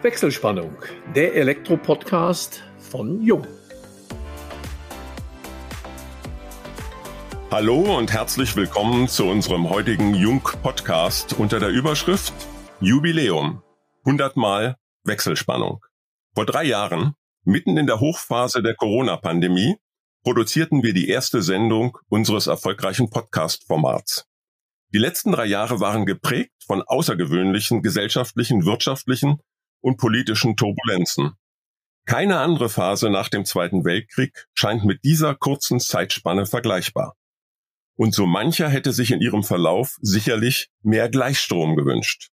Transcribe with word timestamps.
Wechselspannung, 0.00 0.76
der 1.16 1.34
Elektro-Podcast 1.34 2.62
von 2.78 3.20
Jung. 3.20 3.44
Hallo 7.50 7.98
und 7.98 8.12
herzlich 8.12 8.54
willkommen 8.54 9.08
zu 9.08 9.24
unserem 9.24 9.68
heutigen 9.68 10.14
Jung-Podcast 10.14 11.32
unter 11.40 11.58
der 11.58 11.70
Überschrift 11.70 12.32
Jubiläum. 12.80 13.64
100 14.04 14.36
Mal 14.36 14.76
Wechselspannung. 15.02 15.84
Vor 16.32 16.46
drei 16.46 16.62
Jahren, 16.62 17.14
mitten 17.42 17.76
in 17.76 17.88
der 17.88 17.98
Hochphase 17.98 18.62
der 18.62 18.76
Corona-Pandemie, 18.76 19.78
produzierten 20.22 20.84
wir 20.84 20.94
die 20.94 21.08
erste 21.08 21.42
Sendung 21.42 21.98
unseres 22.08 22.46
erfolgreichen 22.46 23.10
Podcast-Formats. 23.10 24.26
Die 24.94 24.98
letzten 24.98 25.32
drei 25.32 25.46
Jahre 25.46 25.80
waren 25.80 26.06
geprägt 26.06 26.52
von 26.64 26.82
außergewöhnlichen 26.82 27.82
gesellschaftlichen, 27.82 28.64
wirtschaftlichen 28.64 29.40
und 29.80 29.96
politischen 29.96 30.56
Turbulenzen. 30.56 31.32
Keine 32.06 32.40
andere 32.40 32.68
Phase 32.68 33.10
nach 33.10 33.28
dem 33.28 33.44
Zweiten 33.44 33.84
Weltkrieg 33.84 34.46
scheint 34.54 34.84
mit 34.84 35.04
dieser 35.04 35.34
kurzen 35.34 35.78
Zeitspanne 35.78 36.46
vergleichbar. 36.46 37.14
Und 37.96 38.14
so 38.14 38.26
mancher 38.26 38.68
hätte 38.68 38.92
sich 38.92 39.10
in 39.10 39.20
ihrem 39.20 39.42
Verlauf 39.42 39.96
sicherlich 40.00 40.70
mehr 40.82 41.08
Gleichstrom 41.08 41.76
gewünscht. 41.76 42.30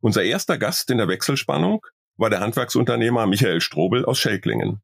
Unser 0.00 0.24
erster 0.24 0.58
Gast 0.58 0.90
in 0.90 0.98
der 0.98 1.06
Wechselspannung 1.06 1.86
war 2.16 2.30
der 2.30 2.40
Handwerksunternehmer 2.40 3.26
Michael 3.26 3.60
Strobel 3.60 4.04
aus 4.04 4.18
Schelklingen. 4.18 4.82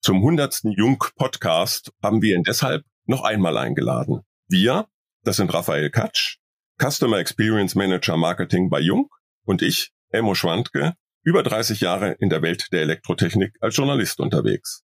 Zum 0.00 0.16
100. 0.16 0.60
Jung-Podcast 0.64 1.92
haben 2.02 2.22
wir 2.22 2.36
ihn 2.36 2.44
deshalb 2.44 2.84
noch 3.06 3.22
einmal 3.24 3.58
eingeladen. 3.58 4.20
Wir, 4.48 4.86
das 5.22 5.36
sind 5.36 5.52
Raphael 5.52 5.90
Katsch, 5.90 6.38
Customer 6.80 7.18
Experience 7.18 7.74
Manager 7.74 8.16
Marketing 8.16 8.70
bei 8.70 8.80
Jung 8.80 9.10
und 9.44 9.62
ich, 9.62 9.92
Elmo 10.10 10.34
Schwandke, 10.34 10.94
über 11.26 11.42
30 11.42 11.80
Jahre 11.80 12.12
in 12.20 12.30
der 12.30 12.40
Welt 12.40 12.68
der 12.70 12.82
Elektrotechnik 12.82 13.52
als 13.60 13.76
Journalist 13.76 14.20
unterwegs. 14.20 14.84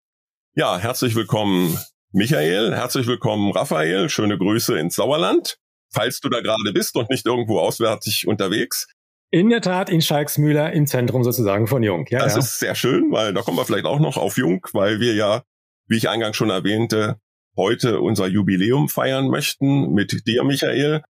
Ja, 0.54 0.78
herzlich 0.78 1.14
willkommen 1.14 1.78
Michael, 2.10 2.74
herzlich 2.74 3.06
willkommen 3.06 3.52
Raphael, 3.52 4.08
schöne 4.08 4.38
Grüße 4.38 4.78
ins 4.78 4.94
Sauerland, 4.94 5.58
falls 5.92 6.20
du 6.20 6.30
da 6.30 6.40
gerade 6.40 6.72
bist 6.72 6.96
und 6.96 7.10
nicht 7.10 7.26
irgendwo 7.26 7.58
auswärtig 7.58 8.26
unterwegs. 8.26 8.86
In 9.30 9.50
der 9.50 9.60
Tat 9.60 9.90
in 9.90 10.00
Schalksmühler 10.00 10.72
im 10.72 10.86
Zentrum 10.86 11.22
sozusagen 11.22 11.66
von 11.66 11.82
Jung. 11.82 12.06
Ja, 12.08 12.20
das 12.20 12.32
ja. 12.32 12.38
ist 12.38 12.58
sehr 12.58 12.74
schön, 12.76 13.12
weil 13.12 13.34
da 13.34 13.42
kommen 13.42 13.58
wir 13.58 13.66
vielleicht 13.66 13.84
auch 13.84 14.00
noch 14.00 14.16
auf 14.16 14.38
Jung, 14.38 14.66
weil 14.72 15.00
wir 15.00 15.14
ja, 15.14 15.42
wie 15.86 15.98
ich 15.98 16.08
eingangs 16.08 16.38
schon 16.38 16.48
erwähnte, 16.48 17.18
heute 17.58 18.00
unser 18.00 18.26
Jubiläum 18.26 18.88
feiern 18.88 19.28
möchten 19.28 19.92
mit 19.92 20.26
dir, 20.26 20.44
Michael. 20.44 21.02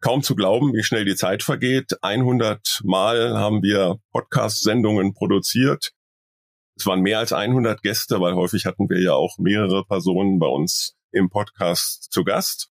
Kaum 0.00 0.22
zu 0.22 0.36
glauben, 0.36 0.72
wie 0.74 0.82
schnell 0.82 1.04
die 1.04 1.16
Zeit 1.16 1.42
vergeht. 1.42 1.96
100 2.02 2.82
Mal 2.84 3.38
haben 3.38 3.62
wir 3.62 3.96
Podcast-Sendungen 4.12 5.14
produziert. 5.14 5.92
Es 6.78 6.86
waren 6.86 7.00
mehr 7.00 7.18
als 7.18 7.32
100 7.32 7.82
Gäste, 7.82 8.20
weil 8.20 8.34
häufig 8.34 8.66
hatten 8.66 8.90
wir 8.90 9.00
ja 9.00 9.14
auch 9.14 9.38
mehrere 9.38 9.84
Personen 9.84 10.38
bei 10.38 10.46
uns 10.46 10.94
im 11.12 11.30
Podcast 11.30 12.12
zu 12.12 12.24
Gast. 12.24 12.68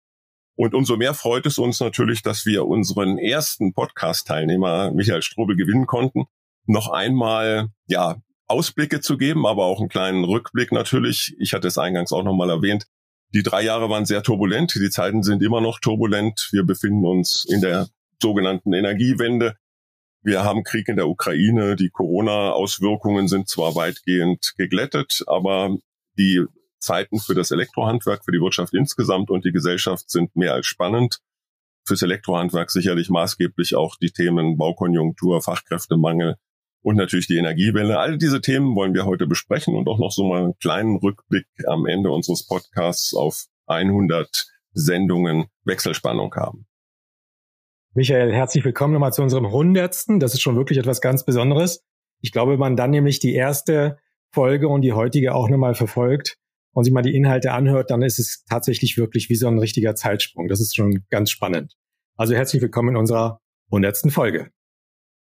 Und 0.56 0.73
umso 0.73 0.98
mehr 0.98 1.14
freut 1.14 1.45
es 1.45 1.58
uns 1.58 1.80
natürlich, 1.80 2.22
dass 2.22 2.45
wir 2.45 2.66
unseren 2.66 3.17
ersten 3.17 3.73
Podcast-Teilnehmer 3.73 4.92
Michael 4.92 5.22
Strobel 5.22 5.56
gewinnen 5.56 5.86
konnten. 5.86 6.26
Noch 6.66 6.89
einmal, 6.89 7.70
ja, 7.88 8.17
Ausblicke 8.48 9.02
zu 9.02 9.17
geben, 9.17 9.45
aber 9.45 9.66
auch 9.66 9.80
einen 9.80 9.89
kleinen 9.89 10.23
Rückblick 10.23 10.72
natürlich. 10.72 11.36
Ich 11.39 11.54
hatte 11.54 11.67
es 11.67 11.78
eingangs 11.78 12.11
auch 12.11 12.23
nochmal 12.23 12.50
erwähnt. 12.50 12.88
Die 13.33 13.44
drei 13.44 13.63
Jahre 13.63 13.89
waren 13.89 14.05
sehr 14.05 14.23
turbulent. 14.23 14.73
Die 14.73 14.89
Zeiten 14.89 15.22
sind 15.22 15.44
immer 15.44 15.61
noch 15.61 15.80
turbulent. 15.80 16.49
Wir 16.52 16.63
befinden 16.63 17.05
uns 17.05 17.45
in 17.47 17.61
der 17.61 17.88
sogenannten 18.21 18.73
Energiewende. 18.73 19.55
Wir 20.21 20.44
haben 20.44 20.63
Krieg 20.63 20.88
in 20.89 20.95
der 20.95 21.08
Ukraine. 21.08 21.75
Die 21.75 21.89
Corona-Auswirkungen 21.89 23.27
sind 23.27 23.47
zwar 23.47 23.75
weitgehend 23.75 24.53
geglättet, 24.58 25.23
aber 25.27 25.77
die 26.17 26.44
Zeiten 26.80 27.19
für 27.19 27.36
das 27.36 27.52
Elektrohandwerk, 27.52 28.25
für 28.25 28.31
die 28.31 28.41
Wirtschaft 28.41 28.73
insgesamt 28.73 29.30
und 29.30 29.45
die 29.45 29.52
Gesellschaft 29.52 30.09
sind 30.09 30.36
mehr 30.36 30.54
als 30.54 30.65
spannend. 30.65 31.20
Fürs 31.86 32.02
Elektrohandwerk 32.02 32.71
sicherlich 32.71 33.09
maßgeblich 33.09 33.75
auch 33.75 33.95
die 33.95 34.11
Themen 34.11 34.58
Baukonjunktur, 34.58 35.42
Fachkräftemangel, 35.42 36.36
und 36.82 36.95
natürlich 36.95 37.28
die 37.28 37.38
Energiewelle. 37.38 38.00
All 38.00 38.17
diese 38.17 38.42
Themen 38.42 38.76
wollen 38.76 38.94
wir 38.94 39.06
heute 39.06 39.28
besprechen 39.28 39.76
und 39.76 39.88
auch 39.88 40.00
noch 40.00 40.12
so 40.12 40.28
mal 40.28 40.44
einen 40.44 40.58
kleinen 40.60 40.98
Rückblick 40.98 41.48
am 41.67 41.86
Ende 41.86 42.12
unseres 42.12 42.45
Podcasts 42.45 43.14
auf 43.14 43.45
100 43.67 44.48
Sendungen 44.73 45.45
Wechselspannung 45.66 46.34
haben. 46.36 46.66
Michael, 47.94 48.32
herzlich 48.32 48.64
willkommen 48.64 48.94
nochmal 48.94 49.14
zu 49.14 49.22
unserem 49.22 49.52
hundertsten. 49.52 50.20
Das 50.20 50.34
ist 50.34 50.42
schon 50.42 50.56
wirklich 50.56 50.78
etwas 50.78 51.02
ganz 51.02 51.26
Besonderes. 51.26 51.84
Ich 52.22 52.32
glaube, 52.32 52.54
wenn 52.54 52.60
man 52.60 52.76
dann 52.76 52.92
nämlich 52.92 53.20
die 53.20 53.34
erste 53.34 53.98
Folge 54.32 54.67
und 54.67 54.82
die 54.82 54.94
heutige 54.94 55.34
auch 55.34 55.50
nochmal 55.50 55.73
verfolgt 55.73 56.38
und 56.73 56.84
sich 56.84 56.94
mal 56.94 57.02
die 57.02 57.16
Inhalte 57.16 57.52
anhört, 57.52 57.90
dann 57.90 58.02
ist 58.04 58.20
es 58.20 58.44
tatsächlich 58.48 58.98
wirklich 58.98 59.30
wie 59.30 59.36
so 59.36 59.48
ein 59.48 59.58
richtiger 59.58 59.96
Zeitsprung. 59.96 60.48
Das 60.48 60.61
ist 60.61 60.76
schon 60.76 61.04
ganz 61.10 61.32
spannend. 61.32 61.76
Also 62.16 62.36
herzlich 62.36 62.61
willkommen 62.61 62.90
in 62.90 62.98
unserer 62.98 63.40
hundertsten 63.72 64.11
Folge. 64.11 64.52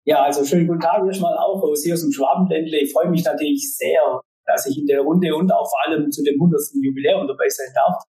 Ja, 0.07 0.23
also 0.23 0.45
schönen 0.45 0.67
guten 0.67 0.81
Tag 0.81 1.07
erstmal 1.07 1.37
auch 1.39 1.63
aus 1.63 1.83
hier 1.83 1.95
aus 1.95 2.03
dem 2.03 2.13
Schwabenländle. 2.13 2.79
Ich 2.79 2.93
freue 2.93 3.09
mich 3.09 3.25
natürlich 3.25 3.75
sehr, 3.77 4.21
dass 4.45 4.67
ich 4.67 4.79
in 4.79 4.87
der 4.87 5.01
Runde 5.01 5.35
und 5.35 5.51
auch 5.51 5.69
vor 5.69 5.81
allem 5.87 6.11
zu 6.11 6.23
dem 6.23 6.35
100. 6.35 6.61
Jubiläum 6.83 7.27
dabei 7.27 7.49
sein 7.49 7.73
darf. 7.75 8.03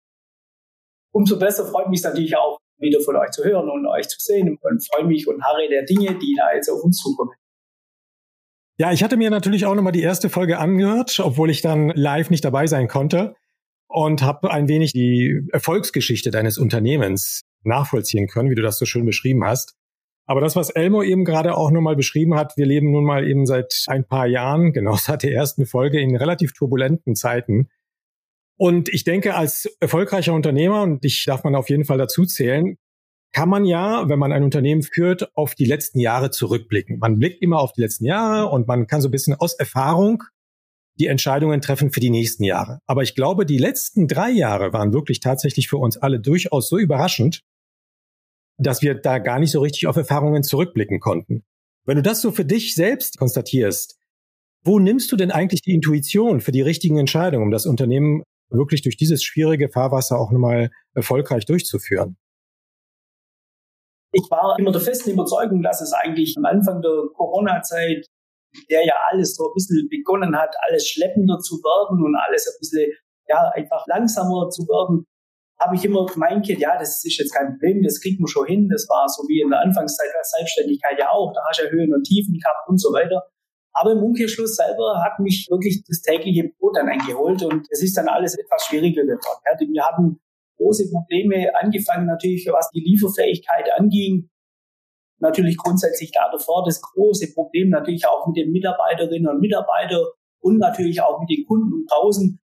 Umso 1.12 1.38
besser 1.38 1.66
freut 1.66 1.90
mich 1.90 2.02
natürlich 2.02 2.36
auch, 2.36 2.58
wieder 2.78 3.00
von 3.00 3.16
euch 3.16 3.30
zu 3.30 3.44
hören 3.44 3.68
und 3.68 3.86
euch 3.86 4.08
zu 4.08 4.16
sehen 4.18 4.58
und 4.60 4.86
freue 4.88 5.04
mich 5.04 5.28
und 5.28 5.42
harre 5.44 5.68
der 5.68 5.84
Dinge, 5.84 6.18
die 6.18 6.34
da 6.38 6.54
jetzt 6.54 6.70
auf 6.70 6.82
uns 6.82 6.96
zukommen. 6.96 7.32
Ja, 8.78 8.90
ich 8.90 9.04
hatte 9.04 9.18
mir 9.18 9.30
natürlich 9.30 9.66
auch 9.66 9.74
nochmal 9.74 9.92
die 9.92 10.02
erste 10.02 10.30
Folge 10.30 10.58
angehört, 10.58 11.20
obwohl 11.22 11.50
ich 11.50 11.60
dann 11.60 11.90
live 11.90 12.30
nicht 12.30 12.44
dabei 12.44 12.66
sein 12.66 12.88
konnte 12.88 13.36
und 13.86 14.22
habe 14.22 14.50
ein 14.50 14.66
wenig 14.66 14.92
die 14.92 15.46
Erfolgsgeschichte 15.52 16.30
deines 16.30 16.56
Unternehmens 16.56 17.42
nachvollziehen 17.62 18.26
können, 18.26 18.50
wie 18.50 18.54
du 18.54 18.62
das 18.62 18.78
so 18.78 18.86
schön 18.86 19.04
beschrieben 19.04 19.44
hast. 19.44 19.76
Aber 20.26 20.40
das, 20.40 20.56
was 20.56 20.70
Elmo 20.70 21.02
eben 21.02 21.24
gerade 21.24 21.56
auch 21.56 21.70
nochmal 21.70 21.96
beschrieben 21.96 22.34
hat, 22.34 22.56
wir 22.56 22.66
leben 22.66 22.90
nun 22.92 23.04
mal 23.04 23.26
eben 23.26 23.44
seit 23.46 23.84
ein 23.88 24.06
paar 24.06 24.26
Jahren, 24.26 24.72
genau 24.72 24.94
seit 24.96 25.22
der 25.22 25.32
ersten 25.32 25.66
Folge, 25.66 26.00
in 26.00 26.16
relativ 26.16 26.52
turbulenten 26.52 27.14
Zeiten. 27.14 27.68
Und 28.56 28.88
ich 28.88 29.04
denke, 29.04 29.34
als 29.34 29.66
erfolgreicher 29.80 30.34
Unternehmer, 30.34 30.82
und 30.82 31.04
ich 31.04 31.24
darf 31.24 31.42
man 31.42 31.54
auf 31.54 31.68
jeden 31.68 31.84
Fall 31.84 31.98
dazu 31.98 32.24
zählen, 32.24 32.76
kann 33.32 33.48
man 33.48 33.64
ja, 33.64 34.08
wenn 34.08 34.18
man 34.18 34.30
ein 34.30 34.44
Unternehmen 34.44 34.82
führt, 34.82 35.34
auf 35.34 35.54
die 35.54 35.64
letzten 35.64 35.98
Jahre 35.98 36.30
zurückblicken. 36.30 36.98
Man 36.98 37.18
blickt 37.18 37.42
immer 37.42 37.60
auf 37.60 37.72
die 37.72 37.80
letzten 37.80 38.04
Jahre 38.04 38.50
und 38.50 38.68
man 38.68 38.86
kann 38.86 39.00
so 39.00 39.08
ein 39.08 39.10
bisschen 39.10 39.34
aus 39.34 39.54
Erfahrung 39.54 40.22
die 41.00 41.06
Entscheidungen 41.06 41.62
treffen 41.62 41.90
für 41.90 42.00
die 42.00 42.10
nächsten 42.10 42.44
Jahre. 42.44 42.80
Aber 42.86 43.02
ich 43.02 43.14
glaube, 43.14 43.46
die 43.46 43.56
letzten 43.56 44.06
drei 44.06 44.30
Jahre 44.30 44.74
waren 44.74 44.92
wirklich 44.92 45.20
tatsächlich 45.20 45.68
für 45.68 45.78
uns 45.78 45.96
alle 45.96 46.20
durchaus 46.20 46.68
so 46.68 46.78
überraschend, 46.78 47.42
dass 48.58 48.82
wir 48.82 48.94
da 48.94 49.18
gar 49.18 49.38
nicht 49.38 49.50
so 49.50 49.60
richtig 49.60 49.86
auf 49.86 49.96
Erfahrungen 49.96 50.42
zurückblicken 50.42 51.00
konnten. 51.00 51.44
Wenn 51.84 51.96
du 51.96 52.02
das 52.02 52.20
so 52.20 52.30
für 52.30 52.44
dich 52.44 52.74
selbst 52.74 53.18
konstatierst, 53.18 53.98
wo 54.64 54.78
nimmst 54.78 55.10
du 55.10 55.16
denn 55.16 55.32
eigentlich 55.32 55.62
die 55.62 55.74
Intuition 55.74 56.40
für 56.40 56.52
die 56.52 56.62
richtigen 56.62 56.98
Entscheidungen, 56.98 57.46
um 57.46 57.50
das 57.50 57.66
Unternehmen 57.66 58.22
wirklich 58.50 58.82
durch 58.82 58.96
dieses 58.96 59.24
schwierige 59.24 59.68
Fahrwasser 59.68 60.18
auch 60.18 60.30
nochmal 60.30 60.70
erfolgreich 60.94 61.46
durchzuführen? 61.46 62.16
Ich 64.12 64.30
war 64.30 64.58
immer 64.58 64.70
der 64.70 64.80
festen 64.80 65.10
Überzeugung, 65.10 65.62
dass 65.62 65.80
es 65.80 65.92
eigentlich 65.92 66.36
am 66.36 66.44
Anfang 66.44 66.82
der 66.82 67.08
Corona-Zeit, 67.14 68.06
der 68.70 68.84
ja 68.84 68.94
alles 69.10 69.34
so 69.34 69.46
ein 69.48 69.54
bisschen 69.54 69.88
begonnen 69.88 70.36
hat, 70.36 70.54
alles 70.68 70.86
schleppender 70.86 71.38
zu 71.38 71.56
werden 71.56 72.04
und 72.04 72.14
alles 72.14 72.46
ein 72.46 72.58
bisschen, 72.60 72.92
ja, 73.26 73.50
einfach 73.54 73.86
langsamer 73.86 74.50
zu 74.50 74.62
werden, 74.64 75.06
habe 75.64 75.76
ich 75.76 75.84
immer 75.84 76.06
gemeint, 76.06 76.46
ja, 76.48 76.78
das 76.78 77.04
ist 77.04 77.18
jetzt 77.18 77.34
kein 77.34 77.52
Problem, 77.52 77.82
das 77.82 78.00
kriegt 78.00 78.20
man 78.20 78.28
schon 78.28 78.46
hin. 78.46 78.68
Das 78.68 78.86
war 78.88 79.08
so 79.08 79.22
wie 79.28 79.40
in 79.40 79.50
der 79.50 79.60
Anfangszeit 79.60 80.10
der 80.12 80.24
Selbstständigkeit 80.24 80.98
ja 80.98 81.10
auch. 81.10 81.32
Da 81.32 81.40
hast 81.48 81.60
du 81.60 81.64
ja 81.64 81.70
Höhen 81.70 81.94
und 81.94 82.04
Tiefen 82.04 82.38
gehabt 82.38 82.68
und 82.68 82.80
so 82.80 82.92
weiter. 82.92 83.22
Aber 83.74 83.92
im 83.92 84.02
Umkehrschluss 84.02 84.56
selber 84.56 85.02
hat 85.02 85.18
mich 85.18 85.48
wirklich 85.50 85.82
das 85.88 86.02
tägliche 86.02 86.50
Brot 86.58 86.76
dann 86.76 86.88
eingeholt 86.88 87.42
und 87.42 87.66
es 87.70 87.82
ist 87.82 87.96
dann 87.96 88.08
alles 88.08 88.36
etwas 88.36 88.66
schwieriger 88.66 89.02
geworden. 89.02 89.72
Wir 89.72 89.84
hatten 89.84 90.20
große 90.58 90.90
Probleme 90.90 91.50
angefangen 91.58 92.06
natürlich, 92.06 92.46
was 92.52 92.68
die 92.70 92.80
Lieferfähigkeit 92.80 93.70
anging. 93.78 94.28
Natürlich 95.20 95.56
grundsätzlich 95.56 96.10
da 96.12 96.30
davor 96.30 96.64
das 96.64 96.82
große 96.82 97.32
Problem 97.32 97.70
natürlich 97.70 98.06
auch 98.06 98.26
mit 98.26 98.36
den 98.36 98.50
Mitarbeiterinnen 98.52 99.28
und 99.28 99.40
Mitarbeitern 99.40 100.04
und 100.40 100.58
natürlich 100.58 101.00
auch 101.00 101.20
mit 101.20 101.30
den 101.30 101.46
Kunden 101.46 101.86
draußen. 101.86 102.38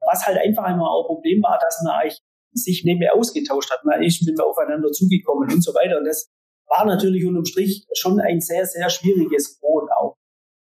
Was 0.00 0.26
halt 0.26 0.38
einfach 0.38 0.68
immer 0.68 0.90
auch 0.90 1.04
ein 1.04 1.14
Problem 1.14 1.42
war, 1.42 1.58
dass 1.58 1.82
man 1.84 1.94
eigentlich 1.94 2.20
sich 2.54 2.84
nicht 2.84 2.98
mehr 2.98 3.14
ausgetauscht 3.14 3.70
hat. 3.70 3.84
Man 3.84 4.02
ist 4.02 4.24
mit 4.26 4.40
aufeinander 4.40 4.90
zugekommen 4.92 5.52
und 5.52 5.62
so 5.62 5.72
weiter. 5.74 5.98
Und 5.98 6.04
das 6.04 6.30
war 6.68 6.86
natürlich 6.86 7.26
unterm 7.26 7.44
Strich 7.44 7.86
schon 7.94 8.20
ein 8.20 8.40
sehr, 8.40 8.64
sehr 8.66 8.88
schwieriges 8.88 9.58
Brot 9.58 9.90
auch. 9.96 10.16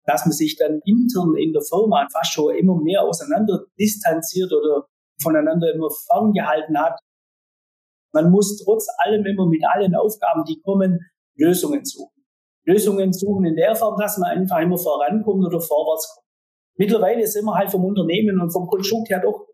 Dass 0.05 0.25
man 0.25 0.33
sich 0.33 0.57
dann 0.57 0.81
intern 0.85 1.35
in 1.37 1.53
der 1.53 1.61
Firma 1.61 2.07
fast 2.11 2.33
schon 2.33 2.55
immer 2.55 2.81
mehr 2.81 3.03
auseinander 3.03 3.65
distanziert 3.79 4.51
oder 4.51 4.87
voneinander 5.21 5.73
immer 5.73 5.89
ferngehalten 5.89 6.77
hat. 6.77 6.99
Man 8.13 8.31
muss 8.31 8.61
trotz 8.63 8.87
allem 9.05 9.25
immer 9.25 9.47
mit 9.47 9.63
allen 9.65 9.95
Aufgaben, 9.95 10.43
die 10.45 10.59
kommen, 10.61 10.99
Lösungen 11.35 11.83
suchen. 11.85 12.23
Lösungen 12.65 13.11
suchen 13.11 13.45
in 13.45 13.55
der 13.55 13.75
Form, 13.75 13.97
dass 13.99 14.17
man 14.17 14.31
einfach 14.31 14.59
immer 14.59 14.77
vorankommt 14.77 15.45
oder 15.45 15.59
vorwärts 15.59 16.13
kommt. 16.13 16.27
Mittlerweile 16.77 17.25
sind 17.27 17.45
wir 17.45 17.55
halt 17.55 17.71
vom 17.71 17.85
Unternehmen 17.85 18.39
und 18.39 18.51
vom 18.51 18.67
Konstrukt 18.67 19.09
her 19.09 19.19
doch 19.19 19.47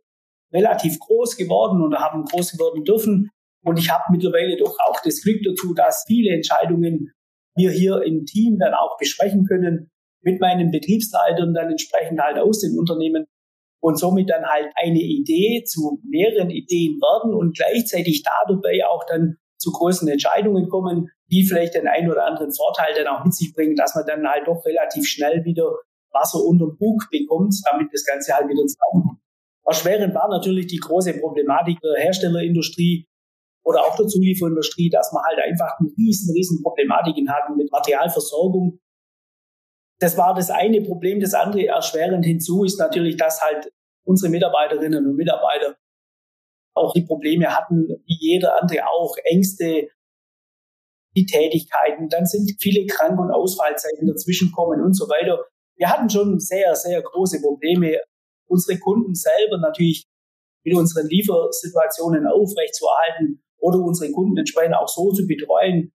relativ 0.54 1.00
groß 1.00 1.38
geworden 1.38 1.82
und 1.82 1.96
haben 1.96 2.26
groß 2.26 2.54
geworden 2.54 2.84
dürfen. 2.84 3.30
Und 3.64 3.78
ich 3.78 3.90
habe 3.90 4.04
mittlerweile 4.12 4.58
doch 4.58 4.78
auch 4.88 5.00
das 5.04 5.22
Glück 5.22 5.42
dazu, 5.46 5.74
dass 5.74 6.06
viele 6.08 6.34
Entscheidungen 6.34 7.12
wir 7.56 7.72
hier 7.72 8.02
im 8.04 8.26
Team 8.26 8.58
dann 8.58 8.74
auch 8.74 8.98
besprechen 8.98 9.46
können, 9.46 9.92
mit 10.22 10.40
meinen 10.40 10.72
Betriebsleitern 10.72 11.54
dann 11.54 11.72
entsprechend 11.72 12.20
halt 12.22 12.38
aus 12.38 12.62
den 12.62 12.78
Unternehmen 12.78 13.26
und 13.82 13.98
somit 13.98 14.30
dann 14.30 14.46
halt 14.46 14.72
eine 14.76 15.00
Idee 15.00 15.64
zu 15.66 16.02
mehreren 16.04 16.50
Ideen 16.50 17.00
werden 17.00 17.34
und 17.34 17.56
gleichzeitig 17.56 18.24
da 18.24 18.32
dabei 18.48 18.86
auch 18.88 19.06
dann 19.08 19.38
zu 19.58 19.72
großen 19.72 20.08
Entscheidungen 20.08 20.70
kommen, 20.70 21.10
die 21.32 21.44
vielleicht 21.44 21.76
den 21.76 21.88
einen 21.88 22.10
oder 22.10 22.26
anderen 22.26 22.54
Vorteil 22.54 22.94
dann 22.96 23.08
auch 23.08 23.24
mit 23.24 23.34
sich 23.34 23.54
bringen, 23.54 23.76
dass 23.76 23.96
man 23.96 24.06
dann 24.06 24.28
halt 24.28 24.48
doch 24.48 24.66
relativ 24.66 25.06
schnell 25.06 25.44
wieder 25.46 25.70
Wasser 26.12 26.40
unter 26.44 26.68
den 26.68 26.78
Bug 26.78 27.08
bekommt, 27.12 27.56
damit 27.70 27.90
das 27.94 28.06
Ganze 28.06 28.34
halt 28.34 28.50
wieder 28.50 28.66
zusammenkommt. 28.66 29.20
Erschwerend 29.70 30.16
war 30.16 30.28
natürlich 30.30 30.68
die 30.68 30.80
große 30.80 31.20
Problematik 31.20 31.80
der 31.82 32.02
Herstellerindustrie 32.02 33.08
oder 33.64 33.86
auch 33.86 33.96
der 33.96 34.08
Zulieferindustrie, 34.08 34.90
dass 34.90 35.12
man 35.14 35.24
halt 35.24 35.40
einfach 35.40 35.80
eine 35.80 35.90
riesen, 35.96 36.34
riesen 36.34 36.64
Problematiken 36.64 37.32
hatten 37.32 37.56
mit 37.56 37.72
Materialversorgung. 37.72 38.80
Das 40.00 40.18
war 40.18 40.34
das 40.34 40.50
eine 40.50 40.82
Problem. 40.82 41.20
Das 41.20 41.36
andere 41.36 41.68
erschwerend 41.68 42.26
hinzu 42.26 42.64
ist 42.64 42.80
natürlich, 42.80 43.18
dass 43.18 43.42
halt 43.42 43.72
unsere 44.08 44.32
Mitarbeiterinnen 44.32 45.06
und 45.06 45.16
Mitarbeiter 45.16 45.76
auch 46.76 46.94
die 46.94 47.04
Probleme 47.06 47.56
hatten, 47.56 47.88
wie 48.06 48.18
jeder 48.20 48.60
andere 48.60 48.88
auch, 48.88 49.16
Ängste, 49.26 49.90
die 51.16 51.26
Tätigkeiten, 51.26 52.08
dann 52.10 52.26
sind 52.26 52.56
viele 52.60 52.86
Krank- 52.88 53.20
und 53.20 53.32
Ausfallzeiten 53.32 54.08
dazwischen 54.08 54.52
kommen 54.52 54.82
und 54.82 54.94
so 54.94 55.06
weiter. 55.10 55.44
Wir 55.76 55.90
hatten 55.90 56.10
schon 56.10 56.40
sehr, 56.40 56.76
sehr 56.76 57.02
große 57.02 57.42
Probleme, 57.42 58.00
unsere 58.50 58.80
Kunden 58.80 59.16
selber 59.16 59.58
natürlich 59.60 60.08
mit 60.66 60.76
unseren 60.76 61.08
Liefersituationen 61.08 62.28
aufrechtzuerhalten 62.28 63.44
oder 63.58 63.80
unsere 63.80 64.12
Kunden 64.12 64.38
entsprechend 64.38 64.76
auch 64.76 64.88
so 64.88 65.12
zu 65.12 65.26
betreuen, 65.26 65.94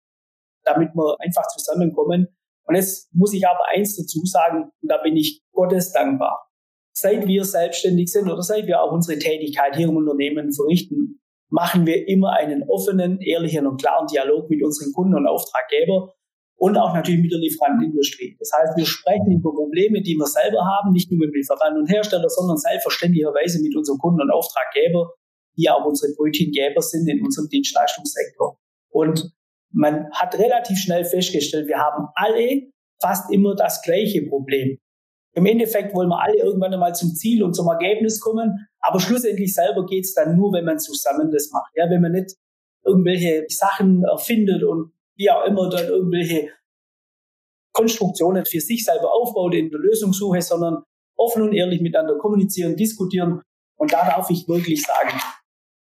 damit 0.65 0.95
wir 0.95 1.17
einfach 1.21 1.47
zusammenkommen. 1.49 2.29
Und 2.65 2.77
jetzt 2.77 3.13
muss 3.13 3.33
ich 3.33 3.47
aber 3.47 3.67
eins 3.75 3.97
dazu 3.97 4.25
sagen, 4.25 4.71
und 4.81 4.89
da 4.89 4.99
bin 4.99 5.17
ich 5.17 5.43
Gottes 5.53 5.93
dankbar. 5.93 6.49
Seit 6.95 7.27
wir 7.27 7.45
selbstständig 7.45 8.13
sind 8.13 8.31
oder 8.31 8.43
seit 8.43 8.67
wir 8.67 8.83
auch 8.83 8.93
unsere 8.93 9.19
Tätigkeit 9.19 9.75
hier 9.77 9.89
im 9.89 9.97
Unternehmen 9.97 10.53
verrichten, 10.53 11.21
machen 11.49 11.87
wir 11.87 12.07
immer 12.09 12.33
einen 12.33 12.69
offenen, 12.69 13.21
ehrlichen 13.21 13.67
und 13.67 13.81
klaren 13.81 14.07
Dialog 14.07 14.49
mit 14.49 14.63
unseren 14.63 14.93
Kunden 14.93 15.15
und 15.15 15.27
Auftraggeber 15.27 16.15
und 16.63 16.77
auch 16.77 16.95
natürlich 16.95 17.23
mit 17.23 17.33
der 17.33 17.41
Lieferantenindustrie. 17.41 18.37
Das 18.39 18.53
heißt, 18.57 18.77
wir 18.77 18.87
sprechen 18.87 19.33
über 19.33 19.53
Probleme, 19.53 20.01
die 20.01 20.15
wir 20.15 20.27
selber 20.27 20.65
haben, 20.65 20.93
nicht 20.93 21.11
nur 21.11 21.19
mit 21.19 21.35
Lieferanten 21.35 21.83
und 21.83 21.91
Hersteller, 21.91 22.29
sondern 22.29 22.57
selbstverständlicherweise 22.57 23.61
mit 23.61 23.75
unseren 23.75 23.99
Kunden 23.99 24.21
und 24.21 24.31
Auftraggeber, 24.31 25.13
die 25.59 25.69
auch 25.69 25.85
unsere 25.85 26.13
Brötchengeber 26.15 26.81
sind 26.81 27.09
in 27.09 27.21
unserem 27.25 27.49
Dienstleistungssektor. 27.49 28.61
Und 28.91 29.33
man 29.73 30.09
hat 30.13 30.39
relativ 30.39 30.79
schnell 30.79 31.05
festgestellt, 31.05 31.67
wir 31.67 31.79
haben 31.79 32.07
alle 32.15 32.71
fast 33.01 33.33
immer 33.33 33.57
das 33.57 33.83
gleiche 33.83 34.25
Problem. 34.29 34.79
Im 35.35 35.47
Endeffekt 35.47 35.93
wollen 35.97 36.11
wir 36.11 36.23
alle 36.23 36.37
irgendwann 36.37 36.75
einmal 36.75 36.95
zum 36.95 37.13
Ziel 37.17 37.43
und 37.43 37.55
zum 37.55 37.67
Ergebnis 37.67 38.21
kommen, 38.21 38.69
aber 38.79 39.01
schlussendlich 39.01 39.53
selber 39.53 39.85
geht's 39.85 40.15
dann 40.15 40.37
nur, 40.37 40.53
wenn 40.53 40.65
man 40.65 40.79
zusammen 40.79 41.33
das 41.33 41.51
macht. 41.51 41.73
Ja, 41.75 41.91
wenn 41.91 42.03
man 42.03 42.13
nicht 42.13 42.37
irgendwelche 42.85 43.47
Sachen 43.49 44.05
erfindet 44.05 44.63
und 44.63 44.93
wie 45.17 45.31
auch 45.31 45.45
immer 45.45 45.69
dann 45.69 45.87
irgendwelche 45.87 46.51
Konstruktionen 47.73 48.45
für 48.45 48.61
sich 48.61 48.85
selber 48.85 49.13
aufbaut 49.13 49.55
in 49.55 49.71
der 49.71 49.81
Lösungssuche, 49.81 50.43
sondern 50.43 50.83
offen 51.17 51.43
und 51.43 51.53
ehrlich 51.53 51.81
miteinander 51.81 52.19
kommunizieren, 52.19 52.77
diskutieren. 52.77 53.43
Und 53.79 53.93
da 53.93 54.05
darf 54.05 54.31
ich 54.31 54.47
wirklich 54.49 54.83
sagen, 54.83 55.19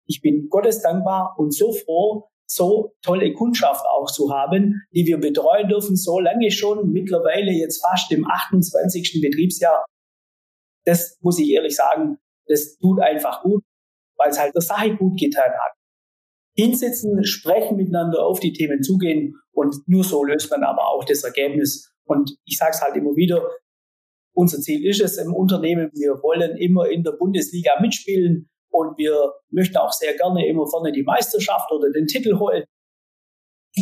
ich 0.08 0.22
bin 0.22 0.50
Gottes 0.50 0.82
dankbar 0.82 1.36
und 1.38 1.54
so 1.54 1.74
froh, 1.74 2.30
so 2.48 2.94
tolle 3.02 3.34
Kundschaft 3.34 3.86
auch 3.90 4.12
zu 4.12 4.32
haben, 4.32 4.84
die 4.92 5.06
wir 5.06 5.20
betreuen 5.20 5.68
dürfen, 5.68 5.96
so 5.96 6.20
lange 6.20 6.52
schon, 6.52 6.92
mittlerweile 6.92 7.52
jetzt 7.52 7.84
fast 7.84 8.12
im 8.12 8.26
28. 8.28 9.20
Betriebsjahr. 9.22 9.86
Das 10.86 11.18
muss 11.22 11.40
ich 11.40 11.50
ehrlich 11.50 11.76
sagen, 11.76 12.18
das 12.48 12.78
tut 12.78 13.02
einfach 13.02 13.42
gut, 13.42 13.64
weil 14.18 14.30
es 14.30 14.40
halt 14.40 14.54
der 14.54 14.62
Sache 14.62 14.96
gut 14.96 15.20
getan 15.20 15.52
hat. 15.52 15.74
Hinsetzen, 16.56 17.24
sprechen 17.26 17.78
miteinander, 17.78 18.26
auf 18.26 18.40
die 18.40 18.54
Themen 18.54 18.82
zugehen 18.82 19.36
und 19.52 19.76
nur 19.88 20.04
so 20.04 20.24
löst 20.24 20.50
man 20.50 20.64
aber 20.64 20.88
auch 20.88 21.04
das 21.04 21.24
Ergebnis. 21.24 21.92
Und 22.06 22.38
ich 22.46 22.58
sage 22.58 22.72
es 22.74 22.82
halt 22.82 22.96
immer 22.96 23.16
wieder, 23.16 23.50
unser 24.34 24.60
Ziel 24.60 24.86
ist 24.86 25.02
es 25.02 25.18
im 25.18 25.34
Unternehmen, 25.34 25.90
wir 25.94 26.22
wollen 26.22 26.58
immer 26.58 26.90
in 26.90 27.04
der 27.04 27.14
Bundesliga 27.14 27.72
mitspielen 27.82 28.50
und 28.70 28.98
wir 28.98 29.34
möchten 29.50 29.78
auch 29.78 29.92
sehr 29.92 30.16
gerne 30.16 30.48
immer 30.48 30.68
vorne 30.68 30.92
die 30.92 31.04
Meisterschaft 31.04 31.72
oder 31.72 31.92
den 31.92 32.08
Titel 32.08 32.38
holen. 32.38 32.64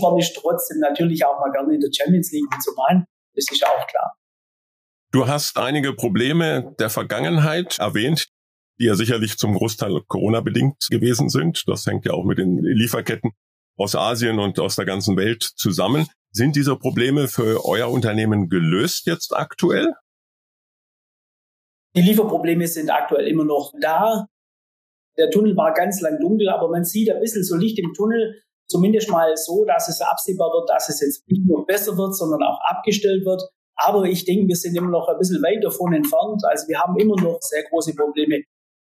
Man 0.02 0.18
ist 0.18 0.36
trotzdem 0.36 0.80
natürlich 0.80 1.26
auch 1.26 1.40
mal 1.40 1.52
gerne 1.52 1.76
in 1.76 1.80
der 1.80 1.90
Champions 1.92 2.32
League 2.32 2.50
mitzumachen. 2.52 3.06
Das 3.36 3.46
ist 3.52 3.66
auch 3.66 3.88
klar. 3.88 4.16
Du 5.12 5.28
hast 5.28 5.58
einige 5.58 5.94
Probleme 5.94 6.76
der 6.80 6.90
Vergangenheit 6.90 7.78
erwähnt, 7.78 8.30
die 8.80 8.86
ja 8.86 8.96
sicherlich 8.96 9.38
zum 9.38 9.54
Großteil 9.56 10.02
Corona-bedingt 10.08 10.88
gewesen 10.90 11.30
sind. 11.30 11.64
Das 11.68 11.86
hängt 11.86 12.06
ja 12.06 12.14
auch 12.14 12.26
mit 12.26 12.38
den 12.38 12.58
Lieferketten 12.58 13.32
aus 13.78 13.96
Asien 13.96 14.40
und 14.40 14.60
aus 14.60 14.76
der 14.76 14.86
ganzen 14.86 15.18
Welt 15.18 15.44
zusammen. 15.44 16.08
Sind 16.32 16.56
diese 16.56 16.76
Probleme 16.76 17.28
für 17.28 17.66
euer 17.66 17.92
Unternehmen 17.92 18.50
gelöst 18.50 19.06
jetzt 19.06 19.36
aktuell? 19.36 19.94
Die 21.96 22.02
Lieferprobleme 22.02 22.68
sind 22.68 22.90
aktuell 22.90 23.28
immer 23.28 23.46
noch 23.46 23.72
da. 23.80 24.26
Der 25.18 25.30
Tunnel 25.30 25.56
war 25.56 25.74
ganz 25.74 26.02
lang 26.02 26.20
dunkel, 26.20 26.50
aber 26.50 26.70
man 26.70 26.84
sieht 26.84 27.12
ein 27.12 27.20
bisschen 27.20 27.44
so 27.44 27.56
Licht 27.56 27.78
im 27.78 27.94
Tunnel, 27.94 28.42
zumindest 28.68 29.12
mal 29.12 29.38
so, 29.38 29.64
dass 29.66 29.90
es 29.90 30.02
absehbar 30.02 30.52
wird, 30.54 30.70
dass 30.70 30.90
es 30.90 31.02
jetzt 31.02 31.28
nicht 31.28 31.46
nur 31.46 31.68
besser 31.68 31.96
wird, 31.96 32.16
sondern 32.16 32.42
auch 32.42 32.60
abgestellt 32.68 33.26
wird. 33.26 33.44
Aber 33.76 34.06
ich 34.06 34.26
denke, 34.26 34.48
wir 34.48 34.56
sind 34.56 34.76
immer 34.76 34.90
noch 34.90 35.08
ein 35.08 35.18
bisschen 35.20 35.42
weit 35.44 35.64
davon 35.64 35.94
entfernt. 35.94 36.42
Also 36.46 36.68
wir 36.68 36.80
haben 36.80 36.98
immer 36.98 37.16
noch 37.22 37.38
sehr 37.42 37.64
große 37.70 37.94
Probleme 37.96 38.42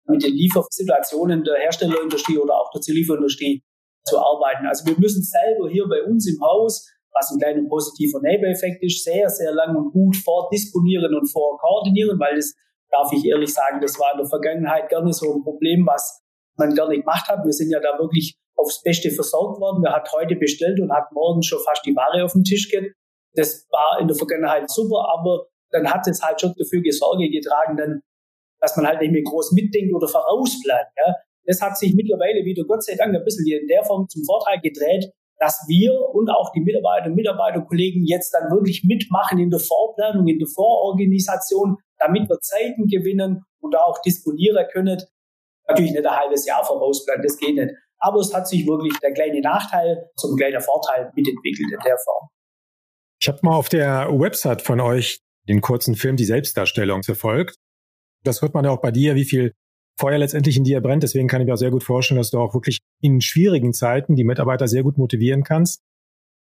mit 0.06 0.22
den 0.22 0.34
Liefersituationen 0.34 1.44
der 1.44 1.56
Herstellerindustrie 1.56 2.38
oder 2.38 2.54
auch 2.54 2.70
der 2.72 2.80
Zulieferindustrie 2.80 3.62
zu 4.04 4.18
arbeiten. 4.18 4.66
Also 4.66 4.86
wir 4.86 4.98
müssen 4.98 5.22
selber 5.22 5.68
hier 5.68 5.86
bei 5.88 6.02
uns 6.02 6.28
im 6.28 6.40
Haus, 6.42 6.86
was 7.12 7.30
ein 7.30 7.38
kleiner 7.38 7.66
positiver 7.68 8.20
Nebeneffekt 8.20 8.82
ist, 8.82 9.04
sehr, 9.04 9.28
sehr 9.30 9.52
lang 9.52 9.76
und 9.76 9.92
gut 9.92 10.16
vordisponieren 10.16 11.14
und 11.14 11.30
vorkoordinieren, 11.30 12.18
weil 12.18 12.36
das 12.36 12.54
darf 12.90 13.12
ich 13.12 13.24
ehrlich 13.24 13.52
sagen, 13.52 13.80
das 13.80 13.98
war 13.98 14.12
in 14.12 14.18
der 14.18 14.28
Vergangenheit 14.28 14.88
gerne 14.88 15.12
so 15.12 15.34
ein 15.34 15.42
Problem, 15.42 15.86
was 15.86 16.22
man 16.56 16.74
gerne 16.74 16.98
gemacht 16.98 17.28
hat. 17.28 17.44
Wir 17.44 17.52
sind 17.52 17.70
ja 17.70 17.80
da 17.80 17.98
wirklich 17.98 18.36
aufs 18.56 18.82
Beste 18.82 19.10
versorgt 19.10 19.60
worden. 19.60 19.82
Wer 19.82 19.92
hat 19.92 20.10
heute 20.12 20.36
bestellt 20.36 20.78
und 20.80 20.92
hat 20.92 21.10
morgen 21.12 21.42
schon 21.42 21.58
fast 21.64 21.84
die 21.84 21.94
Ware 21.96 22.24
auf 22.24 22.32
den 22.32 22.44
Tisch 22.44 22.70
geht. 22.70 22.92
Das 23.34 23.66
war 23.70 24.00
in 24.00 24.06
der 24.06 24.16
Vergangenheit 24.16 24.70
super, 24.70 25.08
aber 25.12 25.46
dann 25.70 25.90
hat 25.90 26.06
es 26.06 26.22
halt 26.22 26.40
schon 26.40 26.54
dafür 26.56 26.82
Sorge 26.92 27.28
getragen, 27.30 27.76
dann, 27.76 28.00
dass 28.64 28.76
man 28.76 28.86
halt 28.86 29.00
nicht 29.00 29.12
mehr 29.12 29.22
groß 29.22 29.52
mitdenkt 29.52 29.94
oder 29.94 30.08
vorausplant. 30.08 30.88
Ja. 30.96 31.14
Das 31.44 31.60
hat 31.60 31.76
sich 31.76 31.94
mittlerweile 31.94 32.44
wieder, 32.44 32.64
Gott 32.64 32.82
sei 32.82 32.94
Dank, 32.96 33.14
ein 33.14 33.22
bisschen 33.22 33.46
in 33.46 33.68
der 33.68 33.84
Form 33.84 34.08
zum 34.08 34.24
Vorteil 34.24 34.58
gedreht, 34.62 35.12
dass 35.38 35.66
wir 35.68 35.92
und 36.14 36.30
auch 36.30 36.50
die 36.52 36.60
Mitarbeiter 36.60 37.06
und 37.06 37.16
Mitarbeiterkollegen 37.16 38.06
jetzt 38.06 38.32
dann 38.32 38.50
wirklich 38.50 38.82
mitmachen 38.84 39.38
in 39.38 39.50
der 39.50 39.60
Vorplanung, 39.60 40.26
in 40.26 40.38
der 40.38 40.48
Vororganisation, 40.48 41.76
damit 41.98 42.28
wir 42.30 42.40
Zeiten 42.40 42.86
gewinnen 42.86 43.44
und 43.60 43.76
auch 43.76 44.00
disponieren 44.00 44.64
können. 44.72 45.02
Natürlich 45.68 45.92
nicht 45.92 46.06
ein 46.06 46.16
halbes 46.16 46.46
Jahr 46.46 46.64
vorausplanen, 46.64 47.22
das 47.22 47.36
geht 47.36 47.54
nicht. 47.54 47.74
Aber 47.98 48.20
es 48.20 48.32
hat 48.32 48.48
sich 48.48 48.66
wirklich 48.66 48.98
der 49.00 49.12
kleine 49.12 49.40
Nachteil 49.40 50.08
zum 50.16 50.36
kleinen 50.36 50.60
Vorteil 50.60 51.12
mitentwickelt 51.14 51.72
in 51.72 51.80
der 51.84 51.98
Form. 51.98 52.28
Ich 53.20 53.28
habe 53.28 53.38
mal 53.42 53.56
auf 53.56 53.68
der 53.68 54.08
Website 54.10 54.62
von 54.62 54.80
euch 54.80 55.20
den 55.48 55.60
kurzen 55.60 55.94
Film 55.94 56.16
Die 56.16 56.24
Selbstdarstellung 56.24 57.02
verfolgt. 57.02 57.56
Das 58.24 58.42
hört 58.42 58.54
man 58.54 58.64
ja 58.64 58.70
auch 58.70 58.80
bei 58.80 58.90
dir, 58.90 59.14
wie 59.14 59.24
viel 59.24 59.52
Feuer 59.98 60.18
letztendlich 60.18 60.56
in 60.56 60.64
dir 60.64 60.80
brennt. 60.80 61.02
Deswegen 61.02 61.28
kann 61.28 61.40
ich 61.40 61.46
mir 61.46 61.54
auch 61.54 61.58
sehr 61.58 61.70
gut 61.70 61.84
vorstellen, 61.84 62.18
dass 62.18 62.30
du 62.30 62.38
auch 62.38 62.54
wirklich 62.54 62.78
in 63.00 63.20
schwierigen 63.20 63.72
Zeiten 63.72 64.16
die 64.16 64.24
Mitarbeiter 64.24 64.66
sehr 64.66 64.82
gut 64.82 64.98
motivieren 64.98 65.44
kannst. 65.44 65.80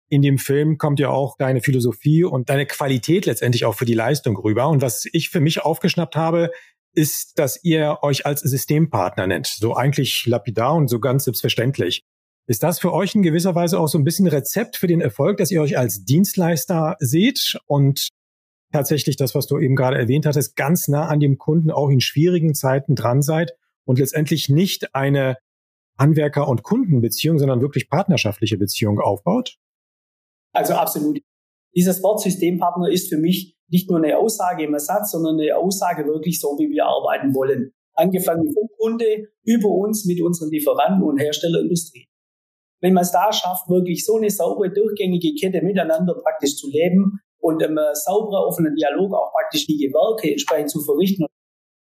In 0.08 0.22
dem 0.22 0.38
Film 0.38 0.78
kommt 0.78 1.00
ja 1.00 1.10
auch 1.10 1.36
deine 1.36 1.60
Philosophie 1.60 2.24
und 2.24 2.48
deine 2.48 2.64
Qualität 2.66 3.26
letztendlich 3.26 3.64
auch 3.64 3.74
für 3.74 3.84
die 3.84 3.94
Leistung 3.94 4.36
rüber. 4.36 4.68
Und 4.68 4.80
was 4.80 5.06
ich 5.12 5.30
für 5.30 5.40
mich 5.40 5.62
aufgeschnappt 5.62 6.14
habe, 6.16 6.50
ist, 6.94 7.38
dass 7.38 7.62
ihr 7.62 7.98
euch 8.02 8.24
als 8.24 8.40
Systempartner 8.40 9.26
nennt. 9.26 9.48
So 9.48 9.74
eigentlich 9.74 10.24
lapidar 10.26 10.74
und 10.74 10.88
so 10.88 11.00
ganz 11.00 11.24
selbstverständlich. 11.24 12.02
Ist 12.48 12.62
das 12.62 12.78
für 12.78 12.92
euch 12.92 13.14
in 13.14 13.22
gewisser 13.22 13.56
Weise 13.56 13.80
auch 13.80 13.88
so 13.88 13.98
ein 13.98 14.04
bisschen 14.04 14.28
Rezept 14.28 14.76
für 14.76 14.86
den 14.86 15.00
Erfolg, 15.00 15.38
dass 15.38 15.50
ihr 15.50 15.60
euch 15.60 15.76
als 15.76 16.04
Dienstleister 16.04 16.96
seht 17.00 17.58
und 17.66 18.10
tatsächlich 18.72 19.16
das, 19.16 19.34
was 19.34 19.46
du 19.46 19.58
eben 19.58 19.76
gerade 19.76 19.98
erwähnt 19.98 20.26
hattest, 20.26 20.56
ganz 20.56 20.88
nah 20.88 21.06
an 21.06 21.20
dem 21.20 21.38
Kunden 21.38 21.70
auch 21.70 21.88
in 21.88 22.00
schwierigen 22.00 22.54
Zeiten 22.54 22.94
dran 22.94 23.22
seid 23.22 23.56
und 23.84 23.98
letztendlich 23.98 24.48
nicht 24.48 24.94
eine 24.94 25.36
Anwerker- 25.96 26.48
und 26.48 26.62
Kundenbeziehung, 26.62 27.38
sondern 27.38 27.60
wirklich 27.60 27.88
partnerschaftliche 27.88 28.58
Beziehung 28.58 29.00
aufbaut? 29.00 29.56
Also 30.52 30.74
absolut. 30.74 31.20
Dieses 31.74 32.02
Wort 32.02 32.20
Systempartner 32.20 32.90
ist 32.90 33.08
für 33.08 33.18
mich 33.18 33.56
nicht 33.68 33.90
nur 33.90 33.98
eine 33.98 34.18
Aussage 34.18 34.64
im 34.64 34.74
Ersatz, 34.74 35.12
sondern 35.12 35.40
eine 35.40 35.56
Aussage 35.56 36.06
wirklich 36.06 36.40
so, 36.40 36.56
wie 36.58 36.70
wir 36.70 36.86
arbeiten 36.86 37.34
wollen. 37.34 37.72
Angefangen 37.94 38.52
vom 38.52 38.68
Kunde 38.78 39.28
über 39.42 39.68
uns 39.68 40.04
mit 40.04 40.20
unseren 40.20 40.50
Lieferanten 40.50 41.02
und 41.02 41.18
Herstellerindustrie. 41.18 42.06
Wenn 42.80 42.92
man 42.92 43.02
es 43.02 43.10
da 43.10 43.32
schafft, 43.32 43.68
wirklich 43.68 44.04
so 44.04 44.16
eine 44.16 44.30
saubere, 44.30 44.72
durchgängige 44.72 45.34
Kette 45.34 45.62
miteinander 45.62 46.14
praktisch 46.14 46.56
zu 46.56 46.68
leben 46.70 47.20
und 47.46 47.62
im 47.62 47.78
äh, 47.78 47.94
sauberer, 47.94 48.44
offenen 48.44 48.74
Dialog 48.74 49.14
auch 49.14 49.32
praktisch 49.32 49.66
die 49.66 49.78
Gewerke 49.78 50.32
entsprechend 50.32 50.70
zu 50.70 50.82
verrichten, 50.82 51.26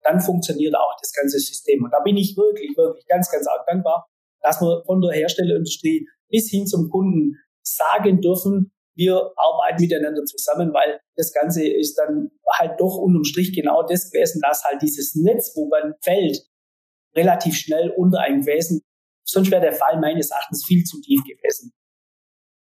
dann 0.03 0.21
funktioniert 0.21 0.73
auch 0.73 0.95
das 1.01 1.11
ganze 1.11 1.37
System. 1.37 1.83
Und 1.83 1.91
da 1.91 1.99
bin 1.99 2.15
ich 2.15 2.37
wirklich, 2.37 2.75
wirklich 2.77 3.05
ganz, 3.07 3.29
ganz 3.29 3.45
arg 3.45 3.67
dankbar, 3.67 4.07
dass 4.41 4.61
wir 4.61 4.83
von 4.85 5.01
der 5.01 5.11
Herstellerindustrie 5.11 6.07
bis 6.29 6.49
hin 6.49 6.65
zum 6.65 6.89
Kunden 6.89 7.35
sagen 7.61 8.21
dürfen, 8.21 8.71
wir 8.95 9.31
arbeiten 9.35 9.81
miteinander 9.81 10.23
zusammen, 10.25 10.73
weil 10.73 10.99
das 11.15 11.33
Ganze 11.33 11.67
ist 11.67 11.95
dann 11.97 12.31
halt 12.57 12.79
doch 12.79 12.97
unterm 12.97 13.25
Strich 13.25 13.53
genau 13.53 13.83
das 13.83 14.11
gewesen, 14.11 14.41
dass 14.41 14.63
halt 14.63 14.81
dieses 14.81 15.15
Netz, 15.15 15.53
wo 15.55 15.67
man 15.67 15.93
fällt, 16.01 16.41
relativ 17.15 17.55
schnell 17.55 17.91
unter 17.97 18.19
einem 18.19 18.41
gewesen. 18.41 18.81
Sonst 19.25 19.51
wäre 19.51 19.61
der 19.61 19.73
Fall 19.73 19.99
meines 19.99 20.31
Erachtens 20.31 20.65
viel 20.65 20.83
zu 20.83 21.01
tief 21.01 21.21
gewesen. 21.23 21.73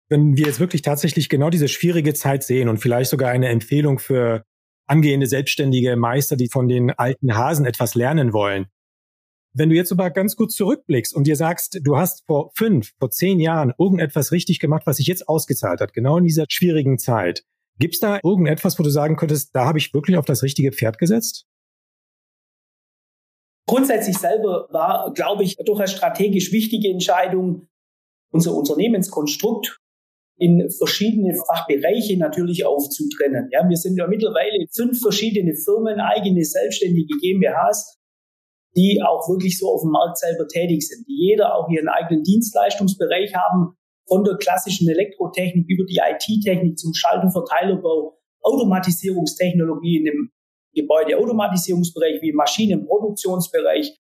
Wenn 0.09 0.37
wir 0.37 0.47
jetzt 0.47 0.61
wirklich 0.61 0.83
tatsächlich 0.83 1.29
genau 1.29 1.51
diese 1.51 1.69
schwierige 1.69 2.15
Zeit 2.15 2.45
sehen 2.45 2.69
und 2.69 2.79
vielleicht 2.79 3.11
sogar 3.11 3.31
eine 3.31 3.49
Empfehlung 3.49 3.99
für 3.99 4.45
angehende 4.87 5.27
selbstständige 5.27 5.97
Meister, 5.97 6.37
die 6.37 6.49
von 6.49 6.69
den 6.69 6.91
alten 6.91 7.37
Hasen 7.37 7.67
etwas 7.67 7.95
lernen 7.95 8.33
wollen. 8.33 8.67
Wenn 9.53 9.71
du 9.71 9.75
jetzt 9.75 9.91
aber 9.91 10.11
ganz 10.11 10.37
kurz 10.37 10.55
zurückblickst 10.55 11.15
und 11.15 11.27
dir 11.27 11.35
sagst, 11.35 11.81
du 11.83 11.97
hast 11.97 12.25
vor 12.27 12.53
fünf, 12.55 12.93
vor 12.99 13.11
zehn 13.11 13.41
Jahren 13.41 13.73
irgendetwas 13.79 14.31
richtig 14.31 14.61
gemacht, 14.61 14.83
was 14.87 14.99
sich 14.99 15.07
jetzt 15.07 15.29
ausgezahlt 15.29 15.81
hat, 15.81 15.95
genau 15.95 16.19
in 16.19 16.25
dieser 16.25 16.45
schwierigen 16.49 16.99
Zeit, 16.99 17.43
gibt's 17.79 17.99
da 17.99 18.21
irgendetwas, 18.23 18.79
wo 18.79 18.83
du 18.83 18.91
sagen 18.91 19.17
könntest, 19.17 19.55
da 19.55 19.65
habe 19.65 19.79
ich 19.79 19.95
wirklich 19.95 20.19
auf 20.19 20.27
das 20.27 20.43
richtige 20.43 20.73
Pferd 20.73 20.99
gesetzt? 20.99 21.47
Grundsätzlich 23.67 24.19
selber 24.19 24.69
war, 24.71 25.13
glaube 25.15 25.43
ich, 25.43 25.57
durchaus 25.57 25.91
strategisch 25.91 26.53
wichtige 26.53 26.89
Entscheidung, 26.91 27.67
unser 28.31 28.55
Unternehmenskonstrukt 28.55 29.81
in 30.39 30.69
verschiedene 30.71 31.35
Fachbereiche 31.35 32.19
natürlich 32.19 32.67
aufzutrennen. 32.67 33.49
Ja, 33.53 33.67
wir 33.67 33.77
sind 33.77 33.97
ja 33.97 34.07
mittlerweile 34.07 34.67
fünf 34.75 35.01
verschiedene 35.01 35.55
Firmen, 35.55 35.99
eigene 36.01 36.45
selbstständige 36.45 37.17
GmbHs, 37.21 37.99
die 38.77 39.01
auch 39.03 39.29
wirklich 39.29 39.59
so 39.59 39.73
auf 39.73 39.81
dem 39.81 39.91
Markt 39.91 40.19
selber 40.19 40.47
tätig 40.47 40.87
sind, 40.87 41.07
die 41.09 41.17
jeder 41.31 41.55
auch 41.57 41.69
ihren 41.71 41.89
eigenen 41.89 42.23
Dienstleistungsbereich 42.23 43.35
haben, 43.35 43.77
von 44.07 44.23
der 44.25 44.37
klassischen 44.37 44.89
Elektrotechnik 44.89 45.67
über 45.69 45.85
die 45.85 45.99
IT-Technik 45.99 46.79
zum 46.79 46.95
Schalt- 46.95 47.25
und 47.25 47.33
Verteilerbau, 47.33 48.19
Automatisierungstechnologie 48.43 49.97
in 49.97 50.05
dem 50.05 50.31
Gebäudeautomatisierungsbereich 50.75 52.23
wie 52.23 52.33
Maschinenproduktionsbereich, 52.33 53.97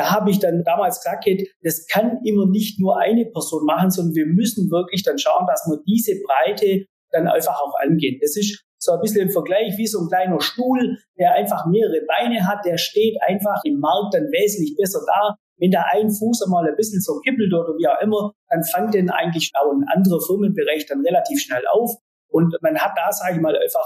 da 0.00 0.10
habe 0.10 0.30
ich 0.30 0.38
dann 0.38 0.64
damals 0.64 1.02
gesagt, 1.02 1.28
das 1.62 1.86
kann 1.86 2.20
immer 2.24 2.46
nicht 2.46 2.80
nur 2.80 2.98
eine 2.98 3.26
Person 3.26 3.66
machen, 3.66 3.90
sondern 3.90 4.14
wir 4.14 4.26
müssen 4.26 4.70
wirklich 4.70 5.02
dann 5.02 5.18
schauen, 5.18 5.46
dass 5.46 5.68
wir 5.68 5.78
diese 5.86 6.14
Breite 6.24 6.86
dann 7.12 7.28
einfach 7.28 7.60
auch 7.60 7.74
angehen. 7.82 8.18
Das 8.22 8.34
ist 8.34 8.64
so 8.78 8.92
ein 8.92 9.00
bisschen 9.02 9.28
im 9.28 9.30
Vergleich 9.30 9.76
wie 9.76 9.86
so 9.86 10.00
ein 10.00 10.08
kleiner 10.08 10.40
Stuhl, 10.40 10.96
der 11.18 11.34
einfach 11.34 11.66
mehrere 11.66 12.00
Beine 12.08 12.46
hat, 12.46 12.64
der 12.64 12.78
steht 12.78 13.18
einfach 13.20 13.60
im 13.64 13.78
Markt 13.78 14.14
dann 14.14 14.32
wesentlich 14.32 14.74
besser 14.74 15.00
da. 15.06 15.36
Wenn 15.58 15.70
da 15.70 15.84
ein 15.92 16.08
Fuß 16.10 16.44
einmal 16.44 16.66
ein 16.66 16.76
bisschen 16.76 17.02
so 17.02 17.20
kippelt 17.20 17.52
oder 17.52 17.76
wie 17.76 17.86
auch 17.86 18.00
immer, 18.00 18.32
dann 18.48 18.64
fängt 18.64 18.94
den 18.94 19.10
eigentlich 19.10 19.50
auch 19.60 19.70
ein 19.70 19.84
anderer 19.94 20.22
Firmenbereich 20.26 20.86
dann 20.86 21.04
relativ 21.04 21.42
schnell 21.42 21.66
auf. 21.66 21.92
Und 22.32 22.56
man 22.62 22.78
hat 22.78 22.92
da, 22.96 23.12
sage 23.12 23.34
ich 23.34 23.40
mal, 23.42 23.54
einfach 23.54 23.84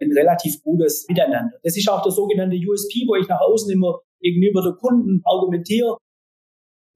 ein 0.00 0.10
relativ 0.12 0.62
gutes 0.62 1.04
Miteinander. 1.06 1.58
Das 1.62 1.76
ist 1.76 1.86
auch 1.90 2.00
der 2.00 2.12
sogenannte 2.12 2.56
USP, 2.56 3.04
wo 3.06 3.16
ich 3.16 3.28
nach 3.28 3.42
außen 3.42 3.70
immer 3.70 4.00
gegenüber 4.20 4.62
der 4.62 4.72
Kunden 4.72 5.22
argumentiere. 5.24 5.96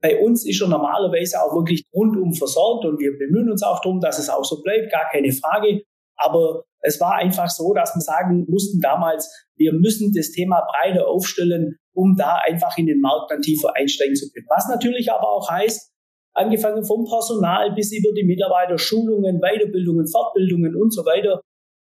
Bei 0.00 0.21
uns 0.21 0.47
ist 0.47 0.61
er 0.61 0.69
normalerweise 0.69 1.41
auch 1.41 1.55
wirklich 1.55 1.85
rundum 1.95 2.35
versorgt 2.35 2.85
und 2.85 2.99
wir 2.99 3.17
bemühen 3.17 3.50
uns 3.50 3.62
auch 3.62 3.81
darum, 3.81 4.00
dass 4.00 4.19
es 4.19 4.29
auch 4.29 4.45
so 4.45 4.61
bleibt, 4.62 4.91
gar 4.91 5.09
keine 5.11 5.33
Frage. 5.33 5.83
Aber 6.17 6.64
es 6.81 7.00
war 7.00 7.14
einfach 7.14 7.49
so, 7.49 7.73
dass 7.73 7.95
wir 7.95 8.00
sagen 8.00 8.45
mussten 8.49 8.81
damals, 8.81 9.31
wir 9.57 9.73
müssen 9.73 10.12
das 10.12 10.33
Thema 10.33 10.67
breiter 10.73 11.07
aufstellen, 11.07 11.76
um 11.95 12.17
da 12.17 12.38
einfach 12.45 12.76
in 12.76 12.87
den 12.87 13.00
Markt 13.00 13.31
dann 13.31 13.43
tiefer 13.43 13.76
einsteigen 13.76 14.17
zu 14.17 14.31
können. 14.33 14.47
Was 14.49 14.69
natürlich 14.69 15.12
aber 15.12 15.29
auch 15.29 15.49
heißt, 15.49 15.93
angefangen 16.35 16.85
vom 16.85 17.05
Personal 17.05 17.73
bis 17.75 17.93
über 17.93 18.12
die 18.12 18.25
Mitarbeiter, 18.25 18.79
Schulungen, 18.79 19.41
Weiterbildungen, 19.41 20.09
Fortbildungen 20.09 20.75
und 20.75 20.93
so 20.93 21.05
weiter, 21.05 21.41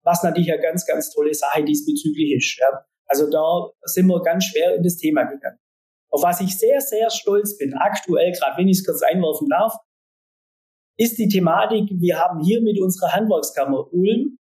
was 0.04 0.22
natürlich 0.22 0.52
eine 0.52 0.62
ganz, 0.62 0.86
ganz 0.86 1.10
tolle 1.12 1.34
Sache 1.34 1.64
diesbezüglich 1.64 2.36
ist. 2.36 2.58
Ja. 2.58 2.84
Also 3.08 3.28
da 3.30 3.70
sind 3.82 4.06
wir 4.06 4.22
ganz 4.22 4.44
schwer 4.44 4.74
in 4.74 4.82
das 4.82 4.96
Thema 4.96 5.24
gegangen. 5.24 5.58
Auf 6.10 6.22
was 6.22 6.40
ich 6.40 6.58
sehr, 6.58 6.80
sehr 6.80 7.10
stolz 7.10 7.56
bin, 7.58 7.74
aktuell, 7.74 8.32
gerade 8.32 8.58
wenn 8.58 8.68
ich 8.68 8.78
es 8.78 8.84
kurz 8.84 9.02
einwerfen 9.02 9.48
darf, 9.48 9.74
ist 10.98 11.18
die 11.18 11.28
Thematik, 11.28 11.90
wir 11.90 12.18
haben 12.18 12.40
hier 12.42 12.60
mit 12.60 12.80
unserer 12.80 13.12
Handwerkskammer 13.12 13.92
Ulm 13.92 14.38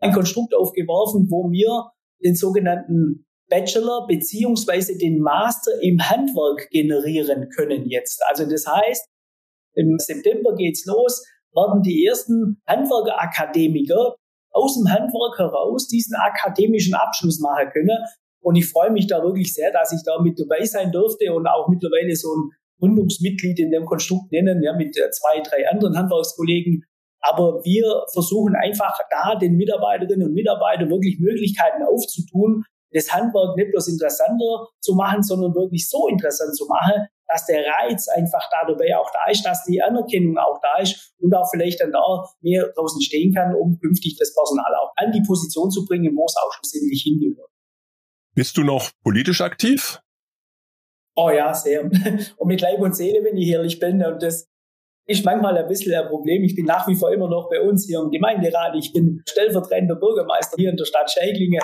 ein 0.00 0.12
Konstrukt 0.12 0.54
aufgeworfen, 0.54 1.28
wo 1.30 1.50
wir 1.50 1.90
den 2.24 2.34
sogenannten 2.34 3.26
Bachelor 3.48 4.06
beziehungsweise 4.06 4.96
den 4.96 5.20
Master 5.20 5.72
im 5.82 5.98
Handwerk 5.98 6.68
generieren 6.70 7.48
können 7.50 7.88
jetzt. 7.88 8.22
Also 8.28 8.48
das 8.48 8.66
heißt, 8.66 9.06
im 9.74 9.98
September 9.98 10.54
geht's 10.54 10.84
los, 10.86 11.24
werden 11.54 11.82
die 11.82 12.04
ersten 12.04 12.60
Handwerkerakademiker 12.66 14.16
aus 14.58 14.74
dem 14.74 14.90
Handwerk 14.90 15.38
heraus 15.38 15.86
diesen 15.86 16.16
akademischen 16.16 16.94
Abschluss 16.94 17.38
machen 17.38 17.70
können. 17.72 17.98
Und 18.40 18.56
ich 18.56 18.68
freue 18.68 18.90
mich 18.90 19.06
da 19.06 19.22
wirklich 19.22 19.52
sehr, 19.54 19.72
dass 19.72 19.92
ich 19.92 20.00
da 20.04 20.20
mit 20.20 20.38
dabei 20.38 20.64
sein 20.64 20.90
durfte 20.90 21.32
und 21.32 21.46
auch 21.46 21.68
mittlerweile 21.68 22.14
so 22.16 22.28
ein 22.34 22.50
Gründungsmitglied 22.80 23.58
in 23.58 23.70
dem 23.70 23.84
Konstrukt 23.84 24.30
nennen, 24.32 24.62
ja, 24.62 24.74
mit 24.74 24.96
äh, 24.96 25.10
zwei, 25.10 25.40
drei 25.40 25.68
anderen 25.68 25.96
Handwerkskollegen. 25.96 26.84
Aber 27.20 27.64
wir 27.64 28.04
versuchen 28.12 28.54
einfach 28.54 28.96
da 29.10 29.34
den 29.34 29.56
Mitarbeiterinnen 29.56 30.28
und 30.28 30.34
Mitarbeitern 30.34 30.88
wirklich 30.88 31.18
Möglichkeiten 31.18 31.82
aufzutun, 31.82 32.64
das 32.92 33.12
Handwerk 33.12 33.56
nicht 33.56 33.70
bloß 33.72 33.88
interessanter 33.88 34.68
zu 34.80 34.94
machen, 34.94 35.22
sondern 35.22 35.54
wirklich 35.54 35.88
so 35.88 36.06
interessant 36.08 36.56
zu 36.56 36.66
machen, 36.66 37.08
dass 37.28 37.46
der 37.46 37.64
Reiz 37.64 38.08
einfach 38.08 38.48
da 38.50 38.66
dabei 38.66 38.96
auch 38.96 39.10
da 39.10 39.30
ist, 39.30 39.44
dass 39.44 39.64
die 39.64 39.82
Anerkennung 39.82 40.38
auch 40.38 40.58
da 40.60 40.82
ist 40.82 41.14
und 41.18 41.34
auch 41.34 41.48
vielleicht 41.50 41.80
dann 41.80 41.92
da 41.92 42.00
mehr 42.40 42.68
draußen 42.74 43.02
stehen 43.02 43.34
kann, 43.34 43.54
um 43.54 43.78
künftig 43.78 44.16
das 44.18 44.34
Personal 44.34 44.74
auch 44.76 44.92
an 44.96 45.12
die 45.12 45.22
Position 45.26 45.70
zu 45.70 45.84
bringen, 45.84 46.16
wo 46.16 46.24
es 46.24 46.36
auch 46.36 46.52
schlussendlich 46.54 47.02
hingehört. 47.02 47.50
Bist 48.34 48.56
du 48.56 48.62
noch 48.62 48.90
politisch 49.02 49.40
aktiv? 49.40 50.00
Oh 51.16 51.30
ja, 51.30 51.52
sehr. 51.52 51.82
Und 52.36 52.46
mit 52.46 52.60
Leib 52.60 52.78
und 52.80 52.94
Seele, 52.94 53.24
wenn 53.24 53.36
ich 53.36 53.48
ehrlich 53.48 53.80
bin. 53.80 54.04
Und 54.04 54.22
das 54.22 54.48
ist 55.08 55.24
manchmal 55.24 55.56
ein 55.58 55.66
bisschen 55.66 55.92
ein 55.92 56.08
Problem. 56.08 56.44
Ich 56.44 56.54
bin 56.54 56.64
nach 56.64 56.86
wie 56.86 56.94
vor 56.94 57.10
immer 57.10 57.28
noch 57.28 57.48
bei 57.50 57.60
uns 57.60 57.86
hier 57.86 57.98
im 57.98 58.10
Gemeinderat. 58.10 58.76
Ich 58.76 58.92
bin 58.92 59.22
stellvertretender 59.28 59.96
Bürgermeister 59.96 60.54
hier 60.56 60.70
in 60.70 60.76
der 60.76 60.84
Stadt 60.84 61.10
Scheidlinge. 61.10 61.58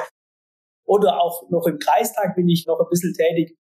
Oder 0.86 1.22
auch 1.22 1.48
noch 1.50 1.66
im 1.66 1.78
Kreistag 1.78 2.34
bin 2.34 2.48
ich 2.48 2.66
noch 2.66 2.80
ein 2.80 2.86
bisschen 2.90 3.14
tätig. 3.14 3.56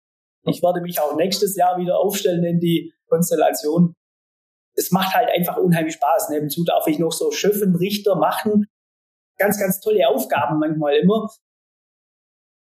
Ich 0.45 0.62
werde 0.62 0.81
mich 0.81 1.00
auch 1.00 1.15
nächstes 1.15 1.55
Jahr 1.55 1.77
wieder 1.77 2.00
aufstellen 2.00 2.43
in 2.43 2.59
die 2.59 2.93
Konstellation. 3.07 3.95
Es 4.75 4.91
macht 4.91 5.15
halt 5.15 5.29
einfach 5.29 5.57
unheimlich 5.57 5.95
Spaß. 5.95 6.29
Nebenzu 6.29 6.63
darf 6.63 6.88
ich 6.88 7.00
noch 7.00 7.12
so 7.12 7.31
Schöffenrichter 7.31 8.15
machen. 8.15 8.67
Ganz, 9.38 9.59
ganz 9.59 9.79
tolle 9.79 10.07
Aufgaben 10.07 10.59
manchmal 10.59 10.95
immer. 10.95 11.29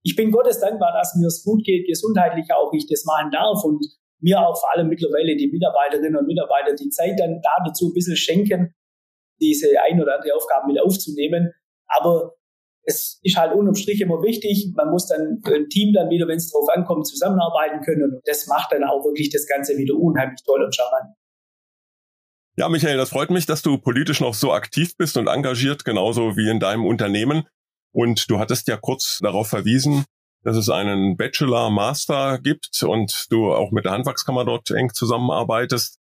Ich 0.03 0.15
bin 0.15 0.32
Gottes 0.32 0.60
dankbar, 0.60 0.94
dass 0.94 1.15
mir 1.15 1.27
es 1.27 1.44
gut 1.44 1.63
geht, 1.63 1.88
gesundheitlich 1.88 2.51
auch 2.53 2.72
ich 2.74 2.88
das 2.88 3.05
machen 3.05 3.32
darf 3.32 3.63
und 3.63 3.84
mir 4.20 4.39
auch 4.39 4.58
vor 4.58 4.72
allem 4.74 4.88
mittlerweile 4.88 5.36
die 5.36 5.48
Mitarbeiterinnen 5.48 6.15
und 6.15 6.27
Mitarbeiter 6.27 6.75
die 6.75 6.89
Zeit 6.89 7.20
dann 7.20 7.41
da 7.41 7.55
dazu 7.65 7.89
ein 7.89 7.94
bisschen 7.94 8.15
schenken, 8.15 8.74
diese 9.41 9.67
ein 9.82 10.01
oder 10.01 10.15
andere 10.15 10.36
Aufgaben 10.36 10.72
mit 10.72 10.82
aufzunehmen. 10.82 11.51
Aber 11.88 12.36
es 12.86 13.20
ist 13.24 13.38
halt 13.38 13.54
unterm 13.54 13.75
Strich 13.75 14.00
immer 14.01 14.22
wichtig. 14.22 14.72
Man 14.75 14.89
muss 14.92 15.08
dann 15.08 15.42
im 15.44 15.70
Team 15.70 15.94
dann 15.94 16.10
wieder, 16.10 16.27
wenn 16.27 16.38
es 16.38 16.51
drauf 16.51 16.68
ankommt, 16.74 17.08
zusammenarbeiten 17.08 17.82
können. 17.82 18.04
Und 18.04 18.22
das 18.25 18.48
macht 18.48 18.72
dann 18.72 18.84
auch 18.84 19.04
wirklich 19.04 19.30
das 19.30 19.48
Ganze 19.48 19.77
wieder 19.77 19.96
unheimlich 19.96 20.42
toll 20.46 20.63
und 20.63 20.75
charmant. 20.75 21.15
Ja, 22.58 22.70
Michael, 22.70 22.98
das 22.98 23.10
freut 23.10 23.32
mich, 23.32 23.46
dass 23.46 23.62
du 23.62 23.77
politisch 23.77 24.22
noch 24.22 24.34
so 24.34 24.54
aktiv 24.54 24.96
bist 24.96 25.18
und 25.18 25.27
engagiert, 25.27 25.84
genauso 25.84 26.38
wie 26.38 26.50
in 26.50 26.60
deinem 26.60 26.86
Unternehmen. 26.86 27.48
Und 27.92 28.30
du 28.30 28.39
hattest 28.39 28.68
ja 28.68 28.77
kurz 28.77 29.20
darauf 29.22 29.50
verwiesen, 29.50 30.06
dass 30.44 30.56
es 30.56 30.70
einen 30.70 31.18
Bachelor, 31.18 31.70
Master 31.72 32.39
gibt 32.39 32.84
und 32.84 33.25
du 33.30 33.51
auch 33.51 33.72
mit 33.72 33.86
der 33.86 33.94
Handwerkskammer 33.94 34.46
dort 34.46 34.70
eng 34.72 34.94
zusammenarbeitest 34.94 36.00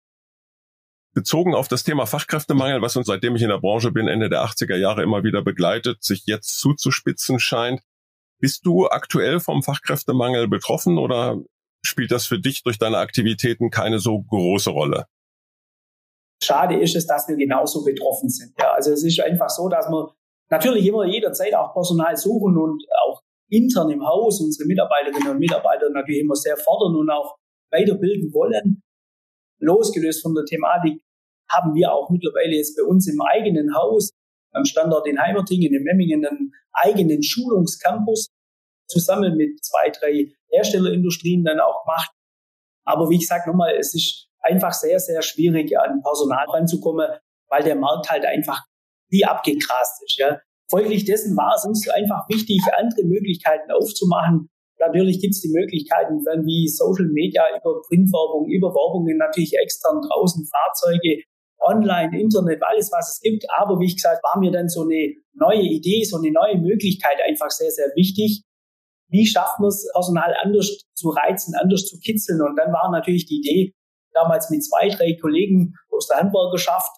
bezogen 1.14 1.54
auf 1.54 1.68
das 1.68 1.84
Thema 1.84 2.06
Fachkräftemangel, 2.06 2.82
was 2.82 2.96
uns 2.96 3.06
seitdem 3.06 3.36
ich 3.36 3.42
in 3.42 3.48
der 3.48 3.58
Branche 3.58 3.92
bin, 3.92 4.08
Ende 4.08 4.28
der 4.28 4.44
80er 4.44 4.76
Jahre 4.76 5.02
immer 5.02 5.24
wieder 5.24 5.42
begleitet, 5.42 6.02
sich 6.02 6.24
jetzt 6.26 6.58
zuzuspitzen 6.58 7.38
scheint. 7.38 7.80
Bist 8.40 8.66
du 8.66 8.88
aktuell 8.88 9.40
vom 9.40 9.62
Fachkräftemangel 9.62 10.48
betroffen 10.48 10.98
oder 10.98 11.40
spielt 11.84 12.10
das 12.10 12.26
für 12.26 12.40
dich 12.40 12.62
durch 12.62 12.78
deine 12.78 12.98
Aktivitäten 12.98 13.70
keine 13.70 13.98
so 13.98 14.20
große 14.22 14.70
Rolle? 14.70 15.06
schade 16.42 16.78
ist 16.80 16.96
es, 16.96 17.06
dass 17.06 17.28
wir 17.28 17.36
genauso 17.36 17.84
betroffen 17.84 18.28
sind. 18.28 18.54
Ja, 18.58 18.72
also 18.72 18.92
es 18.92 19.04
ist 19.04 19.20
einfach 19.20 19.48
so, 19.48 19.68
dass 19.68 19.88
wir 19.88 20.14
natürlich 20.50 20.86
immer 20.86 21.04
jederzeit 21.04 21.54
auch 21.54 21.72
Personal 21.72 22.16
suchen 22.16 22.56
und 22.56 22.84
auch 23.06 23.22
intern 23.48 23.90
im 23.90 24.04
Haus 24.04 24.40
unsere 24.40 24.66
Mitarbeiterinnen 24.66 25.30
und 25.30 25.38
Mitarbeiter 25.38 25.90
natürlich 25.90 26.22
immer 26.22 26.36
sehr 26.36 26.56
fordern 26.56 26.96
und 26.96 27.10
auch 27.10 27.36
weiterbilden 27.70 28.32
wollen. 28.32 28.82
Losgelöst 29.62 30.22
von 30.22 30.34
der 30.34 30.44
Thematik 30.44 31.02
haben 31.50 31.74
wir 31.74 31.92
auch 31.92 32.10
mittlerweile 32.10 32.56
jetzt 32.56 32.76
bei 32.76 32.84
uns 32.84 33.08
im 33.08 33.20
eigenen 33.20 33.74
Haus 33.74 34.10
am 34.52 34.64
Standort 34.64 35.06
in 35.06 35.20
Heimertingen, 35.20 35.74
in 35.74 35.82
Memmingen, 35.82 36.26
einen 36.26 36.52
eigenen 36.72 37.22
Schulungscampus 37.22 38.28
zusammen 38.86 39.36
mit 39.36 39.64
zwei, 39.64 39.90
drei 39.90 40.32
Herstellerindustrien 40.50 41.44
dann 41.44 41.60
auch 41.60 41.84
gemacht. 41.84 42.10
Aber 42.84 43.08
wie 43.08 43.18
gesagt, 43.18 43.46
nochmal, 43.46 43.74
es 43.76 43.94
ist 43.94 44.28
einfach 44.40 44.72
sehr, 44.72 44.98
sehr 44.98 45.22
schwierig, 45.22 45.78
an 45.78 46.02
Personal 46.02 46.44
ranzukommen, 46.48 47.08
weil 47.48 47.62
der 47.62 47.76
Markt 47.76 48.10
halt 48.10 48.24
einfach 48.24 48.62
wie 49.08 49.24
abgegrast 49.24 50.02
ist. 50.04 50.18
Ja. 50.18 50.40
Folglich 50.70 51.04
dessen 51.04 51.36
war 51.36 51.54
es 51.56 51.64
uns 51.64 51.88
einfach 51.88 52.28
wichtig, 52.28 52.60
andere 52.76 53.04
Möglichkeiten 53.04 53.70
aufzumachen. 53.70 54.48
Natürlich 54.84 55.20
gibt 55.20 55.34
es 55.34 55.40
die 55.40 55.54
Möglichkeiten 55.54 56.18
wie 56.44 56.66
Social 56.66 57.06
Media 57.06 57.44
über 57.54 57.80
Printwerbung, 57.86 58.50
über 58.50 58.74
Werbungen 58.74 59.16
natürlich 59.16 59.54
extern 59.62 60.02
draußen 60.02 60.44
Fahrzeuge, 60.44 61.22
online, 61.62 62.10
Internet, 62.18 62.60
alles 62.62 62.90
was 62.90 63.14
es 63.14 63.20
gibt. 63.20 63.46
Aber 63.56 63.78
wie 63.78 63.86
ich 63.86 63.96
gesagt, 63.96 64.22
war 64.24 64.40
mir 64.40 64.50
dann 64.50 64.68
so 64.68 64.82
eine 64.82 65.14
neue 65.34 65.62
Idee, 65.62 66.02
so 66.02 66.18
eine 66.18 66.32
neue 66.32 66.58
Möglichkeit 66.58 67.18
einfach 67.26 67.50
sehr, 67.50 67.70
sehr 67.70 67.94
wichtig. 67.94 68.42
Wie 69.08 69.26
schafft 69.26 69.60
man 69.60 69.68
es, 69.68 69.88
Personal 69.92 70.34
anders 70.42 70.82
zu 70.94 71.10
reizen, 71.10 71.54
anders 71.54 71.86
zu 71.86 71.98
kitzeln? 72.00 72.42
Und 72.42 72.56
dann 72.56 72.72
war 72.72 72.90
natürlich 72.90 73.26
die 73.26 73.38
Idee, 73.38 73.74
damals 74.12 74.50
mit 74.50 74.64
zwei, 74.64 74.88
drei 74.88 75.16
Kollegen 75.20 75.74
aus 75.90 76.08
der 76.08 76.18
Handwerkerschaft, 76.18 76.90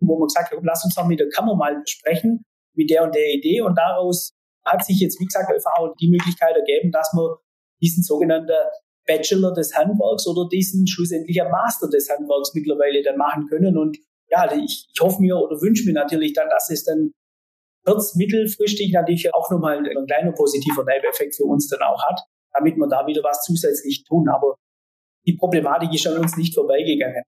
wo 0.00 0.18
man 0.18 0.26
gesagt 0.26 0.50
hat, 0.50 0.58
lass 0.62 0.84
uns 0.84 0.94
doch 0.94 1.06
mit 1.06 1.20
der 1.20 1.28
Kammer 1.28 1.54
mal 1.54 1.80
sprechen, 1.86 2.44
mit 2.74 2.90
der 2.90 3.04
und 3.04 3.14
der 3.14 3.34
Idee. 3.34 3.60
Und 3.60 3.76
daraus 3.76 4.32
hat 4.64 4.84
sich 4.84 5.00
jetzt, 5.00 5.20
wie 5.20 5.26
gesagt, 5.26 5.50
auch 5.76 5.94
die 6.00 6.10
Möglichkeit 6.10 6.56
ergeben, 6.56 6.90
dass 6.90 7.12
man 7.14 7.36
diesen 7.80 8.02
sogenannten 8.02 8.52
Bachelor 9.06 9.52
des 9.54 9.74
Handwerks 9.74 10.26
oder 10.26 10.48
diesen 10.48 10.86
schlussendlich 10.86 11.40
Master 11.50 11.88
des 11.88 12.08
Handwerks 12.08 12.54
mittlerweile 12.54 13.02
dann 13.02 13.16
machen 13.16 13.46
können. 13.48 13.76
Und 13.76 13.98
ja, 14.28 14.52
ich, 14.52 14.88
ich 14.92 15.00
hoffe 15.00 15.20
mir 15.20 15.36
oder 15.36 15.60
wünsche 15.60 15.84
mir 15.86 15.94
natürlich 15.94 16.32
dann, 16.32 16.48
dass 16.48 16.70
es 16.70 16.84
dann 16.84 17.12
kurz, 17.84 18.14
mittelfristig 18.14 18.92
natürlich 18.92 19.34
auch 19.34 19.50
nochmal 19.50 19.78
ein 19.78 20.06
kleiner 20.06 20.32
positiver 20.32 20.84
Nebeneffekt 20.84 21.34
für 21.34 21.44
uns 21.44 21.68
dann 21.68 21.80
auch 21.82 22.02
hat, 22.08 22.20
damit 22.54 22.76
wir 22.76 22.88
da 22.88 23.06
wieder 23.06 23.22
was 23.22 23.42
zusätzlich 23.42 24.04
tun. 24.04 24.28
Aber 24.28 24.56
die 25.26 25.36
Problematik 25.36 25.92
ist 25.94 26.06
an 26.06 26.18
uns 26.18 26.36
nicht 26.36 26.54
vorbeigegangen. 26.54 27.22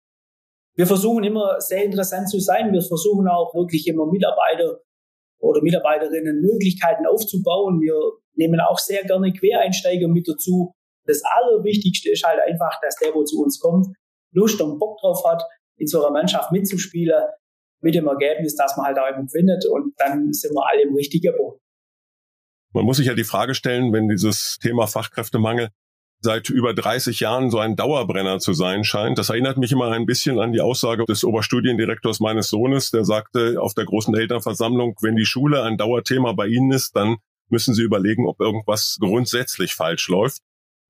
Wir 0.75 0.87
versuchen 0.87 1.25
immer 1.25 1.61
sehr 1.61 1.85
interessant 1.85 2.31
zu 2.31 2.39
sein. 2.39 2.73
Wir 2.73 2.81
versuchen 2.81 3.29
auch 3.29 3.55
wirklich 3.55 3.87
immer 3.89 4.07
Mitarbeiter 4.07 4.81
oder 5.43 5.61
Mitarbeiterinnen 5.61 6.41
Möglichkeiten 6.41 7.05
aufzubauen. 7.07 7.81
Wir 7.81 7.95
nehmen 8.35 8.61
auch 8.61 8.79
sehr 8.79 9.03
gerne 9.03 9.33
Quereinsteiger 9.33 10.09
mit 10.09 10.29
dazu. 10.29 10.73
Das 11.05 11.21
Allerwichtigste 11.25 12.11
ist 12.11 12.25
halt 12.25 12.41
einfach, 12.47 12.81
dass 12.81 12.97
der, 12.97 13.13
wo 13.13 13.25
zu 13.25 13.43
uns 13.43 13.59
kommt, 13.59 13.89
Lust 14.33 14.61
und 14.63 14.79
Bock 14.79 14.99
drauf 15.01 15.25
hat, 15.27 15.43
in 15.77 15.87
so 15.87 16.01
einer 16.01 16.13
Mannschaft 16.13 16.53
mitzuspielen, 16.53 17.23
mit 17.81 17.97
dem 17.97 18.07
Ergebnis, 18.07 18.55
dass 18.55 18.77
man 18.77 18.87
halt 18.87 18.99
auch 18.99 19.09
immer 19.09 19.29
findet 19.29 19.67
und 19.67 19.93
dann 19.99 20.33
sind 20.33 20.55
wir 20.55 20.65
alle 20.71 20.83
im 20.83 20.95
richtigen 20.95 21.35
Boot. 21.37 21.59
Man 22.73 22.85
muss 22.85 22.99
sich 22.99 23.09
ja 23.09 23.15
die 23.15 23.25
Frage 23.25 23.55
stellen, 23.55 23.93
wenn 23.93 24.09
dieses 24.09 24.59
Thema 24.63 24.87
Fachkräftemangel 24.87 25.69
seit 26.23 26.49
über 26.49 26.73
30 26.73 27.21
Jahren 27.21 27.51
so 27.51 27.59
ein 27.59 27.75
Dauerbrenner 27.75 28.39
zu 28.39 28.53
sein 28.53 28.85
scheint. 28.85 29.19
Das 29.19 29.29
erinnert 29.29 29.59
mich 29.59 29.73
immer 29.73 29.91
ein 29.91 30.07
bisschen 30.07 30.39
an 30.39 30.53
die 30.53 30.61
Aussage 30.61 31.05
des 31.05 31.25
Oberstudiendirektors 31.25 32.21
meines 32.21 32.49
Sohnes, 32.49 32.91
der 32.91 33.05
sagte 33.05 33.61
auf 33.61 33.75
der 33.75 33.85
großen 33.85 34.15
Elternversammlung, 34.15 34.97
wenn 35.03 35.17
die 35.17 35.27
Schule 35.27 35.65
ein 35.65 35.77
Dauerthema 35.77 36.33
bei 36.33 36.47
Ihnen 36.47 36.71
ist, 36.71 36.95
dann 36.95 37.17
müssen 37.49 37.75
Sie 37.75 37.83
überlegen, 37.83 38.27
ob 38.27 38.41
irgendwas 38.41 38.99
grundsätzlich 39.01 39.75
falsch 39.75 40.09
läuft. 40.09 40.43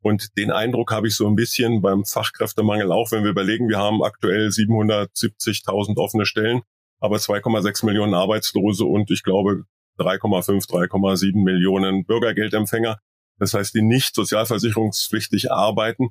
Und 0.02 0.36
den 0.36 0.50
Eindruck 0.50 0.92
habe 0.92 1.08
ich 1.08 1.14
so 1.14 1.26
ein 1.26 1.36
bisschen 1.36 1.80
beim 1.80 2.04
Fachkräftemangel 2.04 2.92
auch, 2.92 3.10
wenn 3.10 3.24
wir 3.24 3.30
überlegen, 3.30 3.68
wir 3.68 3.78
haben 3.78 4.02
aktuell 4.02 4.48
770.000 4.48 5.96
offene 5.96 6.26
Stellen, 6.26 6.62
aber 7.00 7.16
2,6 7.16 7.86
Millionen 7.86 8.14
Arbeitslose 8.14 8.84
und 8.84 9.10
ich 9.10 9.22
glaube 9.22 9.64
3,5, 9.98 10.68
3,7 10.68 11.42
Millionen 11.42 12.04
Bürgergeldempfänger. 12.04 12.98
Das 13.42 13.54
heißt, 13.54 13.74
die 13.74 13.82
nicht 13.82 14.14
sozialversicherungspflichtig 14.14 15.50
arbeiten. 15.50 16.10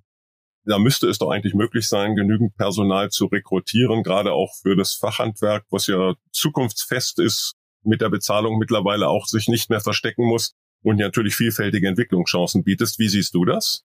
Da 0.66 0.80
müsste 0.80 1.08
es 1.08 1.18
doch 1.18 1.30
eigentlich 1.30 1.54
möglich 1.54 1.88
sein, 1.88 2.18
genügend 2.18 2.58
Personal 2.58 3.10
zu 3.10 3.28
rekrutieren, 3.28 4.04
gerade 4.04 4.34
auch 4.34 4.54
für 4.62 4.76
das 4.76 4.96
Fachhandwerk, 4.96 5.64
was 5.70 5.88
ja 5.88 6.16
zukunftsfest 6.34 7.20
ist, 7.20 7.54
mit 7.84 8.02
der 8.02 8.10
Bezahlung 8.10 8.58
mittlerweile 8.58 9.08
auch 9.08 9.28
sich 9.28 9.48
nicht 9.48 9.70
mehr 9.70 9.80
verstecken 9.80 10.26
muss 10.26 10.56
und 10.84 10.98
natürlich 10.98 11.34
vielfältige 11.34 11.88
Entwicklungschancen 11.88 12.66
bietest. 12.66 13.00
Wie 13.00 13.08
siehst 13.08 13.34
du 13.34 13.46
das? 13.46 13.86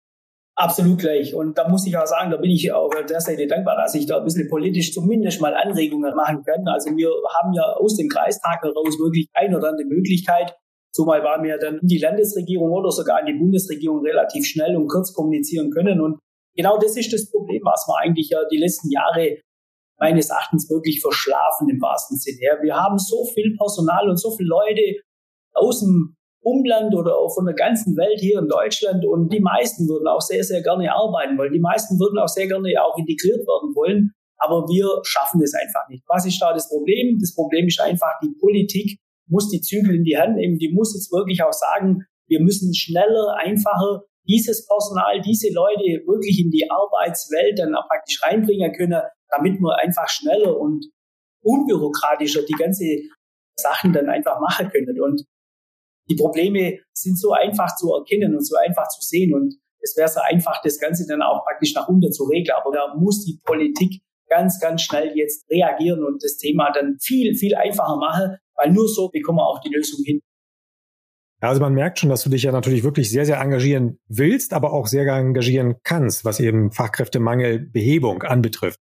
Absolut 0.54 0.98
gleich. 0.98 1.34
Und 1.34 1.58
da 1.58 1.68
muss 1.68 1.86
ich 1.86 1.94
auch 1.94 2.06
sagen, 2.06 2.30
da 2.30 2.38
bin 2.38 2.50
ich 2.50 2.72
auch 2.72 2.88
der 3.06 3.20
Seite 3.20 3.46
dankbar, 3.46 3.76
dass 3.76 3.94
ich 3.94 4.06
da 4.06 4.16
ein 4.16 4.24
bisschen 4.24 4.48
politisch 4.48 4.94
zumindest 4.94 5.42
mal 5.42 5.52
Anregungen 5.52 6.16
machen 6.16 6.42
kann. 6.42 6.66
Also 6.68 6.88
wir 6.96 7.10
haben 7.38 7.52
ja 7.52 7.64
aus 7.64 7.98
dem 7.98 8.08
Kreistag 8.08 8.62
heraus 8.62 8.98
wirklich 8.98 9.28
eine 9.34 9.58
oder 9.58 9.68
andere 9.68 9.86
Möglichkeit, 9.86 10.56
Zumal 10.96 11.22
waren 11.22 11.44
wir 11.44 11.58
dann 11.58 11.76
in 11.76 11.88
die 11.88 11.98
Landesregierung 11.98 12.72
oder 12.72 12.90
sogar 12.90 13.22
die 13.22 13.34
Bundesregierung 13.34 14.00
relativ 14.00 14.46
schnell 14.46 14.74
und 14.76 14.88
kurz 14.88 15.12
kommunizieren 15.12 15.70
können. 15.70 16.00
Und 16.00 16.20
genau 16.56 16.78
das 16.78 16.96
ist 16.96 17.12
das 17.12 17.30
Problem, 17.30 17.60
was 17.64 17.84
wir 17.86 18.00
eigentlich 18.00 18.30
ja 18.30 18.38
die 18.50 18.56
letzten 18.56 18.90
Jahre 18.90 19.36
meines 20.00 20.30
Erachtens 20.30 20.70
wirklich 20.70 21.02
verschlafen 21.02 21.68
im 21.68 21.82
wahrsten 21.82 22.16
Sinne. 22.16 22.56
Wir 22.62 22.76
haben 22.76 22.96
so 22.96 23.26
viel 23.26 23.54
Personal 23.58 24.08
und 24.08 24.16
so 24.16 24.30
viele 24.34 24.48
Leute 24.48 24.80
aus 25.52 25.80
dem 25.80 26.16
Umland 26.40 26.94
oder 26.94 27.14
auch 27.18 27.34
von 27.34 27.44
der 27.44 27.54
ganzen 27.54 27.94
Welt 27.96 28.20
hier 28.20 28.38
in 28.38 28.48
Deutschland 28.48 29.04
und 29.04 29.30
die 29.30 29.40
meisten 29.40 29.86
würden 29.88 30.08
auch 30.08 30.22
sehr, 30.22 30.44
sehr 30.44 30.62
gerne 30.62 30.94
arbeiten 30.94 31.36
wollen. 31.36 31.52
Die 31.52 31.60
meisten 31.60 32.00
würden 32.00 32.18
auch 32.18 32.28
sehr 32.28 32.46
gerne 32.46 32.72
auch 32.80 32.96
integriert 32.96 33.44
werden 33.44 33.76
wollen, 33.76 34.12
aber 34.38 34.64
wir 34.64 34.88
schaffen 35.02 35.40
das 35.40 35.52
einfach 35.52 35.88
nicht. 35.90 36.04
Was 36.08 36.24
ist 36.24 36.40
da 36.40 36.54
das 36.54 36.70
Problem? 36.70 37.18
Das 37.20 37.34
Problem 37.34 37.66
ist 37.66 37.80
einfach, 37.80 38.16
die 38.22 38.32
Politik 38.40 38.96
muss 39.28 39.48
die 39.50 39.60
Zügel 39.60 39.96
in 39.96 40.04
die 40.04 40.16
Hand 40.16 40.36
nehmen, 40.36 40.58
die 40.58 40.72
muss 40.72 40.94
jetzt 40.94 41.12
wirklich 41.12 41.42
auch 41.42 41.52
sagen, 41.52 42.04
wir 42.28 42.40
müssen 42.40 42.74
schneller, 42.74 43.36
einfacher 43.38 44.02
dieses 44.28 44.66
Personal, 44.66 45.20
diese 45.20 45.52
Leute 45.52 46.02
wirklich 46.06 46.40
in 46.42 46.50
die 46.50 46.68
Arbeitswelt 46.68 47.58
dann 47.58 47.74
auch 47.74 47.86
praktisch 47.88 48.20
reinbringen 48.22 48.72
können, 48.72 49.00
damit 49.30 49.60
wir 49.60 49.78
einfach 49.78 50.08
schneller 50.08 50.58
und 50.58 50.86
unbürokratischer 51.42 52.42
die 52.42 52.58
ganze 52.58 52.84
Sachen 53.56 53.92
dann 53.92 54.08
einfach 54.08 54.40
machen 54.40 54.68
können. 54.68 55.00
Und 55.00 55.24
die 56.08 56.16
Probleme 56.16 56.78
sind 56.92 57.18
so 57.18 57.32
einfach 57.32 57.74
zu 57.76 57.92
erkennen 57.92 58.34
und 58.34 58.44
so 58.44 58.56
einfach 58.56 58.88
zu 58.88 59.00
sehen. 59.00 59.34
Und 59.34 59.54
es 59.80 59.96
wäre 59.96 60.08
so 60.08 60.20
einfach, 60.20 60.60
das 60.62 60.78
Ganze 60.78 61.06
dann 61.08 61.22
auch 61.22 61.44
praktisch 61.44 61.74
nach 61.74 61.88
unten 61.88 62.12
zu 62.12 62.24
regeln. 62.24 62.56
Aber 62.60 62.72
da 62.72 62.94
muss 62.96 63.24
die 63.24 63.40
Politik 63.44 64.02
ganz, 64.28 64.58
ganz 64.60 64.82
schnell 64.82 65.16
jetzt 65.16 65.48
reagieren 65.50 66.04
und 66.04 66.22
das 66.22 66.36
Thema 66.36 66.72
dann 66.72 66.96
viel, 67.00 67.34
viel 67.36 67.54
einfacher 67.54 67.96
machen, 67.96 68.36
weil 68.56 68.72
nur 68.72 68.88
so 68.88 69.08
bekommen 69.08 69.38
wir 69.38 69.46
auch 69.46 69.60
die 69.60 69.72
Lösung 69.74 70.02
hin. 70.04 70.20
Also 71.40 71.60
man 71.60 71.74
merkt 71.74 71.98
schon, 71.98 72.08
dass 72.08 72.22
du 72.22 72.30
dich 72.30 72.44
ja 72.44 72.52
natürlich 72.52 72.82
wirklich 72.82 73.10
sehr, 73.10 73.26
sehr 73.26 73.40
engagieren 73.40 73.98
willst, 74.08 74.54
aber 74.54 74.72
auch 74.72 74.86
sehr 74.86 75.06
engagieren 75.06 75.76
kannst, 75.82 76.24
was 76.24 76.40
eben 76.40 76.72
Fachkräftemangelbehebung 76.72 78.22
anbetrifft. 78.22 78.80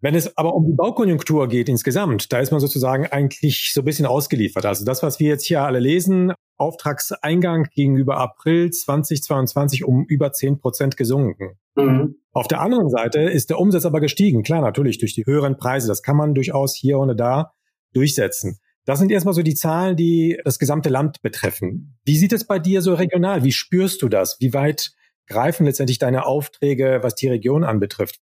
Wenn 0.00 0.14
es 0.14 0.36
aber 0.36 0.54
um 0.54 0.66
die 0.66 0.74
Baukonjunktur 0.74 1.48
geht 1.48 1.68
insgesamt, 1.68 2.32
da 2.32 2.40
ist 2.40 2.50
man 2.50 2.60
sozusagen 2.60 3.06
eigentlich 3.06 3.72
so 3.72 3.80
ein 3.80 3.84
bisschen 3.84 4.06
ausgeliefert. 4.06 4.66
Also 4.66 4.84
das, 4.84 5.02
was 5.02 5.20
wir 5.20 5.28
jetzt 5.28 5.46
hier 5.46 5.62
alle 5.62 5.80
lesen, 5.80 6.32
Auftragseingang 6.58 7.68
gegenüber 7.74 8.18
April 8.18 8.70
2022 8.70 9.84
um 9.84 10.04
über 10.04 10.32
10 10.32 10.58
Prozent 10.58 10.96
gesunken. 10.96 11.58
Mhm. 11.76 12.16
Auf 12.32 12.46
der 12.46 12.60
anderen 12.60 12.90
Seite 12.90 13.20
ist 13.20 13.48
der 13.48 13.58
Umsatz 13.58 13.86
aber 13.86 14.00
gestiegen. 14.00 14.42
Klar, 14.42 14.60
natürlich 14.60 14.98
durch 14.98 15.14
die 15.14 15.24
höheren 15.24 15.56
Preise. 15.56 15.88
Das 15.88 16.02
kann 16.02 16.16
man 16.16 16.34
durchaus 16.34 16.76
hier 16.76 16.98
und 16.98 17.16
da 17.16 17.52
durchsetzen. 17.94 18.58
Das 18.86 19.00
sind 19.00 19.10
erstmal 19.10 19.34
so 19.34 19.42
die 19.42 19.56
Zahlen, 19.56 19.96
die 19.96 20.40
das 20.44 20.60
gesamte 20.60 20.88
Land 20.88 21.20
betreffen. 21.20 21.98
Wie 22.04 22.16
sieht 22.16 22.32
es 22.32 22.46
bei 22.46 22.60
dir 22.60 22.82
so 22.82 22.94
regional? 22.94 23.42
Wie 23.42 23.50
spürst 23.50 24.00
du 24.00 24.08
das? 24.08 24.40
Wie 24.40 24.54
weit 24.54 24.92
greifen 25.26 25.66
letztendlich 25.66 25.98
deine 25.98 26.24
Aufträge, 26.24 27.00
was 27.02 27.16
die 27.16 27.28
Region 27.28 27.64
anbetrifft? 27.64 28.20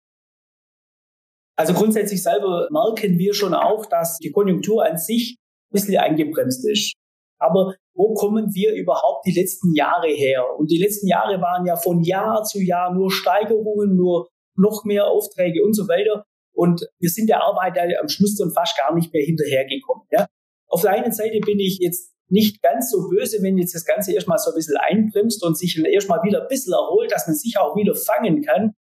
Also 1.56 1.74
grundsätzlich 1.74 2.24
selber 2.24 2.68
merken 2.72 3.20
wir 3.20 3.36
schon 3.36 3.54
auch, 3.54 3.86
dass 3.86 4.18
die 4.18 4.32
Konjunktur 4.32 4.84
an 4.84 4.98
sich 4.98 5.38
ein 5.70 5.74
bisschen 5.74 5.98
eingebremst 5.98 6.68
ist. 6.68 6.94
Aber 7.40 7.76
wo 7.94 8.16
kommen 8.16 8.54
wir 8.56 8.74
überhaupt 8.74 9.28
die 9.28 9.40
letzten 9.40 9.76
Jahre 9.76 10.08
her? 10.08 10.44
Und 10.58 10.72
die 10.72 10.80
letzten 10.80 11.08
Jahre 11.08 11.40
waren 11.40 11.68
ja 11.68 11.76
von 11.76 12.02
Jahr 12.02 12.44
zu 12.44 12.60
Jahr 12.60 12.94
nur 12.96 13.12
Steigerungen, 13.12 13.96
nur 13.96 14.30
noch 14.56 14.86
mehr 14.86 15.06
Aufträge 15.06 15.64
und 15.64 15.76
so 15.76 15.88
weiter. 15.88 16.26
Und 16.52 16.88
wir 17.00 17.10
sind 17.12 17.30
der 17.30 17.44
Arbeit 17.44 17.78
am 17.78 18.10
Schluss 18.10 18.36
dann 18.36 18.52
fast 18.52 18.76
gar 18.76 18.96
nicht 18.96 19.14
mehr 19.14 19.24
hinterhergekommen. 19.24 20.08
Ja? 20.12 20.26
Auf 20.70 20.82
der 20.82 20.92
einen 20.92 21.12
Seite 21.12 21.40
bin 21.40 21.60
ich 21.60 21.80
jetzt 21.80 22.14
nicht 22.30 22.62
ganz 22.62 22.92
so 22.92 23.08
böse, 23.10 23.42
wenn 23.42 23.58
jetzt 23.58 23.74
das 23.74 23.86
Ganze 23.86 24.14
erstmal 24.14 24.38
so 24.38 24.52
ein 24.52 24.56
bisschen 24.56 24.78
einbremst 24.78 25.44
und 25.44 25.58
sich 25.58 25.82
erstmal 25.82 26.22
wieder 26.24 26.42
ein 26.42 26.48
bisschen 26.50 26.74
erholt, 26.74 27.12
dass 27.12 27.26
man 27.26 27.36
sich 27.36 27.58
auch 27.58 27.76
wieder 27.76 27.96
fangen 27.96 28.42
kann. 28.44 28.74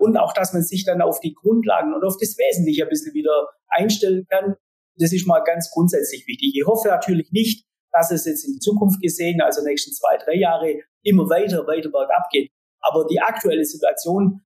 und 0.00 0.16
auch, 0.16 0.32
dass 0.32 0.52
man 0.54 0.62
sich 0.62 0.84
dann 0.84 1.02
auf 1.02 1.20
die 1.20 1.34
Grundlagen 1.34 1.92
und 1.92 2.02
auf 2.04 2.16
das 2.18 2.36
Wesentliche 2.38 2.84
ein 2.84 2.88
bisschen 2.88 3.12
wieder 3.12 3.48
einstellen 3.68 4.26
kann. 4.30 4.56
Das 4.96 5.12
ist 5.12 5.26
mal 5.26 5.40
ganz 5.40 5.70
grundsätzlich 5.70 6.26
wichtig. 6.26 6.54
Ich 6.56 6.66
hoffe 6.66 6.88
natürlich 6.88 7.30
nicht, 7.32 7.66
dass 7.92 8.10
es 8.10 8.24
jetzt 8.24 8.46
in 8.48 8.60
Zukunft 8.60 9.02
gesehen, 9.02 9.40
also 9.42 9.62
nächsten 9.62 9.92
zwei, 9.92 10.16
drei 10.16 10.36
Jahre, 10.36 10.80
immer 11.02 11.28
weiter, 11.28 11.66
weiter 11.66 11.90
bergab 11.90 12.30
geht. 12.30 12.50
Aber 12.80 13.06
die 13.06 13.20
aktuelle 13.20 13.64
Situation, 13.64 14.40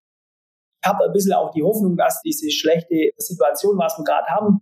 ich 0.82 0.88
habe 0.88 1.04
ein 1.04 1.12
bisschen 1.12 1.34
auch 1.34 1.52
die 1.52 1.62
Hoffnung, 1.62 1.96
dass 1.96 2.20
diese 2.22 2.50
schlechte 2.50 3.10
Situation, 3.16 3.78
was 3.78 3.96
wir 3.96 4.04
gerade 4.04 4.26
haben, 4.26 4.60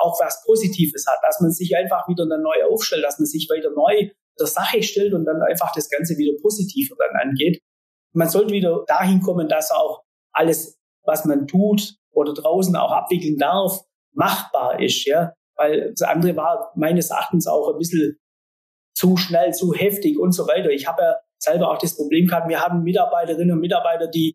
auch 0.00 0.18
was 0.20 0.42
Positives 0.44 1.04
hat, 1.06 1.18
dass 1.22 1.40
man 1.40 1.50
sich 1.50 1.76
einfach 1.76 2.08
wieder 2.08 2.26
neu 2.26 2.64
aufstellt, 2.70 3.04
dass 3.04 3.18
man 3.18 3.26
sich 3.26 3.48
weiter 3.50 3.70
neu 3.70 4.10
der 4.38 4.46
Sache 4.46 4.82
stellt 4.82 5.12
und 5.12 5.24
dann 5.24 5.42
einfach 5.42 5.72
das 5.74 5.88
Ganze 5.88 6.16
wieder 6.16 6.32
positiver 6.40 6.96
dann 6.98 7.28
angeht. 7.28 7.60
Man 8.12 8.28
sollte 8.28 8.52
wieder 8.52 8.84
dahin 8.86 9.20
kommen, 9.20 9.48
dass 9.48 9.70
auch 9.70 10.02
alles, 10.32 10.78
was 11.04 11.24
man 11.24 11.46
tut 11.46 11.96
oder 12.12 12.32
draußen 12.32 12.74
auch 12.76 12.92
abwickeln 12.92 13.36
darf, 13.38 13.80
machbar 14.12 14.80
ist, 14.80 15.06
ja. 15.06 15.32
Weil 15.56 15.92
das 15.96 16.08
andere 16.08 16.36
war 16.36 16.72
meines 16.74 17.10
Erachtens 17.10 17.46
auch 17.46 17.72
ein 17.72 17.78
bisschen 17.78 18.18
zu 18.94 19.16
schnell, 19.16 19.52
zu 19.52 19.74
heftig 19.74 20.18
und 20.18 20.32
so 20.32 20.46
weiter. 20.46 20.70
Ich 20.70 20.86
habe 20.86 21.02
ja 21.02 21.16
selber 21.38 21.70
auch 21.70 21.78
das 21.78 21.96
Problem 21.96 22.26
gehabt, 22.26 22.48
wir 22.48 22.60
haben 22.60 22.82
Mitarbeiterinnen 22.82 23.52
und 23.52 23.60
Mitarbeiter, 23.60 24.08
die 24.08 24.34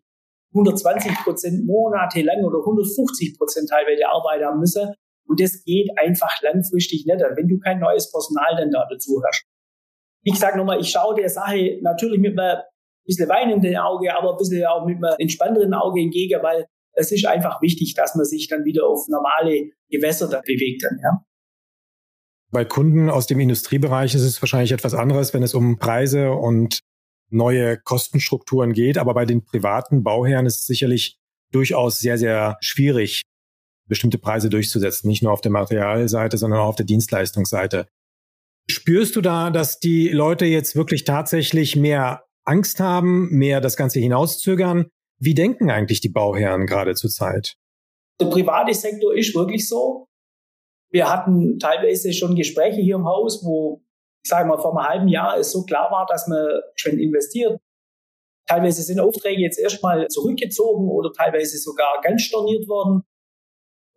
120 0.54 1.12
Prozent 1.24 1.66
monatelang 1.66 2.44
oder 2.44 2.58
150 2.58 3.36
Prozent 3.36 3.68
teilweise 3.68 4.08
arbeiten 4.08 4.44
haben 4.44 4.60
müssen. 4.60 4.94
Und 5.26 5.40
das 5.40 5.64
geht 5.64 5.90
einfach 5.96 6.40
langfristig 6.42 7.04
nicht, 7.06 7.20
wenn 7.20 7.48
du 7.48 7.58
kein 7.58 7.80
neues 7.80 8.10
Personal 8.10 8.56
dann 8.56 8.70
da 8.70 8.86
dazu 8.90 9.20
hast. 9.26 9.44
Ich 10.22 10.38
sage 10.38 10.58
nochmal, 10.58 10.80
ich 10.80 10.90
schaue 10.90 11.14
der 11.14 11.28
Sache 11.28 11.78
natürlich 11.82 12.20
mit 12.20 12.38
einem 12.38 12.62
bisschen 13.06 13.28
weinenden 13.28 13.76
Auge, 13.76 14.16
aber 14.16 14.32
ein 14.32 14.36
bisschen 14.36 14.64
auch 14.66 14.84
mit 14.84 14.96
einem 14.96 15.14
entspannteren 15.18 15.72
Auge 15.74 16.00
entgegen, 16.00 16.42
weil 16.42 16.66
es 16.92 17.12
ist 17.12 17.26
einfach 17.26 17.62
wichtig, 17.62 17.94
dass 17.94 18.14
man 18.14 18.24
sich 18.24 18.48
dann 18.48 18.64
wieder 18.64 18.86
auf 18.86 19.06
normale 19.08 19.70
Gewässer 19.90 20.28
dann 20.28 20.42
bewegt 20.44 20.82
dann, 20.82 20.98
ja. 21.02 21.24
Bei 22.50 22.64
Kunden 22.64 23.10
aus 23.10 23.26
dem 23.26 23.40
Industriebereich 23.40 24.14
ist 24.14 24.22
es 24.22 24.40
wahrscheinlich 24.40 24.72
etwas 24.72 24.94
anderes, 24.94 25.34
wenn 25.34 25.42
es 25.42 25.54
um 25.54 25.78
Preise 25.78 26.32
und 26.32 26.80
neue 27.28 27.76
Kostenstrukturen 27.76 28.72
geht. 28.72 28.98
Aber 28.98 29.14
bei 29.14 29.24
den 29.24 29.44
privaten 29.44 30.04
Bauherren 30.04 30.46
ist 30.46 30.60
es 30.60 30.66
sicherlich 30.66 31.18
durchaus 31.50 31.98
sehr, 31.98 32.18
sehr 32.18 32.56
schwierig, 32.60 33.22
bestimmte 33.88 34.18
Preise 34.18 34.50
durchzusetzen. 34.50 35.08
Nicht 35.08 35.22
nur 35.22 35.32
auf 35.32 35.40
der 35.40 35.52
Materialseite, 35.52 36.38
sondern 36.38 36.60
auch 36.60 36.68
auf 36.68 36.76
der 36.76 36.86
Dienstleistungsseite. 36.86 37.86
Spürst 38.68 39.14
du 39.16 39.20
da, 39.20 39.50
dass 39.50 39.78
die 39.78 40.08
Leute 40.08 40.44
jetzt 40.44 40.74
wirklich 40.74 41.04
tatsächlich 41.04 41.76
mehr 41.76 42.24
Angst 42.44 42.80
haben, 42.80 43.28
mehr 43.30 43.60
das 43.60 43.76
Ganze 43.76 44.00
hinauszögern? 44.00 44.86
Wie 45.18 45.34
denken 45.34 45.70
eigentlich 45.70 46.00
die 46.00 46.08
Bauherren 46.08 46.66
gerade 46.66 46.94
zur 46.94 47.10
Zeit? 47.10 47.56
Der 48.20 48.26
private 48.26 48.74
Sektor 48.74 49.14
ist 49.14 49.34
wirklich 49.34 49.68
so. 49.68 50.08
Wir 50.90 51.10
hatten 51.10 51.58
teilweise 51.58 52.12
schon 52.12 52.36
Gespräche 52.36 52.80
hier 52.80 52.96
im 52.96 53.04
Haus, 53.04 53.44
wo, 53.44 53.82
ich 54.24 54.30
sage 54.30 54.48
mal, 54.48 54.58
vor 54.58 54.76
einem 54.76 54.88
halben 54.88 55.08
Jahr 55.08 55.38
es 55.38 55.52
so 55.52 55.64
klar 55.64 55.90
war, 55.90 56.06
dass 56.06 56.26
man 56.26 56.44
schon 56.74 56.98
investiert. 56.98 57.60
Teilweise 58.48 58.82
sind 58.82 59.00
Aufträge 59.00 59.42
jetzt 59.42 59.58
erstmal 59.58 60.06
zurückgezogen 60.08 60.88
oder 60.88 61.12
teilweise 61.12 61.58
sogar 61.58 62.00
ganz 62.02 62.22
storniert 62.22 62.68
worden. 62.68 63.02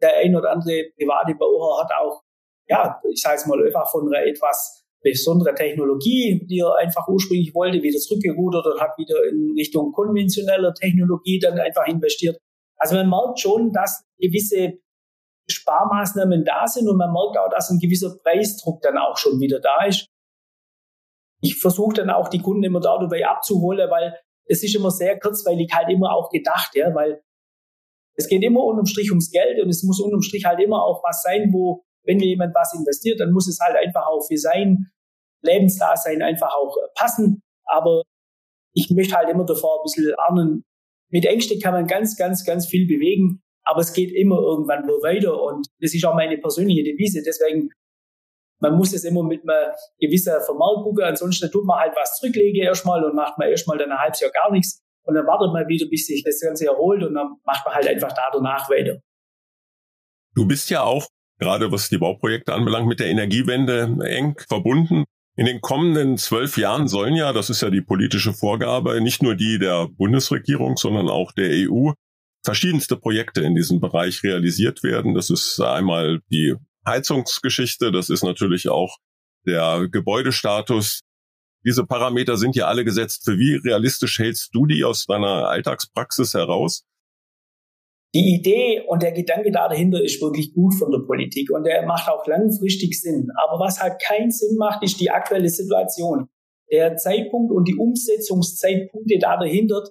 Der 0.01 0.17
ein 0.17 0.35
oder 0.35 0.51
andere 0.51 0.85
private 0.97 1.35
Bauherr 1.35 1.83
hat 1.83 1.91
auch, 1.99 2.23
ja, 2.67 3.01
ich 3.09 3.21
sage 3.21 3.35
es 3.35 3.45
mal 3.45 3.63
einfach 3.63 3.89
von 3.91 4.07
einer 4.07 4.25
etwas 4.25 4.85
besondere 5.01 5.53
Technologie, 5.55 6.45
die 6.49 6.59
er 6.59 6.75
einfach 6.75 7.07
ursprünglich 7.07 7.53
wollte, 7.55 7.81
wieder 7.81 7.99
zurückgerudert 7.99 8.65
und 8.65 8.81
hat 8.81 8.97
wieder 8.97 9.15
in 9.29 9.53
Richtung 9.57 9.91
konventioneller 9.91 10.73
Technologie 10.73 11.39
dann 11.39 11.57
einfach 11.59 11.87
investiert. 11.87 12.37
Also 12.77 12.95
man 12.95 13.09
merkt 13.09 13.39
schon, 13.39 13.71
dass 13.71 14.05
gewisse 14.17 14.79
Sparmaßnahmen 15.49 16.43
da 16.45 16.67
sind 16.67 16.87
und 16.87 16.97
man 16.97 17.11
merkt 17.11 17.37
auch, 17.37 17.49
dass 17.49 17.69
ein 17.69 17.79
gewisser 17.79 18.17
Preisdruck 18.23 18.81
dann 18.81 18.97
auch 18.97 19.17
schon 19.17 19.39
wieder 19.39 19.59
da 19.59 19.85
ist. 19.85 20.07
Ich 21.41 21.59
versuche 21.59 21.95
dann 21.95 22.09
auch 22.09 22.27
die 22.27 22.41
Kunden 22.41 22.63
immer 22.63 22.81
dabei 22.81 23.25
abzuholen, 23.25 23.89
weil 23.89 24.17
es 24.45 24.63
ist 24.63 24.75
immer 24.75 24.91
sehr 24.91 25.17
kurzweilig 25.19 25.71
halt 25.73 25.89
immer 25.89 26.13
auch 26.13 26.29
gedacht, 26.29 26.75
ja, 26.75 26.93
weil 26.93 27.21
es 28.19 28.27
geht 28.27 28.43
immer 28.43 28.63
unterm 28.65 28.85
Strich 28.85 29.09
ums 29.11 29.31
Geld 29.31 29.63
und 29.63 29.69
es 29.69 29.81
muss 29.83 30.01
unterm 30.01 30.21
Strich 30.21 30.43
halt 30.43 30.59
immer 30.59 30.83
auch 30.83 31.01
was 31.03 31.23
sein, 31.23 31.53
wo 31.53 31.85
wenn 32.03 32.19
jemand 32.19 32.53
was 32.53 32.73
investiert, 32.73 33.19
dann 33.19 33.31
muss 33.31 33.47
es 33.47 33.59
halt 33.61 33.77
einfach 33.77 34.05
auch 34.07 34.25
für 34.27 34.37
sein 34.37 34.87
Lebensdasein 35.41 36.21
einfach 36.21 36.53
auch 36.53 36.75
passen. 36.95 37.41
Aber 37.65 38.03
ich 38.73 38.89
möchte 38.89 39.15
halt 39.15 39.29
immer 39.29 39.45
davor 39.45 39.79
ein 39.79 39.83
bisschen 39.83 40.13
ahnen, 40.17 40.63
mit 41.11 41.25
Ängste 41.25 41.57
kann 41.59 41.73
man 41.73 41.87
ganz, 41.87 42.17
ganz, 42.17 42.45
ganz 42.45 42.67
viel 42.67 42.87
bewegen, 42.87 43.41
aber 43.63 43.79
es 43.79 43.93
geht 43.93 44.11
immer 44.11 44.39
irgendwann 44.39 44.85
nur 44.85 45.01
weiter 45.01 45.41
und 45.41 45.67
das 45.79 45.93
ist 45.93 46.05
auch 46.05 46.13
meine 46.13 46.37
persönliche 46.37 46.83
Devise. 46.83 47.23
Deswegen, 47.25 47.69
man 48.59 48.75
muss 48.75 48.93
es 48.93 49.05
immer 49.05 49.23
mit 49.23 49.43
einer 49.43 49.75
gewissen 49.97 50.33
Vermerk 50.45 50.83
gucken, 50.83 51.05
ansonsten 51.05 51.49
tut 51.49 51.65
man 51.65 51.79
halt 51.79 51.95
was 51.95 52.17
zurücklegen 52.17 52.61
erstmal 52.61 53.03
und 53.03 53.15
macht 53.15 53.37
man 53.37 53.49
erstmal 53.49 53.77
dann 53.77 53.91
ein 53.91 53.97
halbes 53.97 54.19
Jahr 54.19 54.31
gar 54.31 54.51
nichts 54.51 54.83
und 55.03 55.15
dann 55.15 55.25
wartet 55.25 55.53
man 55.53 55.67
wieder, 55.67 55.87
bis 55.87 56.05
sich 56.05 56.23
das 56.23 56.39
Ganze 56.41 56.67
erholt 56.67 57.03
und 57.03 57.13
dann 57.13 57.37
macht 57.45 57.65
man 57.65 57.75
halt 57.75 57.87
einfach 57.87 58.11
da 58.13 58.29
danach 58.31 58.69
weiter. 58.69 58.99
Du 60.35 60.45
bist 60.45 60.69
ja 60.69 60.83
auch 60.83 61.07
gerade 61.39 61.71
was 61.71 61.89
die 61.89 61.97
Bauprojekte 61.97 62.53
anbelangt, 62.53 62.87
mit 62.87 62.99
der 62.99 63.07
Energiewende 63.07 63.97
eng 64.05 64.37
verbunden. 64.47 65.05
In 65.35 65.45
den 65.45 65.61
kommenden 65.61 66.17
zwölf 66.17 66.57
Jahren 66.57 66.87
sollen 66.87 67.15
ja, 67.15 67.31
das 67.31 67.49
ist 67.49 67.61
ja 67.61 67.69
die 67.69 67.81
politische 67.81 68.33
Vorgabe, 68.33 68.99
nicht 69.01 69.23
nur 69.23 69.35
die 69.35 69.57
der 69.57 69.87
Bundesregierung, 69.87 70.75
sondern 70.75 71.07
auch 71.09 71.31
der 71.31 71.49
EU, 71.69 71.91
verschiedenste 72.43 72.97
Projekte 72.97 73.41
in 73.41 73.55
diesem 73.55 73.79
Bereich 73.79 74.21
realisiert 74.23 74.83
werden. 74.83 75.13
Das 75.13 75.29
ist 75.29 75.59
einmal 75.61 76.19
die 76.29 76.55
Heizungsgeschichte, 76.85 77.91
das 77.91 78.09
ist 78.09 78.23
natürlich 78.23 78.67
auch 78.67 78.97
der 79.45 79.87
Gebäudestatus. 79.89 81.01
Diese 81.65 81.85
Parameter 81.85 82.37
sind 82.37 82.55
ja 82.55 82.67
alle 82.67 82.85
gesetzt. 82.85 83.25
Für 83.25 83.37
wie 83.37 83.55
realistisch 83.55 84.19
hältst 84.19 84.49
du 84.53 84.65
die 84.65 84.83
aus 84.83 85.05
deiner 85.05 85.49
Alltagspraxis 85.49 86.33
heraus? 86.33 86.85
die 88.15 88.35
Idee 88.35 88.81
und 88.87 89.03
der 89.03 89.11
Gedanke 89.11 89.51
dahinter 89.51 90.01
ist 90.03 90.21
wirklich 90.21 90.53
gut 90.53 90.73
von 90.73 90.91
der 90.91 91.05
Politik 91.05 91.51
und 91.51 91.63
der 91.63 91.85
macht 91.85 92.09
auch 92.09 92.25
langfristig 92.25 92.99
Sinn. 92.99 93.29
Aber 93.45 93.59
was 93.59 93.79
halt 93.79 94.01
keinen 94.01 94.31
Sinn 94.31 94.57
macht, 94.57 94.83
ist 94.83 94.99
die 94.99 95.11
aktuelle 95.11 95.49
Situation. 95.49 96.27
Der 96.71 96.95
Zeitpunkt 96.97 97.51
und 97.51 97.67
die 97.67 97.75
Umsetzungszeitpunkte 97.75 99.17
da 99.19 99.37
dahinter 99.37 99.83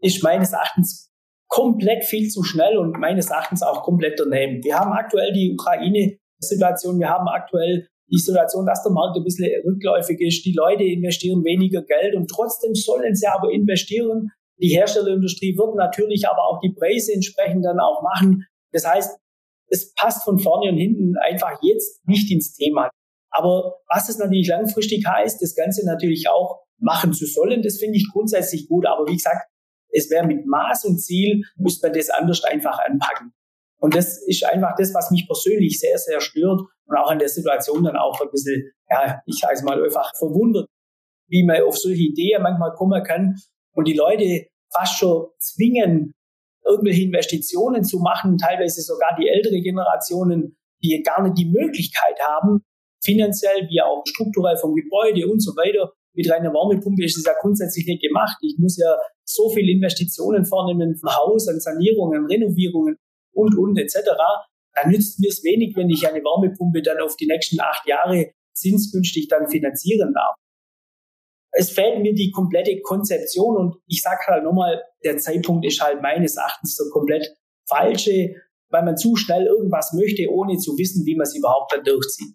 ist 0.00 0.22
meines 0.22 0.52
Erachtens 0.52 1.12
komplett 1.48 2.04
viel 2.04 2.28
zu 2.28 2.42
schnell 2.42 2.76
und 2.78 2.98
meines 2.98 3.30
Erachtens 3.30 3.62
auch 3.62 3.82
komplett 3.84 4.18
daneben. 4.18 4.62
Wir 4.64 4.78
haben 4.78 4.92
aktuell 4.92 5.32
die 5.32 5.52
Ukraine-Situation, 5.52 6.98
wir 6.98 7.08
haben 7.08 7.28
aktuell 7.28 7.88
die 8.10 8.18
Situation, 8.18 8.66
dass 8.66 8.82
der 8.82 8.92
Markt 8.92 9.16
ein 9.16 9.24
bisschen 9.24 9.48
rückläufig 9.64 10.20
ist, 10.20 10.44
die 10.44 10.54
Leute 10.54 10.84
investieren 10.84 11.44
weniger 11.44 11.82
Geld 11.82 12.14
und 12.14 12.28
trotzdem 12.28 12.74
sollen 12.74 13.14
sie 13.14 13.26
aber 13.26 13.50
investieren, 13.50 14.30
die 14.58 14.68
Herstellerindustrie 14.68 15.56
wird 15.56 15.74
natürlich 15.76 16.28
aber 16.28 16.42
auch 16.42 16.60
die 16.60 16.72
Preise 16.72 17.12
entsprechend 17.12 17.64
dann 17.64 17.78
auch 17.78 18.02
machen. 18.02 18.46
Das 18.72 18.86
heißt, 18.86 19.18
es 19.68 19.92
passt 19.94 20.24
von 20.24 20.38
vorne 20.38 20.70
und 20.70 20.78
hinten 20.78 21.14
einfach 21.18 21.58
jetzt 21.62 22.06
nicht 22.06 22.30
ins 22.30 22.54
Thema. 22.54 22.90
Aber 23.30 23.74
was 23.88 24.08
es 24.08 24.18
natürlich 24.18 24.48
langfristig 24.48 25.04
heißt, 25.06 25.42
das 25.42 25.54
Ganze 25.54 25.84
natürlich 25.84 26.28
auch 26.28 26.60
machen 26.78 27.12
zu 27.12 27.26
sollen, 27.26 27.62
das 27.62 27.78
finde 27.78 27.96
ich 27.96 28.08
grundsätzlich 28.12 28.68
gut. 28.68 28.86
Aber 28.86 29.06
wie 29.06 29.16
gesagt, 29.16 29.46
es 29.90 30.10
wäre 30.10 30.26
mit 30.26 30.46
Maß 30.46 30.84
und 30.86 30.98
Ziel, 30.98 31.42
müsste 31.56 31.88
man 31.88 31.96
das 31.96 32.10
anders 32.10 32.42
einfach 32.44 32.78
anpacken. 32.78 33.32
Und 33.78 33.94
das 33.94 34.22
ist 34.26 34.44
einfach 34.44 34.74
das, 34.76 34.94
was 34.94 35.10
mich 35.10 35.26
persönlich 35.26 35.78
sehr, 35.78 35.98
sehr 35.98 36.20
stört 36.20 36.60
und 36.86 36.96
auch 36.96 37.10
an 37.10 37.18
der 37.18 37.28
Situation 37.28 37.84
dann 37.84 37.96
auch 37.96 38.20
ein 38.20 38.30
bisschen, 38.30 38.70
ja, 38.90 39.20
ich 39.26 39.38
sage 39.38 39.54
es 39.54 39.62
mal 39.62 39.82
einfach 39.82 40.12
verwundert, 40.16 40.66
wie 41.28 41.44
man 41.44 41.62
auf 41.62 41.76
solche 41.76 42.02
Ideen 42.02 42.42
manchmal 42.42 42.72
kommen 42.72 43.02
kann, 43.02 43.34
und 43.76 43.86
die 43.86 43.94
Leute 43.94 44.46
fast 44.74 44.98
schon 44.98 45.26
zwingen, 45.38 46.14
irgendwelche 46.64 47.02
Investitionen 47.02 47.84
zu 47.84 47.98
machen, 47.98 48.38
teilweise 48.38 48.80
sogar 48.80 49.14
die 49.20 49.28
ältere 49.28 49.60
Generationen, 49.60 50.56
die 50.82 51.02
gar 51.02 51.22
nicht 51.22 51.38
die 51.38 51.46
Möglichkeit 51.46 52.18
haben, 52.26 52.62
finanziell 53.04 53.68
wie 53.68 53.80
auch 53.82 54.02
strukturell 54.08 54.56
vom 54.56 54.74
Gebäude 54.74 55.28
und 55.28 55.40
so 55.40 55.52
weiter. 55.52 55.92
Mit 56.14 56.30
reiner 56.30 56.52
Wärmepumpe 56.52 57.04
ist 57.04 57.18
es 57.18 57.24
ja 57.24 57.34
grundsätzlich 57.40 57.86
nicht 57.86 58.02
gemacht. 58.02 58.38
Ich 58.40 58.56
muss 58.58 58.78
ja 58.78 58.96
so 59.24 59.50
viele 59.50 59.70
Investitionen 59.70 60.46
vornehmen 60.46 60.98
Haus, 61.04 61.46
an 61.46 61.60
Sanierungen, 61.60 62.26
Renovierungen 62.26 62.96
und, 63.36 63.56
und, 63.56 63.78
etc. 63.78 64.00
Da 64.74 64.88
nützt 64.88 65.20
mir 65.20 65.28
es 65.28 65.44
wenig, 65.44 65.76
wenn 65.76 65.90
ich 65.90 66.06
eine 66.08 66.22
Wärmepumpe 66.22 66.82
dann 66.82 67.00
auf 67.00 67.16
die 67.16 67.26
nächsten 67.26 67.60
acht 67.60 67.86
Jahre 67.86 68.32
zinsgünstig 68.54 69.28
dann 69.28 69.48
finanzieren 69.48 70.12
darf 70.14 70.34
es 71.58 71.70
fehlt 71.70 72.00
mir 72.00 72.14
die 72.14 72.30
komplette 72.30 72.80
Konzeption 72.82 73.56
und 73.56 73.76
ich 73.86 74.02
sage 74.02 74.20
halt 74.26 74.44
nochmal, 74.44 74.82
der 75.04 75.16
Zeitpunkt 75.16 75.64
ist 75.64 75.80
halt 75.80 76.02
meines 76.02 76.36
Erachtens 76.36 76.76
so 76.76 76.84
komplett 76.90 77.34
falsche, 77.66 78.34
weil 78.68 78.84
man 78.84 78.96
zu 78.96 79.16
schnell 79.16 79.46
irgendwas 79.46 79.92
möchte, 79.94 80.28
ohne 80.30 80.58
zu 80.58 80.76
wissen, 80.76 81.06
wie 81.06 81.16
man 81.16 81.26
es 81.26 81.34
überhaupt 81.34 81.72
dann 81.72 81.82
durchzieht. 81.82 82.34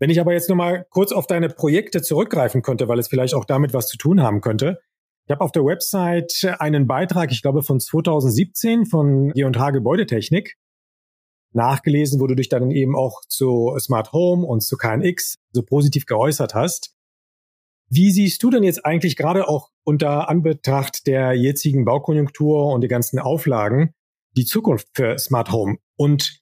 Wenn 0.00 0.10
ich 0.10 0.20
aber 0.20 0.32
jetzt 0.32 0.48
nochmal 0.48 0.86
kurz 0.90 1.12
auf 1.12 1.26
deine 1.26 1.48
Projekte 1.48 2.02
zurückgreifen 2.02 2.62
könnte, 2.62 2.88
weil 2.88 2.98
es 2.98 3.08
vielleicht 3.08 3.34
auch 3.34 3.44
damit 3.44 3.72
was 3.72 3.86
zu 3.86 3.98
tun 3.98 4.22
haben 4.22 4.40
könnte. 4.40 4.80
Ich 5.28 5.30
habe 5.30 5.44
auf 5.44 5.52
der 5.52 5.62
Website 5.62 6.56
einen 6.58 6.86
Beitrag, 6.86 7.30
ich 7.32 7.42
glaube 7.42 7.62
von 7.62 7.80
2017 7.80 8.86
von 8.86 9.30
G&H 9.34 9.70
Gebäudetechnik 9.72 10.56
nachgelesen, 11.52 12.18
wo 12.18 12.26
du 12.26 12.34
dich 12.34 12.48
dann 12.48 12.70
eben 12.70 12.96
auch 12.96 13.20
zu 13.28 13.76
Smart 13.78 14.14
Home 14.14 14.46
und 14.46 14.62
zu 14.62 14.78
KNX 14.78 15.36
so 15.52 15.62
positiv 15.62 16.06
geäußert 16.06 16.54
hast. 16.54 16.94
Wie 17.90 18.10
siehst 18.10 18.42
du 18.42 18.48
denn 18.48 18.62
jetzt 18.62 18.86
eigentlich 18.86 19.16
gerade 19.16 19.48
auch 19.48 19.68
unter 19.84 20.30
Anbetracht 20.30 21.06
der 21.06 21.34
jetzigen 21.34 21.84
Baukonjunktur 21.84 22.72
und 22.72 22.80
die 22.80 22.88
ganzen 22.88 23.18
Auflagen 23.18 23.92
die 24.34 24.46
Zukunft 24.46 24.88
für 24.94 25.18
Smart 25.18 25.52
Home? 25.52 25.76
Und 25.96 26.40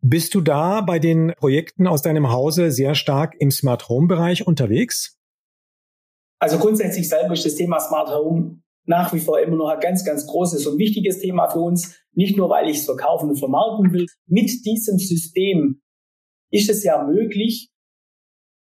bist 0.00 0.36
du 0.36 0.42
da 0.42 0.80
bei 0.80 1.00
den 1.00 1.32
Projekten 1.36 1.88
aus 1.88 2.02
deinem 2.02 2.30
Hause 2.30 2.70
sehr 2.70 2.94
stark 2.94 3.34
im 3.40 3.50
Smart 3.50 3.88
Home 3.88 4.06
Bereich 4.06 4.46
unterwegs? 4.46 5.17
Also 6.38 6.58
grundsätzlich 6.58 7.08
selber 7.08 7.34
ist 7.34 7.44
das 7.44 7.56
Thema 7.56 7.80
Smart 7.80 8.10
Home 8.10 8.62
nach 8.88 9.12
wie 9.12 9.20
vor 9.20 9.38
immer 9.38 9.56
noch 9.56 9.68
ein 9.68 9.80
ganz, 9.80 10.04
ganz 10.04 10.26
großes 10.26 10.66
und 10.66 10.78
wichtiges 10.78 11.20
Thema 11.20 11.48
für 11.48 11.60
uns. 11.60 12.00
Nicht 12.12 12.36
nur, 12.36 12.48
weil 12.48 12.70
ich 12.70 12.78
es 12.78 12.84
verkaufen 12.86 13.28
und 13.28 13.36
vermarkten 13.36 13.92
will. 13.92 14.06
Mit 14.26 14.64
diesem 14.64 14.98
System 14.98 15.82
ist 16.50 16.70
es 16.70 16.82
ja 16.84 17.04
möglich, 17.04 17.70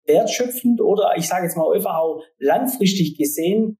wertschöpfend 0.05 0.81
oder 0.81 1.15
ich 1.17 1.29
sage 1.29 1.45
jetzt 1.45 1.57
mal 1.57 1.63
auch 1.65 2.23
langfristig 2.39 3.17
gesehen, 3.17 3.79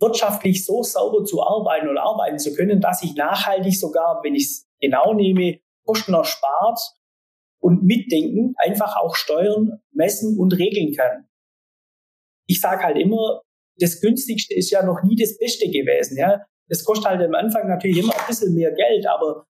wirtschaftlich 0.00 0.66
so 0.66 0.82
sauber 0.82 1.24
zu 1.24 1.42
arbeiten 1.42 1.88
oder 1.88 2.02
arbeiten 2.02 2.38
zu 2.38 2.52
können, 2.52 2.80
dass 2.80 3.04
ich 3.04 3.14
nachhaltig 3.14 3.78
sogar, 3.78 4.20
wenn 4.24 4.34
ich 4.34 4.44
es 4.44 4.68
genau 4.80 5.14
nehme, 5.14 5.60
Kosten 5.84 6.14
erspart 6.14 6.80
und 7.60 7.84
mitdenken, 7.84 8.54
einfach 8.58 8.96
auch 8.96 9.14
steuern, 9.14 9.80
messen 9.92 10.38
und 10.38 10.58
regeln 10.58 10.92
kann 10.92 11.28
ich 12.46 12.60
sage 12.60 12.82
halt 12.84 12.98
immer, 12.98 13.42
das 13.78 14.00
günstigste 14.00 14.54
ist 14.54 14.70
ja 14.70 14.84
noch 14.84 15.02
nie 15.02 15.16
das 15.16 15.36
Beste 15.38 15.66
gewesen. 15.66 16.16
Ja, 16.16 16.44
das 16.68 16.84
kostet 16.84 17.06
halt 17.06 17.22
am 17.22 17.34
Anfang 17.34 17.68
natürlich 17.68 17.98
immer 17.98 18.18
ein 18.18 18.26
bisschen 18.26 18.54
mehr 18.54 18.72
Geld, 18.72 19.06
aber 19.06 19.46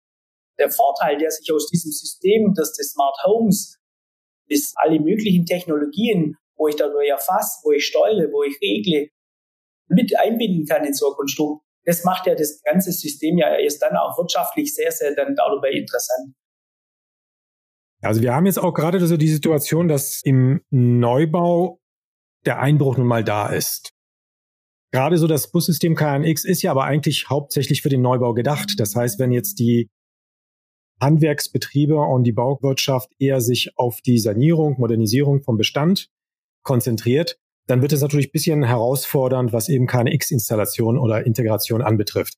der 0.59 0.71
Vorteil, 0.71 1.19
der 1.19 1.31
sich 1.31 1.53
aus 1.53 1.69
diesem 1.69 1.93
System, 1.93 2.55
dass 2.55 2.73
des 2.73 2.93
Smart 2.93 3.17
Homes, 3.25 3.79
bis 4.49 4.73
alle 4.77 5.01
möglichen 5.01 5.45
Technologien, 5.45 6.37
wo 6.57 6.69
ich 6.69 6.77
dadurch 6.77 7.09
erfasse, 7.09 7.61
wo 7.65 7.73
ich 7.73 7.87
steuere, 7.87 8.31
wo 8.33 8.43
ich 8.43 8.57
regle, 8.63 9.09
mit 9.89 10.19
einbinden 10.19 10.67
kann 10.67 10.85
in 10.85 10.95
so 10.95 11.11
ein 11.11 11.15
Konstrukt, 11.15 11.63
das 11.85 12.03
macht 12.05 12.27
ja 12.27 12.35
das 12.35 12.61
ganze 12.63 12.91
System 12.91 13.39
ja 13.39 13.57
erst 13.57 13.83
dann 13.83 13.97
auch 13.97 14.19
wirtschaftlich 14.19 14.75
sehr, 14.75 14.91
sehr 14.91 15.15
dann 15.15 15.37
dabei 15.37 15.71
interessant. 15.71 16.35
Also 18.03 18.23
wir 18.23 18.35
haben 18.35 18.47
jetzt 18.47 18.59
auch 18.59 18.73
gerade 18.73 19.05
so 19.07 19.17
die 19.17 19.29
Situation, 19.29 19.89
dass 19.89 20.21
im 20.25 20.63
Neubau 20.71 21.81
der 22.47 22.61
Einbruch 22.61 22.97
nun 22.97 23.07
mal 23.07 23.25
da 23.25 23.49
ist. 23.49 23.91
Gerade 24.93 25.19
so 25.19 25.27
das 25.27 25.51
Bussystem 25.51 25.95
KNX 25.95 26.45
ist 26.45 26.63
ja 26.63 26.71
aber 26.71 26.85
eigentlich 26.85 27.29
hauptsächlich 27.29 27.83
für 27.83 27.89
den 27.89 28.03
Neubau 28.03 28.35
gedacht. 28.35 28.75
Das 28.79 28.95
heißt, 28.95 29.19
wenn 29.19 29.33
jetzt 29.33 29.59
die 29.59 29.91
Handwerksbetriebe 31.01 31.97
und 31.97 32.25
die 32.25 32.33
Bauwirtschaft 32.33 33.11
eher 33.19 33.41
sich 33.41 33.77
auf 33.77 34.01
die 34.01 34.19
Sanierung, 34.19 34.77
Modernisierung 34.79 35.43
vom 35.43 35.57
Bestand 35.57 36.09
konzentriert, 36.63 37.39
dann 37.67 37.83
wird 37.83 37.93
es 37.93 38.01
natürlich 38.01 38.29
ein 38.29 38.33
bisschen 38.33 38.63
herausfordernd, 38.63 39.53
was 39.53 39.69
eben 39.69 39.87
KNX-Installation 39.87 40.99
oder 40.99 41.27
Integration 41.27 41.83
anbetrifft. 41.83 42.35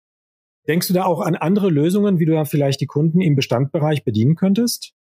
Denkst 0.67 0.89
du 0.89 0.95
da 0.95 1.05
auch 1.05 1.21
an 1.21 1.35
andere 1.35 1.71
Lösungen, 1.71 2.19
wie 2.19 2.25
du 2.25 2.33
da 2.33 2.45
vielleicht 2.45 2.81
die 2.81 2.87
Kunden 2.87 3.21
im 3.21 3.37
Bestandbereich 3.37 4.05
bedienen 4.05 4.35
könntest? 4.35 4.95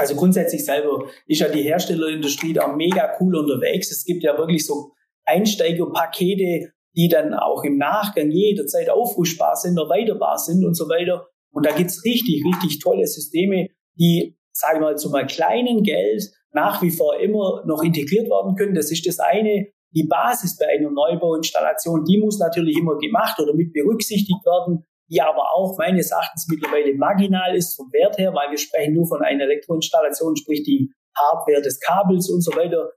Also 0.00 0.16
grundsätzlich 0.16 0.64
selber 0.64 1.04
ist 1.26 1.40
ja 1.40 1.48
die 1.50 1.62
Herstellerindustrie 1.62 2.54
da 2.54 2.68
mega 2.68 3.18
cool 3.20 3.36
unterwegs. 3.36 3.90
Es 3.90 4.06
gibt 4.06 4.22
ja 4.22 4.38
wirklich 4.38 4.64
so 4.64 4.92
Einsteigerpakete, 5.26 6.72
die 6.96 7.08
dann 7.08 7.34
auch 7.34 7.64
im 7.64 7.76
Nachgang 7.76 8.30
jederzeit 8.30 8.88
aufrufbar 8.88 9.56
sind, 9.56 9.76
erweiterbar 9.76 10.38
sind 10.38 10.64
und 10.64 10.74
so 10.74 10.88
weiter. 10.88 11.28
Und 11.52 11.66
da 11.66 11.72
gibt's 11.72 12.02
richtig, 12.02 12.42
richtig 12.46 12.78
tolle 12.78 13.06
Systeme, 13.06 13.68
die, 13.98 14.38
sage 14.52 14.76
ich 14.76 14.80
mal, 14.80 14.96
zu 14.96 15.12
einem 15.12 15.28
kleinen 15.28 15.82
Geld 15.82 16.30
nach 16.52 16.80
wie 16.80 16.90
vor 16.90 17.20
immer 17.20 17.62
noch 17.66 17.82
integriert 17.82 18.30
werden 18.30 18.56
können. 18.56 18.74
Das 18.74 18.90
ist 18.90 19.06
das 19.06 19.18
eine. 19.18 19.66
Die 19.94 20.06
Basis 20.06 20.56
bei 20.56 20.66
einer 20.66 20.90
Neubauinstallation, 20.90 22.04
die 22.04 22.18
muss 22.18 22.38
natürlich 22.38 22.78
immer 22.78 22.96
gemacht 22.96 23.38
oder 23.38 23.52
mit 23.52 23.74
berücksichtigt 23.74 24.46
werden 24.46 24.86
die 25.10 25.20
aber 25.20 25.52
auch 25.54 25.76
meines 25.76 26.10
Erachtens 26.10 26.46
mittlerweile 26.48 26.94
marginal 26.94 27.56
ist 27.56 27.76
vom 27.76 27.92
Wert 27.92 28.16
her, 28.18 28.32
weil 28.32 28.50
wir 28.50 28.58
sprechen 28.58 28.94
nur 28.94 29.06
von 29.06 29.22
einer 29.22 29.44
Elektroinstallation, 29.44 30.36
sprich 30.36 30.62
die 30.62 30.92
Hardware 31.16 31.60
des 31.60 31.80
Kabels 31.80 32.30
und 32.30 32.42
so 32.42 32.52
weiter. 32.56 32.92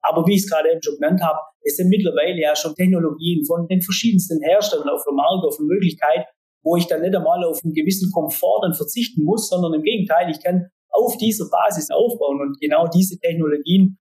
Aber 0.00 0.26
wie 0.26 0.34
ich 0.34 0.44
es 0.44 0.50
gerade 0.50 0.70
eben 0.70 0.82
schon 0.82 0.94
genannt 0.94 1.20
habe, 1.22 1.38
es 1.62 1.76
sind 1.76 1.88
mittlerweile 1.88 2.40
ja 2.40 2.56
schon 2.56 2.74
Technologien 2.74 3.44
von 3.44 3.68
den 3.68 3.82
verschiedensten 3.82 4.40
Herstellern 4.42 4.88
auf 4.88 5.04
dem 5.04 5.16
Markt, 5.16 5.44
auf 5.44 5.56
der 5.56 5.66
Möglichkeit, 5.66 6.26
wo 6.62 6.76
ich 6.76 6.86
dann 6.86 7.02
nicht 7.02 7.14
einmal 7.14 7.44
auf 7.44 7.60
einen 7.62 7.74
gewissen 7.74 8.10
Komfort 8.12 8.62
dann 8.62 8.74
verzichten 8.74 9.24
muss, 9.24 9.48
sondern 9.48 9.74
im 9.74 9.82
Gegenteil, 9.82 10.30
ich 10.30 10.42
kann 10.42 10.70
auf 10.90 11.16
dieser 11.18 11.48
Basis 11.50 11.90
aufbauen 11.90 12.40
und 12.40 12.58
genau 12.60 12.86
diese 12.88 13.18
Technologien, 13.18 13.98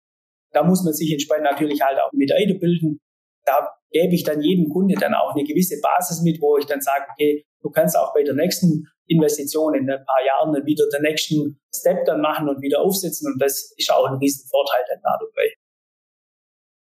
da 0.52 0.62
muss 0.62 0.84
man 0.84 0.94
sich 0.94 1.10
entsprechend 1.12 1.44
natürlich 1.44 1.82
halt 1.82 1.98
auch 1.98 2.10
mit 2.12 2.30
weiterbilden. 2.30 3.00
Da 3.44 3.75
gebe 3.90 4.14
ich 4.14 4.24
dann 4.24 4.42
jedem 4.42 4.68
Kunde 4.68 4.94
dann 4.94 5.14
auch 5.14 5.34
eine 5.34 5.44
gewisse 5.44 5.80
Basis 5.80 6.22
mit, 6.22 6.40
wo 6.40 6.56
ich 6.58 6.66
dann 6.66 6.80
sage, 6.80 7.04
okay, 7.12 7.44
du 7.62 7.70
kannst 7.70 7.96
auch 7.96 8.12
bei 8.14 8.22
der 8.22 8.34
nächsten 8.34 8.86
Investition 9.06 9.74
in 9.74 9.90
ein 9.90 10.04
paar 10.04 10.24
Jahren 10.26 10.52
dann 10.52 10.66
wieder 10.66 10.84
den 10.92 11.02
nächsten 11.02 11.60
Step 11.74 12.04
dann 12.06 12.20
machen 12.20 12.48
und 12.48 12.60
wieder 12.60 12.80
aufsetzen 12.80 13.32
und 13.32 13.40
das 13.40 13.72
ist 13.76 13.90
auch 13.90 14.06
ein 14.06 14.18
riesen 14.18 14.48
Vorteil 14.48 14.82
dann 14.88 15.00
dabei. 15.02 15.52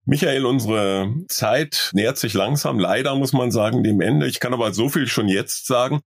Michael, 0.08 0.46
unsere 0.46 1.12
Zeit 1.28 1.90
nähert 1.92 2.16
sich 2.16 2.32
langsam, 2.32 2.78
leider 2.78 3.16
muss 3.16 3.32
man 3.32 3.50
sagen, 3.50 3.82
dem 3.82 4.00
Ende. 4.00 4.28
Ich 4.28 4.38
kann 4.38 4.54
aber 4.54 4.72
so 4.72 4.88
viel 4.88 5.08
schon 5.08 5.28
jetzt 5.28 5.66
sagen. 5.66 6.00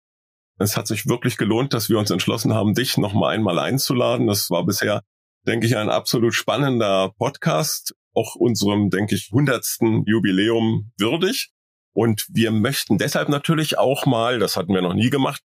Es 0.58 0.76
hat 0.76 0.86
sich 0.86 1.06
wirklich 1.06 1.36
gelohnt, 1.36 1.74
dass 1.74 1.90
wir 1.90 1.98
uns 1.98 2.10
entschlossen 2.10 2.54
haben, 2.54 2.74
dich 2.74 2.96
noch 2.96 3.12
mal 3.12 3.28
einmal 3.28 3.58
einzuladen. 3.58 4.26
Das 4.26 4.50
war 4.50 4.64
bisher, 4.64 5.02
denke 5.46 5.66
ich, 5.66 5.76
ein 5.76 5.90
absolut 5.90 6.34
spannender 6.34 7.12
Podcast 7.18 7.94
auch 8.14 8.34
unserem, 8.34 8.90
denke 8.90 9.14
ich, 9.14 9.30
hundertsten 9.32 10.04
Jubiläum 10.06 10.92
würdig. 10.98 11.50
Und 11.92 12.26
wir 12.30 12.50
möchten 12.50 12.98
deshalb 12.98 13.28
natürlich 13.28 13.78
auch 13.78 14.06
mal, 14.06 14.38
das 14.38 14.56
hatten 14.56 14.72
wir 14.74 14.82
noch 14.82 14.94
nie 14.94 15.10
gemacht, 15.10 15.42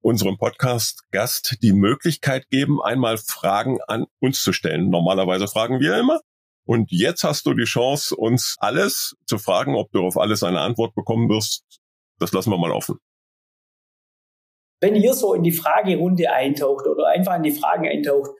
unserem 0.00 0.36
Podcast-Gast 0.36 1.58
die 1.62 1.72
Möglichkeit 1.72 2.48
geben, 2.48 2.82
einmal 2.82 3.18
Fragen 3.18 3.78
an 3.86 4.06
uns 4.20 4.42
zu 4.42 4.52
stellen. 4.52 4.90
Normalerweise 4.90 5.46
fragen 5.46 5.80
wir 5.80 5.98
immer. 5.98 6.20
Und 6.64 6.90
jetzt 6.90 7.24
hast 7.24 7.46
du 7.46 7.54
die 7.54 7.64
Chance, 7.64 8.14
uns 8.16 8.56
alles 8.58 9.16
zu 9.26 9.38
fragen, 9.38 9.74
ob 9.74 9.90
du 9.92 10.04
auf 10.04 10.16
alles 10.16 10.42
eine 10.42 10.60
Antwort 10.60 10.94
bekommen 10.94 11.28
wirst. 11.28 11.64
Das 12.18 12.32
lassen 12.32 12.50
wir 12.50 12.58
mal 12.58 12.70
offen. 12.70 12.98
Wenn 14.80 14.96
ihr 14.96 15.14
so 15.14 15.34
in 15.34 15.42
die 15.42 15.52
Fragerunde 15.52 16.30
eintaucht 16.32 16.86
oder 16.86 17.08
einfach 17.08 17.36
in 17.36 17.44
die 17.44 17.52
Fragen 17.52 17.86
eintaucht, 17.86 18.30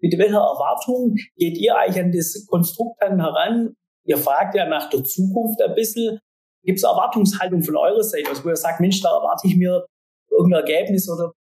mit 0.00 0.18
welcher 0.18 0.38
Erwartung 0.38 1.16
geht 1.36 1.58
ihr 1.58 1.76
eigentlich 1.76 2.04
an 2.04 2.12
das 2.12 2.46
Konstrukt 2.46 3.00
dann 3.00 3.20
heran? 3.20 3.74
Ihr 4.06 4.18
fragt 4.18 4.54
ja 4.54 4.68
nach 4.68 4.90
der 4.90 5.02
Zukunft 5.04 5.62
ein 5.62 5.74
bisschen. 5.74 6.18
Gibt 6.62 6.78
es 6.78 6.84
Erwartungshaltung 6.84 7.62
von 7.62 7.76
eurer 7.76 8.02
Seite, 8.02 8.28
also 8.28 8.44
wo 8.44 8.48
ihr 8.48 8.56
sagt, 8.56 8.80
Mensch, 8.80 9.00
da 9.00 9.10
erwarte 9.10 9.46
ich 9.46 9.56
mir 9.56 9.86
irgendein 10.30 10.60
Ergebnis 10.60 11.08
oder 11.08 11.32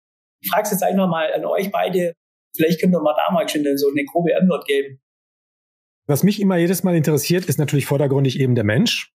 ich 0.42 0.50
frage 0.50 0.64
es 0.64 0.72
jetzt 0.72 0.84
einfach 0.84 1.08
mal 1.08 1.34
an 1.34 1.46
euch 1.46 1.72
beide. 1.72 2.14
Vielleicht 2.56 2.82
könnt 2.82 2.94
ihr 2.94 3.02
mal 3.02 3.16
da 3.16 3.34
mal 3.34 3.48
schon 3.48 3.66
so 3.78 3.90
eine 3.90 4.04
grobe 4.06 4.36
Antwort 4.36 4.66
geben. 4.66 5.00
Was 6.06 6.24
mich 6.24 6.42
immer 6.42 6.58
jedes 6.58 6.84
Mal 6.84 6.96
interessiert, 6.96 7.46
ist 7.46 7.58
natürlich 7.58 7.86
vordergründig 7.86 8.40
eben 8.40 8.56
der 8.56 8.66
Mensch, 8.66 9.12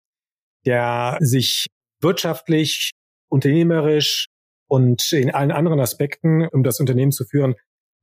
der 0.66 1.16
sich 1.20 1.66
wirtschaftlich, 2.00 2.90
unternehmerisch 3.30 4.26
und 4.68 5.12
in 5.12 5.30
allen 5.30 5.50
anderen 5.50 5.80
Aspekten, 5.80 6.46
um 6.48 6.62
das 6.62 6.80
Unternehmen 6.80 7.12
zu 7.12 7.24
führen, 7.24 7.54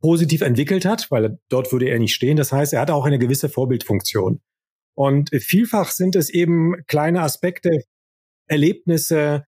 positiv 0.01 0.41
entwickelt 0.41 0.85
hat, 0.85 1.09
weil 1.11 1.39
dort 1.49 1.71
würde 1.71 1.89
er 1.89 1.99
nicht 1.99 2.13
stehen. 2.13 2.37
Das 2.37 2.51
heißt, 2.51 2.73
er 2.73 2.81
hat 2.81 2.91
auch 2.91 3.05
eine 3.05 3.19
gewisse 3.19 3.49
Vorbildfunktion. 3.49 4.41
Und 4.95 5.29
vielfach 5.29 5.91
sind 5.91 6.15
es 6.15 6.29
eben 6.29 6.75
kleine 6.87 7.21
Aspekte, 7.21 7.83
Erlebnisse, 8.47 9.45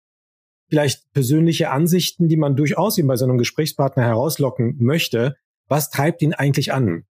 vielleicht 0.69 1.11
persönliche 1.11 1.69
Ansichten, 1.71 2.27
die 2.27 2.37
man 2.37 2.55
durchaus 2.55 2.97
eben 2.97 3.07
bei 3.07 3.17
so 3.17 3.25
einem 3.25 3.37
Gesprächspartner 3.37 4.03
herauslocken 4.03 4.77
möchte. 4.79 5.35
Was 5.67 5.89
treibt 5.89 6.21
ihn 6.21 6.33
eigentlich 6.33 6.71
an? 6.73 7.05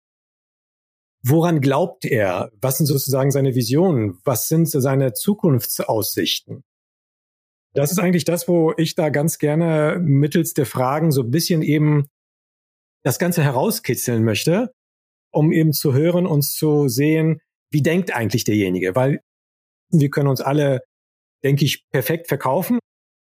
Woran 1.21 1.59
glaubt 1.59 2.05
er? 2.05 2.51
Was 2.61 2.77
sind 2.77 2.85
sozusagen 2.85 3.31
seine 3.31 3.55
Visionen? 3.55 4.17
Was 4.23 4.47
sind 4.47 4.69
seine 4.69 5.13
Zukunftsaussichten? 5.13 6.63
Das 7.73 7.91
ist 7.91 7.99
eigentlich 7.99 8.25
das, 8.25 8.47
wo 8.47 8.73
ich 8.77 8.95
da 8.95 9.09
ganz 9.09 9.37
gerne 9.37 9.99
mittels 10.01 10.53
der 10.53 10.65
Fragen 10.65 11.11
so 11.11 11.21
ein 11.21 11.31
bisschen 11.31 11.61
eben 11.61 12.07
das 13.09 13.17
Ganze 13.17 13.43
herauskitzeln 13.43 14.23
möchte, 14.23 14.71
um 15.31 15.51
eben 15.51 15.73
zu 15.73 15.93
hören 15.93 16.27
und 16.27 16.43
zu 16.43 16.87
sehen, 16.89 17.41
wie 17.71 17.81
denkt 17.81 18.15
eigentlich 18.15 18.43
derjenige? 18.43 18.95
Weil 18.95 19.21
wir 19.89 20.11
können 20.11 20.27
uns 20.27 20.41
alle, 20.41 20.81
denke 21.43 21.65
ich, 21.65 21.87
perfekt 21.89 22.27
verkaufen. 22.27 22.77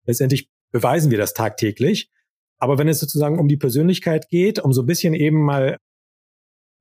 Letztendlich 0.05 0.47
beweisen 0.71 1.09
wir 1.09 1.17
das 1.17 1.33
tagtäglich. 1.33 2.11
Aber 2.59 2.77
wenn 2.77 2.87
es 2.87 2.99
sozusagen 2.99 3.39
um 3.39 3.47
die 3.47 3.57
Persönlichkeit 3.57 4.29
geht, 4.29 4.59
um 4.59 4.73
so 4.73 4.83
ein 4.83 4.85
bisschen 4.85 5.15
eben 5.15 5.43
mal 5.43 5.77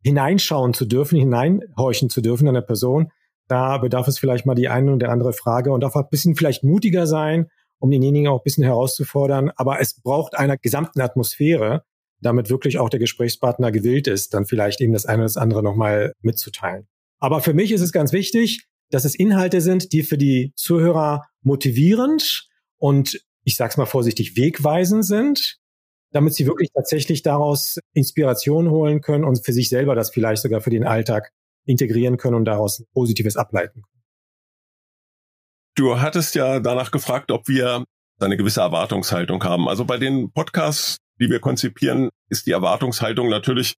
hineinschauen 0.04 0.74
zu 0.74 0.84
dürfen, 0.84 1.18
hineinhorchen 1.18 2.10
zu 2.10 2.20
dürfen 2.20 2.46
an 2.46 2.54
der 2.54 2.60
Person, 2.60 3.10
Da 3.48 3.78
bedarf 3.78 4.08
es 4.08 4.18
vielleicht 4.18 4.46
mal 4.46 4.54
die 4.54 4.68
eine 4.68 4.94
oder 4.94 5.10
andere 5.10 5.32
Frage 5.32 5.72
und 5.72 5.80
darf 5.80 5.96
ein 5.96 6.08
bisschen 6.10 6.36
vielleicht 6.36 6.62
mutiger 6.64 7.06
sein, 7.06 7.48
um 7.78 7.90
denjenigen 7.90 8.28
auch 8.28 8.40
ein 8.40 8.44
bisschen 8.44 8.64
herauszufordern. 8.64 9.50
Aber 9.56 9.80
es 9.80 10.00
braucht 10.00 10.38
einer 10.38 10.56
gesamten 10.56 11.00
Atmosphäre, 11.00 11.84
damit 12.22 12.50
wirklich 12.50 12.78
auch 12.78 12.88
der 12.88 13.00
Gesprächspartner 13.00 13.72
gewillt 13.72 14.06
ist, 14.06 14.32
dann 14.34 14.46
vielleicht 14.46 14.80
eben 14.80 14.92
das 14.92 15.06
eine 15.06 15.18
oder 15.18 15.24
das 15.24 15.36
andere 15.36 15.62
nochmal 15.62 16.12
mitzuteilen. 16.22 16.86
Aber 17.18 17.40
für 17.40 17.54
mich 17.54 17.72
ist 17.72 17.82
es 17.82 17.92
ganz 17.92 18.12
wichtig, 18.12 18.66
dass 18.90 19.04
es 19.04 19.14
Inhalte 19.14 19.60
sind, 19.60 19.92
die 19.92 20.02
für 20.02 20.18
die 20.18 20.52
Zuhörer 20.56 21.26
motivierend 21.42 22.48
und 22.78 23.20
ich 23.44 23.56
sag's 23.56 23.76
mal 23.76 23.86
vorsichtig 23.86 24.36
wegweisend 24.36 25.04
sind, 25.04 25.58
damit 26.12 26.34
sie 26.34 26.46
wirklich 26.46 26.70
tatsächlich 26.74 27.22
daraus 27.22 27.78
Inspiration 27.94 28.70
holen 28.70 29.00
können 29.00 29.24
und 29.24 29.44
für 29.44 29.52
sich 29.52 29.68
selber 29.68 29.94
das 29.94 30.10
vielleicht 30.10 30.42
sogar 30.42 30.60
für 30.60 30.70
den 30.70 30.84
Alltag 30.84 31.30
integrieren 31.64 32.16
können 32.16 32.36
und 32.36 32.44
daraus 32.44 32.84
Positives 32.92 33.36
ableiten. 33.36 33.82
Du 35.74 35.98
hattest 35.98 36.34
ja 36.34 36.60
danach 36.60 36.90
gefragt, 36.90 37.30
ob 37.30 37.48
wir 37.48 37.84
eine 38.20 38.36
gewisse 38.36 38.60
Erwartungshaltung 38.60 39.42
haben. 39.42 39.68
Also 39.68 39.84
bei 39.84 39.96
den 39.96 40.30
Podcasts, 40.32 40.98
die 41.22 41.30
wir 41.30 41.40
konzipieren, 41.40 42.10
ist 42.28 42.46
die 42.46 42.50
Erwartungshaltung 42.50 43.28
natürlich 43.28 43.76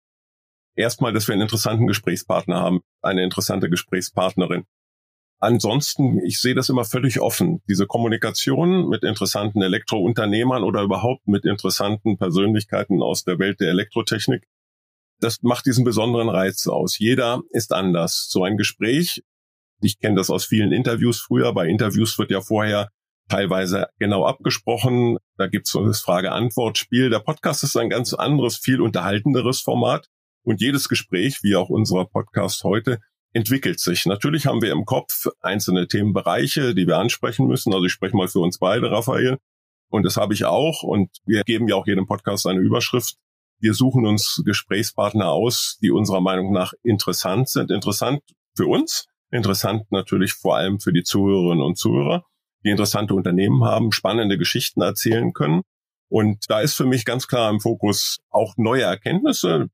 erstmal, 0.75 1.13
dass 1.13 1.29
wir 1.29 1.35
einen 1.35 1.43
interessanten 1.43 1.87
Gesprächspartner 1.87 2.57
haben, 2.57 2.81
eine 3.03 3.23
interessante 3.23 3.69
Gesprächspartnerin. 3.69 4.65
Ansonsten, 5.41 6.21
ich 6.25 6.41
sehe 6.41 6.55
das 6.55 6.71
immer 6.71 6.85
völlig 6.85 7.21
offen. 7.21 7.61
Diese 7.69 7.87
Kommunikation 7.87 8.89
mit 8.89 9.03
interessanten 9.03 9.61
Elektrounternehmern 9.61 10.65
oder 10.65 10.83
überhaupt 10.83 11.29
mit 11.29 11.45
interessanten 11.45 12.17
Persönlichkeiten 12.17 13.03
aus 13.03 13.25
der 13.25 13.39
Welt 13.39 13.61
der 13.61 13.69
Elektrotechnik, 13.69 14.47
das 15.21 15.43
macht 15.43 15.67
diesen 15.67 15.85
besonderen 15.85 16.31
Reiz 16.31 16.67
aus. 16.67 16.99
Jeder 16.99 17.43
ist 17.51 17.73
anders. 17.73 18.29
So 18.31 18.43
ein 18.43 18.57
Gespräch, 18.57 19.23
ich 19.81 19.99
kenne 19.99 20.17
das 20.17 20.31
aus 20.31 20.47
vielen 20.47 20.73
Interviews 20.73 21.21
früher, 21.21 21.53
bei 21.53 21.69
Interviews 21.69 22.19
wird 22.19 22.31
ja 22.31 22.41
vorher 22.41 22.89
teilweise 23.29 23.89
genau 23.99 24.27
abgesprochen. 24.27 25.19
Da 25.37 25.47
gibt 25.47 25.67
es 25.67 25.73
so 25.73 25.85
das 25.85 26.01
Frage-Antwort-Spiel. 26.01 27.11
Der 27.11 27.21
Podcast 27.21 27.65
ist 27.65 27.77
ein 27.77 27.91
ganz 27.91 28.15
anderes, 28.15 28.57
viel 28.57 28.81
unterhaltenderes 28.81 29.61
Format. 29.61 30.09
Und 30.43 30.61
jedes 30.61 30.89
Gespräch, 30.89 31.43
wie 31.43 31.57
auch 31.57 31.71
unser 31.71 32.05
Podcast 32.05 32.65
heute, 32.65 32.99
entwickelt 33.33 33.81
sich. 33.81 34.07
Natürlich 34.07 34.47
haben 34.47 34.63
wir 34.63 34.73
im 34.73 34.85
Kopf 34.85 35.27
einzelne 35.41 35.89
Themenbereiche, 35.89 36.75
die 36.75 36.87
wir 36.87 36.99
ansprechen 36.99 37.47
müssen. 37.47 37.73
Also 37.73 37.87
ich 37.87 37.93
spreche 37.93 38.17
mal 38.17 38.29
für 38.29 38.41
uns 38.41 38.59
beide, 38.59 38.91
Raphael. 38.91 39.39
Und 39.89 40.05
das 40.05 40.17
habe 40.17 40.35
ich 40.35 40.45
auch. 40.45 40.83
Und 40.83 41.11
wir 41.25 41.43
geben 41.43 41.69
ja 41.69 41.77
auch 41.77 41.87
jedem 41.87 42.07
Podcast 42.07 42.47
eine 42.47 42.61
Überschrift. 42.61 43.17
Wir 43.59 43.75
suchen 43.75 44.07
uns 44.07 44.43
Gesprächspartner 44.45 45.31
aus, 45.31 45.79
die 45.81 45.91
unserer 45.91 46.21
Meinung 46.21 46.53
nach 46.53 46.73
interessant 46.83 47.49
sind. 47.49 47.71
Interessant 47.71 48.23
für 48.57 48.67
uns, 48.67 49.07
interessant 49.31 49.91
natürlich 49.91 50.33
vor 50.33 50.57
allem 50.57 50.81
für 50.81 50.93
die 50.93 51.03
Zuhörerinnen 51.03 51.65
und 51.65 51.79
Zuhörer, 51.79 52.25
die 52.65 52.71
interessante 52.71 53.15
Unternehmen 53.15 53.65
haben, 53.65 53.93
spannende 53.93 54.39
Geschichten 54.39 54.81
erzählen 54.81 55.33
können. 55.33 55.63
Und 56.09 56.45
da 56.49 56.61
ist 56.61 56.75
für 56.75 56.87
mich 56.87 57.05
ganz 57.05 57.29
klar 57.29 57.51
im 57.51 57.61
Fokus 57.61 58.19
auch 58.31 58.55
neue 58.57 58.83
Erkenntnisse, 58.83 59.69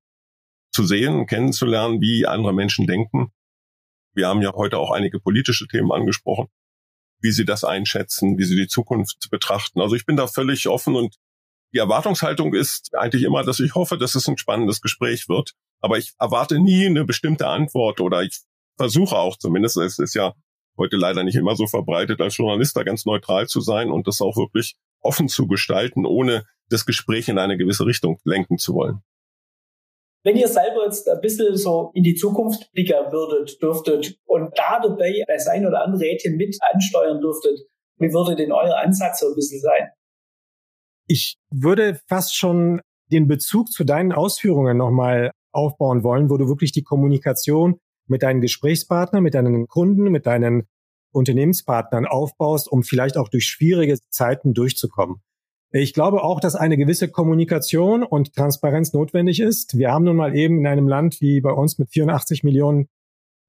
zu 0.72 0.85
sehen, 0.85 1.26
kennenzulernen, 1.26 2.00
wie 2.00 2.26
andere 2.26 2.55
Menschen 2.55 2.87
denken. 2.87 3.33
Wir 4.14 4.29
haben 4.29 4.42
ja 4.42 4.53
heute 4.55 4.79
auch 4.79 4.90
einige 4.90 5.20
politische 5.20 5.66
Themen 5.66 5.92
angesprochen, 5.92 6.48
wie 7.20 7.33
sie 7.33 7.44
das 7.44 7.64
einschätzen, 7.64 8.38
wie 8.38 8.44
sie 8.44 8.57
die 8.57 8.68
Zukunft 8.68 9.29
betrachten. 9.31 9.81
Also 9.81 9.96
ich 9.96 10.07
bin 10.07 10.16
da 10.16 10.26
völlig 10.26 10.68
offen 10.68 10.96
und 10.96 11.16
die 11.72 11.79
Erwartungshaltung 11.79 12.55
ist 12.55 12.94
eigentlich 12.96 13.22
immer, 13.22 13.44
dass 13.44 13.61
ich 13.61 13.74
hoffe, 13.74 13.96
dass 13.96 14.14
es 14.14 14.29
ein 14.29 14.38
spannendes 14.38 14.81
Gespräch 14.81 15.29
wird. 15.29 15.53
Aber 15.81 15.98
ich 15.98 16.12
erwarte 16.18 16.59
nie 16.59 16.87
eine 16.87 17.05
bestimmte 17.05 17.46
Antwort 17.46 18.00
oder 18.00 18.22
ich 18.22 18.40
versuche 18.76 19.16
auch 19.16 19.37
zumindest, 19.37 19.76
es 19.76 19.98
ist 19.98 20.14
ja 20.14 20.35
heute 20.80 20.96
leider 20.96 21.22
nicht 21.22 21.36
immer 21.36 21.54
so 21.54 21.66
verbreitet, 21.66 22.20
als 22.20 22.36
Journalist 22.36 22.76
da 22.76 22.82
ganz 22.82 23.06
neutral 23.06 23.46
zu 23.46 23.60
sein 23.60 23.90
und 23.90 24.08
das 24.08 24.20
auch 24.20 24.36
wirklich 24.36 24.74
offen 25.00 25.28
zu 25.28 25.46
gestalten, 25.46 26.04
ohne 26.04 26.44
das 26.68 26.86
Gespräch 26.86 27.28
in 27.28 27.38
eine 27.38 27.56
gewisse 27.56 27.86
Richtung 27.86 28.18
lenken 28.24 28.58
zu 28.58 28.74
wollen. 28.74 29.02
Wenn 30.22 30.36
ihr 30.36 30.48
selber 30.48 30.84
jetzt 30.84 31.08
ein 31.08 31.20
bisschen 31.20 31.56
so 31.56 31.92
in 31.94 32.02
die 32.02 32.14
Zukunft 32.14 32.70
blicken 32.72 33.10
würdet, 33.10 33.60
dürftet 33.62 34.18
und 34.26 34.52
da 34.58 34.80
dabei 34.80 35.24
das 35.26 35.46
ein 35.46 35.66
oder 35.66 35.82
andere 35.84 36.02
Rädchen 36.02 36.36
mit 36.36 36.58
ansteuern 36.72 37.20
dürftet, 37.20 37.60
wie 37.98 38.12
würde 38.12 38.36
denn 38.36 38.52
euer 38.52 38.76
Ansatz 38.76 39.20
so 39.20 39.28
ein 39.28 39.34
bisschen 39.34 39.60
sein? 39.60 39.90
Ich 41.06 41.38
würde 41.50 42.00
fast 42.06 42.36
schon 42.36 42.82
den 43.10 43.28
Bezug 43.28 43.72
zu 43.72 43.84
deinen 43.84 44.12
Ausführungen 44.12 44.76
nochmal 44.76 45.32
aufbauen 45.52 46.04
wollen, 46.04 46.30
wo 46.30 46.36
du 46.36 46.48
wirklich 46.48 46.72
die 46.72 46.82
Kommunikation 46.82 47.80
mit 48.11 48.23
deinen 48.23 48.40
Gesprächspartnern, 48.40 49.23
mit 49.23 49.35
deinen 49.35 49.66
Kunden, 49.66 50.11
mit 50.11 50.27
deinen 50.27 50.66
Unternehmenspartnern 51.12 52.07
aufbaust, 52.07 52.70
um 52.70 52.83
vielleicht 52.83 53.16
auch 53.16 53.29
durch 53.29 53.46
schwierige 53.46 53.99
Zeiten 54.11 54.55
durchzukommen. 54.55 55.23
Ich 55.73 55.94
glaube 55.94 56.25
auch, 56.25 56.40
dass 56.40 56.57
eine 56.57 56.77
gewisse 56.77 57.09
Kommunikation 57.09 58.03
und 58.03 58.35
Transparenz 58.35 58.92
notwendig 58.92 59.40
ist. 59.40 59.79
Wir 59.79 59.92
haben 59.92 60.05
nun 60.05 60.16
mal 60.16 60.35
eben 60.37 60.59
in 60.59 60.66
einem 60.66 60.88
Land 60.88 61.20
wie 61.20 61.40
bei 61.40 61.53
uns 61.53 61.79
mit 61.79 61.90
84 61.90 62.42
Millionen 62.42 62.88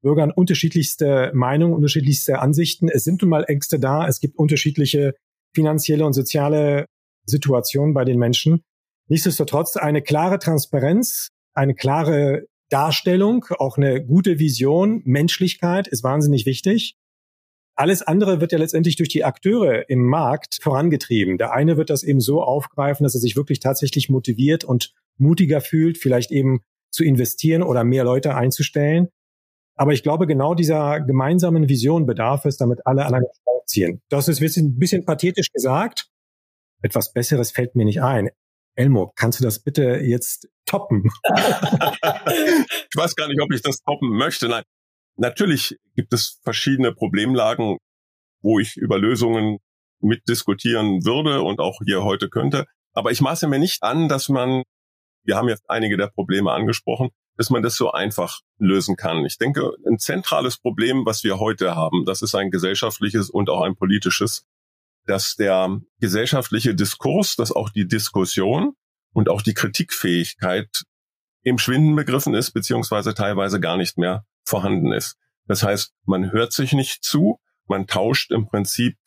Bürgern 0.04 0.32
unterschiedlichste 0.32 1.32
Meinungen, 1.34 1.74
unterschiedlichste 1.74 2.40
Ansichten. 2.40 2.90
Es 2.90 3.04
sind 3.04 3.22
nun 3.22 3.30
mal 3.30 3.44
Ängste 3.46 3.80
da. 3.80 4.08
Es 4.08 4.20
gibt 4.20 4.38
unterschiedliche 4.38 5.16
finanzielle 5.56 6.06
und 6.06 6.14
soziale 6.14 6.86
Situationen 7.26 7.94
bei 7.94 8.06
den 8.06 8.20
Menschen. 8.20 8.62
Nichtsdestotrotz 9.08 9.76
eine 9.78 10.02
klare 10.02 10.40
Transparenz, 10.40 11.30
eine 11.54 11.76
klare 11.76 12.46
Darstellung, 12.72 13.46
auch 13.60 13.78
eine 13.78 14.04
gute 14.04 14.40
Vision, 14.40 15.02
Menschlichkeit 15.06 15.88
ist 15.88 16.04
wahnsinnig 16.04 16.46
wichtig. 16.46 16.98
Alles 17.76 18.02
andere 18.02 18.42
wird 18.42 18.52
ja 18.52 18.58
letztendlich 18.58 18.96
durch 18.96 19.10
die 19.10 19.24
Akteure 19.24 19.90
im 19.90 20.06
Markt 20.06 20.60
vorangetrieben. 20.62 21.38
Der 21.38 21.54
eine 21.54 21.78
wird 21.78 21.90
das 21.90 22.04
eben 22.04 22.20
so 22.20 22.42
aufgreifen, 22.42 23.04
dass 23.04 23.16
er 23.16 23.22
sich 23.22 23.36
wirklich 23.36 23.60
tatsächlich 23.60 24.10
motiviert 24.10 24.64
und 24.64 24.94
mutiger 25.18 25.62
fühlt, 25.62 25.98
vielleicht 25.98 26.32
eben 26.32 26.62
zu 26.92 27.04
investieren 27.04 27.64
oder 27.64 27.84
mehr 27.84 28.04
Leute 28.04 28.36
einzustellen. 28.36 29.08
Aber 29.76 29.94
ich 29.94 30.04
glaube, 30.04 30.28
genau 30.28 30.54
dieser 30.54 31.02
gemeinsamen 31.02 31.70
Vision 31.70 32.06
bedarf 32.06 32.46
es, 32.46 32.58
damit 32.58 32.86
alle 32.86 33.06
an 33.06 33.16
einen 33.16 33.26
Strang 33.34 33.60
ziehen. 33.66 34.02
Das 34.10 34.28
ist 34.28 34.42
ein 34.42 34.78
bisschen 34.78 35.06
pathetisch 35.06 35.52
gesagt. 35.52 36.10
Etwas 36.82 37.14
Besseres 37.14 37.52
fällt 37.52 37.76
mir 37.76 37.86
nicht 37.86 38.02
ein. 38.02 38.30
Elmo, 38.76 39.12
kannst 39.16 39.40
du 39.40 39.44
das 39.44 39.60
bitte 39.60 40.00
jetzt 40.02 40.48
toppen? 40.72 41.04
ich 41.24 42.96
weiß 42.96 43.16
gar 43.16 43.28
nicht, 43.28 43.42
ob 43.42 43.52
ich 43.52 43.62
das 43.62 43.82
toppen 43.84 44.10
möchte. 44.10 44.48
Nein, 44.48 44.64
Natürlich 45.18 45.78
gibt 45.96 46.14
es 46.14 46.40
verschiedene 46.44 46.94
Problemlagen, 46.94 47.78
wo 48.42 48.60
ich 48.60 48.76
über 48.76 48.98
Lösungen 48.98 49.60
mitdiskutieren 50.00 51.06
würde 51.06 51.44
und 51.44 51.60
auch 51.60 51.80
hier 51.86 52.04
heute 52.04 52.30
könnte. 52.30 52.66
Aber 52.94 53.12
ich 53.12 53.22
maße 53.22 53.48
mir 53.48 53.60
nicht 53.60 53.84
an, 53.84 54.10
dass 54.10 54.30
man, 54.30 54.64
wir 55.24 55.36
haben 55.36 55.48
jetzt 55.48 55.70
einige 55.70 55.98
der 55.98 56.08
Probleme 56.08 56.52
angesprochen, 56.52 57.10
dass 57.38 57.50
man 57.50 57.62
das 57.62 57.76
so 57.76 57.92
einfach 57.92 58.40
lösen 58.58 58.96
kann. 58.96 59.26
Ich 59.26 59.38
denke, 59.38 59.74
ein 59.86 60.00
zentrales 60.00 60.58
Problem, 60.58 61.06
was 61.06 61.24
wir 61.24 61.40
heute 61.40 61.76
haben, 61.76 62.04
das 62.06 62.22
ist 62.22 62.34
ein 62.34 62.50
gesellschaftliches 62.50 63.30
und 63.30 63.50
auch 63.50 63.62
ein 63.62 63.76
politisches, 63.76 64.46
dass 65.06 65.36
der 65.36 65.80
gesellschaftliche 66.00 66.74
Diskurs, 66.74 67.36
dass 67.36 67.52
auch 67.52 67.70
die 67.70 67.88
Diskussion 67.88 68.74
und 69.14 69.30
auch 69.30 69.42
die 69.42 69.54
Kritikfähigkeit 69.54 70.84
im 71.44 71.58
Schwinden 71.58 71.96
begriffen 71.96 72.34
ist, 72.34 72.52
beziehungsweise 72.52 73.14
teilweise 73.14 73.60
gar 73.60 73.78
nicht 73.78 73.98
mehr 73.98 74.26
vorhanden 74.44 74.92
ist. 74.92 75.18
Das 75.48 75.64
heißt, 75.64 75.94
man 76.06 76.32
hört 76.32 76.54
sich 76.54 76.74
nicht 76.74 77.04
zu, 77.04 77.40
man 77.68 77.88
tauscht 77.88 78.32
im 78.32 78.48
Prinzip 78.48 78.98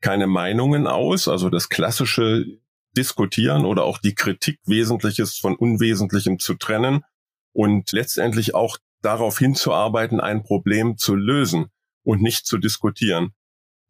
keine 0.00 0.26
Meinungen 0.26 0.86
aus, 0.86 1.28
also 1.28 1.50
das 1.50 1.68
klassische 1.68 2.44
Diskutieren 2.96 3.64
oder 3.64 3.84
auch 3.84 3.98
die 3.98 4.14
Kritik 4.14 4.60
Wesentliches 4.66 5.36
von 5.38 5.56
Unwesentlichem 5.56 6.38
zu 6.38 6.54
trennen 6.54 7.02
und 7.52 7.90
letztendlich 7.92 8.54
auch 8.54 8.78
darauf 9.02 9.38
hinzuarbeiten, 9.38 10.20
ein 10.20 10.42
Problem 10.42 10.96
zu 10.96 11.14
lösen 11.14 11.66
und 12.02 12.22
nicht 12.22 12.46
zu 12.46 12.58
diskutieren. 12.58 13.34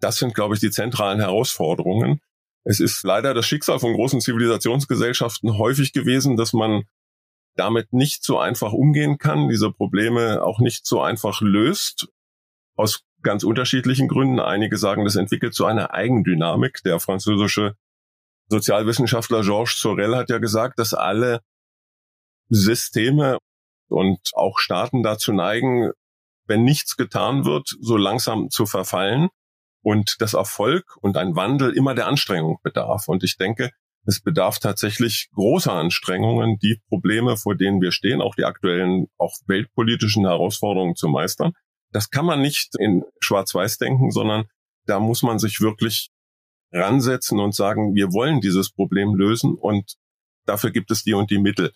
Das 0.01 0.17
sind, 0.17 0.35
glaube 0.35 0.55
ich, 0.55 0.61
die 0.61 0.71
zentralen 0.71 1.21
Herausforderungen. 1.21 2.21
Es 2.65 2.81
ist 2.81 3.03
leider 3.05 3.35
das 3.35 3.47
Schicksal 3.47 3.79
von 3.79 3.93
großen 3.93 4.21
Zivilisationsgesellschaften 4.21 5.59
häufig 5.59 5.93
gewesen, 5.93 6.37
dass 6.37 6.55
man 6.55 6.85
damit 7.57 7.93
nicht 7.93 8.25
so 8.25 8.39
einfach 8.39 8.73
umgehen 8.73 9.19
kann, 9.19 9.49
diese 9.49 9.71
Probleme 9.71 10.43
auch 10.43 10.59
nicht 10.59 10.87
so 10.87 11.01
einfach 11.03 11.41
löst, 11.41 12.09
aus 12.75 13.05
ganz 13.23 13.45
unterschiedlichen 13.45 14.09
Gründen. 14.09 14.41
Einige 14.41 14.77
sagen, 14.77 15.05
das 15.05 15.17
entwickelt 15.17 15.55
so 15.55 15.67
eine 15.67 15.93
Eigendynamik. 15.93 16.83
Der 16.85 16.99
französische 17.01 17.77
Sozialwissenschaftler 18.49 19.43
Georges 19.43 19.79
Sorel 19.81 20.17
hat 20.17 20.31
ja 20.31 20.39
gesagt, 20.39 20.79
dass 20.79 20.95
alle 20.95 21.41
Systeme 22.49 23.39
und 23.89 24.19
auch 24.35 24.59
Staaten 24.59 25.03
dazu 25.03 25.33
neigen, 25.33 25.91
wenn 26.47 26.65
nichts 26.65 26.97
getan 26.97 27.45
wird, 27.45 27.69
so 27.81 27.97
langsam 27.97 28.51
zu 28.51 28.67
verfallen 28.67 29.29
und 29.85 30.17
das 30.21 30.35
Erfolg 30.35 30.97
und 31.03 31.17
ein 31.17 31.37
Wandel 31.37 31.77
immer 31.77 31.95
der 31.95 32.07
Anstrengung 32.07 32.59
bedarf. 32.63 33.07
Und 33.07 33.23
ich 33.23 33.37
denke, 33.37 33.71
es 34.07 34.21
bedarf 34.21 34.59
tatsächlich 34.59 35.29
großer 35.35 35.73
Anstrengungen, 35.73 36.59
die 36.59 36.81
Probleme, 36.89 37.37
vor 37.37 37.55
denen 37.55 37.81
wir 37.81 37.93
stehen, 37.93 38.21
auch 38.21 38.35
die 38.35 38.45
aktuellen, 38.45 39.07
auch 39.19 39.35
weltpolitischen 39.47 40.25
Herausforderungen 40.25 40.97
zu 40.97 41.09
meistern. 41.09 41.53
Das 41.91 42.11
kann 42.11 42.25
man 42.25 42.41
nicht 42.41 42.75
in 42.79 43.05
Schwarz-Weiß 43.21 43.79
denken, 43.79 44.11
sondern 44.11 44.47
da 44.87 45.01
muss 45.01 45.23
man 45.23 45.39
sich 45.39 45.61
wirklich 45.61 46.11
ransetzen 46.73 47.39
und 47.39 47.55
sagen, 47.55 47.95
wir 47.95 48.13
wollen 48.13 48.41
dieses 48.41 48.73
Problem 48.73 49.15
lösen 49.15 49.55
und 49.55 49.95
dafür 50.45 50.71
gibt 50.71 50.91
es 50.91 51.05
die 51.05 51.15
und 51.15 51.31
die 51.31 51.39
Mittel. 51.39 51.73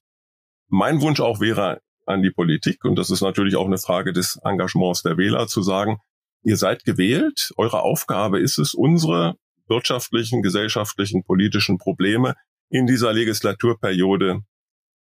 Mein 0.69 1.01
Wunsch 1.01 1.21
auch 1.21 1.41
wäre 1.41 1.81
an 2.05 2.23
die 2.23 2.31
Politik, 2.31 2.85
und 2.85 2.97
das 2.97 3.11
ist 3.11 3.21
natürlich 3.21 3.57
auch 3.57 3.67
eine 3.67 3.79
Frage 3.79 4.13
des 4.13 4.39
Engagements 4.43 5.03
der 5.03 5.19
Wähler, 5.19 5.47
zu 5.47 5.63
sagen, 5.63 5.99
ihr 6.43 6.57
seid 6.57 6.85
gewählt, 6.85 7.53
eure 7.57 7.83
Aufgabe 7.83 8.41
ist 8.41 8.59
es, 8.59 8.75
unsere 8.75 9.37
wirtschaftlichen, 9.69 10.43
gesellschaftlichen, 10.43 11.25
politischen 11.25 11.79
Probleme 11.79 12.35
in 12.71 12.87
dieser 12.87 13.13
Legislaturperiode 13.13 14.41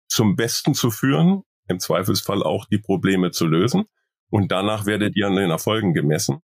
zum 0.08 0.36
Besten 0.36 0.74
zu 0.74 0.92
führen, 0.92 1.44
im 1.68 1.80
Zweifelsfall 1.80 2.44
auch 2.44 2.66
die 2.66 2.80
Probleme 2.80 3.32
zu 3.32 3.46
lösen. 3.46 3.86
Und 4.30 4.52
danach 4.52 4.86
werdet 4.86 5.16
ihr 5.16 5.28
an 5.28 5.36
den 5.36 5.50
Erfolgen 5.50 5.94
gemessen. 5.94 6.40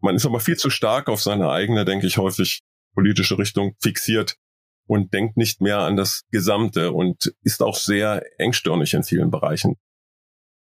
Man 0.00 0.16
ist 0.16 0.26
aber 0.26 0.40
viel 0.40 0.56
zu 0.56 0.70
stark 0.70 1.08
auf 1.08 1.22
seine 1.22 1.50
eigene, 1.50 1.84
denke 1.84 2.06
ich, 2.06 2.18
häufig 2.18 2.60
politische 2.94 3.38
Richtung 3.38 3.76
fixiert 3.80 4.36
und 4.86 5.12
denkt 5.12 5.36
nicht 5.36 5.60
mehr 5.60 5.78
an 5.78 5.96
das 5.96 6.22
Gesamte 6.30 6.92
und 6.92 7.34
ist 7.42 7.62
auch 7.62 7.76
sehr 7.76 8.22
engstirnig 8.38 8.94
in 8.94 9.04
vielen 9.04 9.30
Bereichen. 9.30 9.76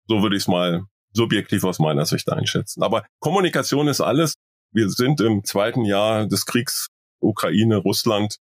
So 0.07 0.23
würde 0.23 0.37
ich 0.37 0.43
es 0.43 0.49
mal 0.49 0.85
subjektiv 1.15 1.65
aus 1.65 1.79
meiner 1.79 2.05
Sicht 2.05 2.31
einschätzen. 2.31 2.83
Aber 2.83 3.05
Kommunikation 3.21 3.89
ist 3.89 4.01
alles. 4.01 4.35
Wir 4.73 4.91
sind 4.91 5.21
im 5.21 5.45
zweiten 5.45 5.85
Jahr 5.85 6.27
des 6.27 6.45
Kriegs 6.45 6.89
Ukraine, 7.21 7.77
Russland 7.77 8.37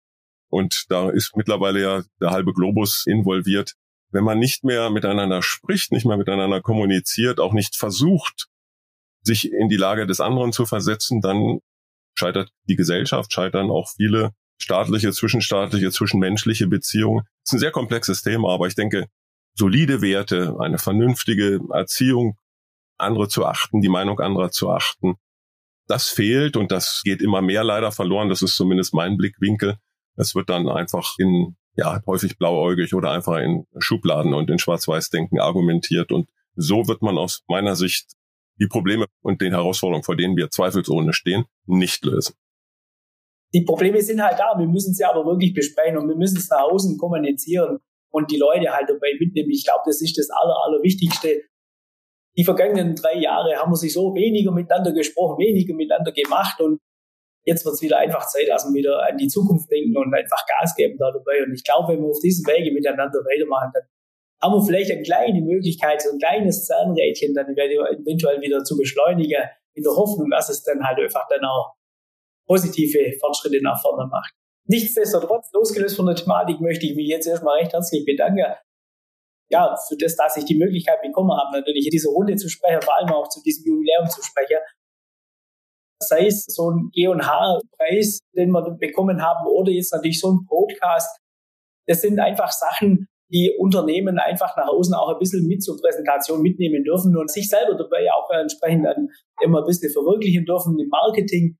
und 0.48 0.86
da 0.88 1.10
ist 1.10 1.36
mittlerweile 1.36 1.80
ja 1.80 2.02
der 2.20 2.30
halbe 2.30 2.52
Globus 2.52 3.06
involviert. 3.06 3.74
Wenn 4.10 4.24
man 4.24 4.38
nicht 4.38 4.64
mehr 4.64 4.90
miteinander 4.90 5.42
spricht, 5.42 5.92
nicht 5.92 6.04
mehr 6.04 6.16
miteinander 6.16 6.60
kommuniziert, 6.60 7.40
auch 7.40 7.52
nicht 7.52 7.76
versucht, 7.76 8.48
sich 9.22 9.50
in 9.50 9.68
die 9.68 9.76
Lage 9.76 10.06
des 10.06 10.20
anderen 10.20 10.52
zu 10.52 10.66
versetzen, 10.66 11.20
dann 11.20 11.60
scheitert 12.14 12.50
die 12.68 12.76
Gesellschaft, 12.76 13.32
scheitern 13.32 13.70
auch 13.70 13.88
viele 13.96 14.32
staatliche, 14.60 15.12
zwischenstaatliche, 15.12 15.90
zwischenmenschliche 15.90 16.66
Beziehungen. 16.66 17.24
Das 17.24 17.50
ist 17.50 17.52
ein 17.54 17.60
sehr 17.60 17.70
komplexes 17.70 18.22
Thema, 18.22 18.52
aber 18.52 18.66
ich 18.66 18.74
denke, 18.74 19.06
solide 19.54 20.02
Werte, 20.02 20.56
eine 20.60 20.78
vernünftige 20.78 21.60
Erziehung, 21.72 22.36
andere 23.02 23.28
zu 23.28 23.44
achten, 23.44 23.80
die 23.80 23.88
Meinung 23.88 24.20
anderer 24.20 24.50
zu 24.50 24.70
achten, 24.70 25.16
das 25.86 26.08
fehlt 26.08 26.56
und 26.56 26.72
das 26.72 27.02
geht 27.04 27.20
immer 27.20 27.42
mehr 27.42 27.64
leider 27.64 27.92
verloren. 27.92 28.28
Das 28.28 28.42
ist 28.42 28.56
zumindest 28.56 28.94
mein 28.94 29.16
Blickwinkel. 29.16 29.76
Es 30.16 30.34
wird 30.34 30.48
dann 30.48 30.68
einfach 30.68 31.14
in, 31.18 31.56
ja, 31.76 32.00
häufig 32.06 32.38
blauäugig 32.38 32.94
oder 32.94 33.10
einfach 33.10 33.38
in 33.38 33.66
Schubladen 33.78 34.34
und 34.34 34.50
in 34.50 34.58
Schwarz-Weiß-Denken 34.58 35.40
argumentiert. 35.40 36.12
Und 36.12 36.30
so 36.54 36.86
wird 36.86 37.02
man 37.02 37.18
aus 37.18 37.42
meiner 37.48 37.76
Sicht 37.76 38.12
die 38.60 38.66
Probleme 38.66 39.06
und 39.22 39.40
den 39.40 39.52
Herausforderungen, 39.52 40.04
vor 40.04 40.16
denen 40.16 40.36
wir 40.36 40.50
zweifelsohne 40.50 41.12
stehen, 41.12 41.44
nicht 41.66 42.04
lösen 42.04 42.34
die 43.54 43.62
Probleme 43.62 44.00
sind 44.00 44.22
halt 44.22 44.38
da, 44.38 44.58
wir 44.58 44.66
müssen 44.66 44.94
sie 44.94 45.04
aber 45.04 45.24
wirklich 45.26 45.52
besprechen 45.52 45.98
und 45.98 46.08
wir 46.08 46.16
müssen 46.16 46.38
es 46.38 46.48
nach 46.48 46.62
außen 46.62 46.96
kommunizieren 46.96 47.78
und 48.10 48.30
die 48.30 48.38
Leute 48.38 48.70
halt 48.70 48.88
dabei 48.88 49.12
mitnehmen. 49.18 49.50
Ich 49.50 49.64
glaube, 49.64 49.82
das 49.84 50.00
ist 50.00 50.16
das 50.18 50.28
Aller, 50.30 50.56
Allerwichtigste. 50.64 51.42
Die 52.36 52.44
vergangenen 52.44 52.94
drei 52.94 53.16
Jahre 53.16 53.56
haben 53.56 53.72
wir 53.72 53.76
sich 53.76 53.92
so 53.92 54.14
weniger 54.14 54.52
miteinander 54.52 54.92
gesprochen, 54.92 55.38
weniger 55.38 55.74
miteinander 55.74 56.12
gemacht 56.12 56.60
und 56.60 56.80
jetzt 57.44 57.64
wird 57.64 57.74
es 57.74 57.82
wieder 57.82 57.98
einfach 57.98 58.26
Zeit, 58.26 58.48
dass 58.48 58.64
wir 58.64 58.74
wieder 58.74 59.02
an 59.06 59.16
die 59.16 59.28
Zukunft 59.28 59.70
denken 59.70 59.96
und 59.96 60.14
einfach 60.14 60.44
Gas 60.46 60.74
geben 60.74 60.96
da 60.98 61.10
dabei. 61.12 61.42
Und 61.44 61.52
ich 61.52 61.64
glaube, 61.64 61.92
wenn 61.92 62.00
wir 62.00 62.08
auf 62.08 62.20
diesem 62.20 62.46
Wege 62.46 62.72
miteinander 62.72 63.18
weitermachen, 63.20 63.70
dann 63.74 63.82
haben 64.40 64.54
wir 64.54 64.64
vielleicht 64.64 64.90
eine 64.90 65.02
kleine 65.02 65.40
Möglichkeit, 65.42 66.02
so 66.02 66.10
ein 66.10 66.18
kleines 66.18 66.64
Zahnrädchen 66.66 67.34
dann 67.34 67.54
eventuell 67.54 68.40
wieder 68.40 68.64
zu 68.64 68.76
beschleunigen, 68.76 69.42
in 69.74 69.82
der 69.82 69.92
Hoffnung, 69.92 70.30
dass 70.30 70.48
es 70.48 70.62
dann 70.62 70.82
halt 70.84 70.98
einfach 70.98 71.26
dann 71.28 71.44
auch 71.44 71.74
positive 72.46 73.12
Fortschritte 73.20 73.62
nach 73.62 73.80
vorne 73.80 74.06
macht. 74.10 74.34
Nichtsdestotrotz, 74.66 75.50
losgelöst 75.52 75.96
von 75.96 76.06
der 76.06 76.14
Thematik, 76.14 76.60
möchte 76.60 76.86
ich 76.86 76.94
mich 76.94 77.08
jetzt 77.08 77.26
erstmal 77.26 77.58
recht 77.58 77.72
herzlich 77.72 78.04
bedanken. 78.04 78.44
Ja, 79.52 79.76
für 79.86 79.96
das, 79.98 80.16
dass 80.16 80.38
ich 80.38 80.46
die 80.46 80.56
Möglichkeit 80.56 81.02
bekommen 81.02 81.30
habe, 81.30 81.58
natürlich 81.58 81.84
in 81.84 81.90
dieser 81.90 82.08
Runde 82.08 82.36
zu 82.36 82.48
sprechen, 82.48 82.80
vor 82.80 82.96
allem 82.96 83.10
auch 83.10 83.28
zu 83.28 83.42
diesem 83.42 83.66
Jubiläum 83.66 84.08
zu 84.08 84.22
sprechen. 84.22 84.56
Sei 86.02 86.26
es 86.26 86.46
so 86.46 86.70
ein 86.70 86.88
G&H-Preis, 86.94 88.20
den 88.34 88.50
wir 88.50 88.76
bekommen 88.80 89.20
haben, 89.20 89.46
oder 89.46 89.70
jetzt 89.70 89.92
natürlich 89.92 90.20
so 90.20 90.32
ein 90.32 90.46
Podcast. 90.46 91.20
Das 91.86 92.00
sind 92.00 92.18
einfach 92.18 92.50
Sachen, 92.50 93.08
die 93.30 93.54
Unternehmen 93.58 94.18
einfach 94.18 94.56
nach 94.56 94.68
außen 94.68 94.94
auch 94.94 95.10
ein 95.10 95.18
bisschen 95.18 95.46
mit 95.46 95.62
zur 95.62 95.78
Präsentation 95.78 96.40
mitnehmen 96.40 96.82
dürfen 96.82 97.14
und 97.16 97.30
sich 97.30 97.48
selber 97.48 97.76
dabei 97.76 98.10
auch 98.10 98.30
entsprechend 98.30 98.86
dann 98.86 99.08
immer 99.42 99.58
ein 99.58 99.66
bisschen 99.66 99.92
verwirklichen 99.92 100.46
dürfen 100.46 100.78
im 100.78 100.88
Marketing. 100.88 101.58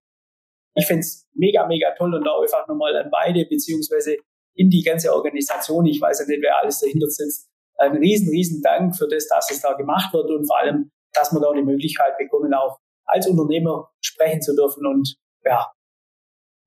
Ich 0.74 0.86
finde 0.86 1.00
es 1.00 1.26
mega, 1.34 1.66
mega 1.66 1.94
toll 1.96 2.14
und 2.14 2.24
da 2.24 2.40
einfach 2.40 2.66
nochmal 2.68 2.96
an 2.96 3.10
beide, 3.10 3.44
beziehungsweise 3.44 4.16
in 4.54 4.70
die 4.70 4.82
ganze 4.82 5.14
Organisation, 5.14 5.84
ich 5.84 6.00
weiß 6.00 6.20
ja 6.20 6.26
nicht, 6.26 6.42
wer 6.42 6.58
alles 6.62 6.80
dahinter 6.80 7.08
sitzt, 7.08 7.51
ein 7.82 7.96
riesen, 7.96 8.30
riesen 8.30 8.62
Dank 8.62 8.96
für 8.96 9.08
das, 9.08 9.28
dass 9.28 9.50
es 9.50 9.60
da 9.60 9.74
gemacht 9.74 10.12
wird 10.12 10.30
und 10.30 10.46
vor 10.46 10.58
allem, 10.60 10.90
dass 11.12 11.32
wir 11.32 11.40
da 11.40 11.52
die 11.52 11.62
Möglichkeit 11.62 12.16
bekommen, 12.18 12.54
auch 12.54 12.78
als 13.04 13.26
Unternehmer 13.26 13.90
sprechen 14.00 14.40
zu 14.40 14.54
dürfen 14.54 14.86
und 14.86 15.16
ja. 15.44 15.72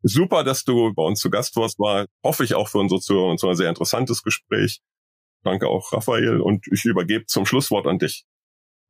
Super, 0.03 0.43
dass 0.43 0.63
du 0.63 0.93
bei 0.93 1.03
uns 1.03 1.19
zu 1.19 1.29
Gast 1.29 1.55
warst, 1.55 1.79
war, 1.79 2.05
hoffe 2.23 2.43
ich 2.43 2.53
auch 2.53 2.67
für 2.67 2.77
unsere 2.77 3.01
Zuhörer 3.01 3.31
und 3.31 3.39
so 3.39 3.47
ein 3.49 3.55
sehr 3.55 3.69
interessantes 3.69 4.21
Gespräch. 4.21 4.81
Danke 5.43 5.67
auch, 5.67 5.93
Raphael, 5.93 6.41
und 6.41 6.67
ich 6.71 6.85
übergebe 6.85 7.25
zum 7.25 7.45
Schlusswort 7.45 7.87
an 7.87 7.97
dich. 7.97 8.25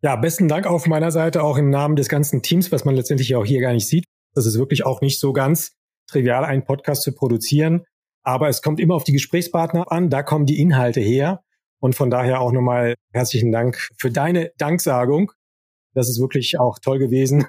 Ja, 0.02 0.16
besten 0.16 0.48
Dank 0.48 0.68
auf 0.68 0.88
meiner 0.88 1.12
Seite, 1.12 1.44
auch 1.44 1.58
im 1.58 1.70
Namen 1.70 1.96
des 1.96 2.10
ganzen 2.10 2.42
Teams, 2.42 2.72
was 2.72 2.86
man 2.86 2.96
letztendlich 2.96 3.36
auch 3.36 3.46
hier 3.46 3.62
gar 3.62 3.74
nicht 3.74 3.88
sieht. 3.88 4.06
Das 4.34 4.46
ist 4.46 4.58
wirklich 4.60 4.86
auch 4.86 5.02
nicht 5.02 5.20
so 5.20 5.32
ganz 5.32 5.72
trivial, 6.08 6.44
einen 6.44 6.66
Podcast 6.66 7.04
zu 7.04 7.14
produzieren. 7.14 7.86
Aber 8.24 8.50
es 8.50 8.62
kommt 8.62 8.80
immer 8.80 8.96
auf 8.96 9.04
die 9.04 9.14
Gesprächspartner 9.14 9.92
an, 9.92 10.10
da 10.10 10.24
kommen 10.24 10.46
die 10.46 10.60
Inhalte 10.60 11.00
her. 11.00 11.44
Und 11.80 11.96
von 11.96 12.10
daher 12.10 12.42
auch 12.42 12.52
nochmal 12.52 12.96
herzlichen 13.12 13.52
Dank 13.52 13.90
für 13.98 14.12
deine 14.12 14.52
Danksagung. 14.58 15.32
Das 15.94 16.10
ist 16.10 16.20
wirklich 16.20 16.60
auch 16.60 16.80
toll 16.80 17.00
gewesen. 17.00 17.46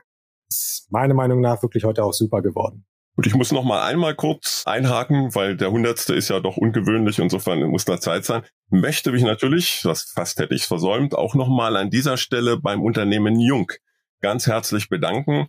Ist 0.49 0.87
meiner 0.91 1.14
Meinung 1.14 1.41
nach 1.41 1.62
wirklich 1.62 1.85
heute 1.85 2.05
auch 2.05 2.12
super 2.12 2.43
geworden. 2.43 2.87
Und 3.16 3.27
ich 3.27 3.35
muss 3.35 3.51
noch 3.51 3.64
mal 3.64 3.83
einmal 3.83 4.14
kurz 4.14 4.62
einhaken, 4.66 5.35
weil 5.35 5.57
der 5.57 5.70
hundertste 5.70 6.14
ist 6.14 6.29
ja 6.29 6.39
doch 6.39 6.59
ungewöhnlich, 6.59 7.18
insofern 7.18 7.62
muss 7.62 7.87
da 7.87 7.99
Zeit 7.99 8.27
sein. 8.27 8.43
Möchte 8.68 9.11
mich 9.11 9.22
natürlich, 9.22 9.81
das 9.83 10.03
fast 10.03 10.39
hätte 10.39 10.55
ich 10.55 10.66
versäumt, 10.66 11.14
auch 11.14 11.35
noch 11.35 11.49
mal 11.49 11.77
an 11.77 11.89
dieser 11.89 12.18
Stelle 12.18 12.59
beim 12.61 12.83
Unternehmen 12.83 13.41
Jung 13.41 13.72
ganz 14.20 14.47
herzlich 14.47 14.89
bedanken 14.89 15.49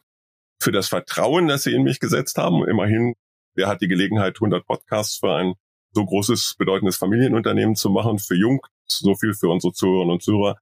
für 0.62 0.72
das 0.72 0.88
Vertrauen, 0.88 1.48
das 1.48 1.64
Sie 1.64 1.74
in 1.74 1.84
mich 1.84 2.00
gesetzt 2.00 2.38
haben. 2.38 2.66
Immerhin, 2.68 3.16
wer 3.54 3.68
hat 3.68 3.82
die 3.82 3.88
Gelegenheit, 3.88 4.36
100 4.38 4.66
Podcasts 4.66 5.18
für 5.18 5.36
ein 5.36 5.54
so 5.94 6.06
großes, 6.06 6.56
bedeutendes 6.58 6.98
Familienunternehmen 6.98 7.76
zu 7.76 7.90
machen, 7.90 8.20
für 8.20 8.36
Jung, 8.36 8.62
so 8.86 9.16
viel 9.16 9.34
für 9.34 9.50
unsere 9.50 9.74
Zuhörerinnen 9.74 10.14
und 10.14 10.24
Zuhörer, 10.24 10.58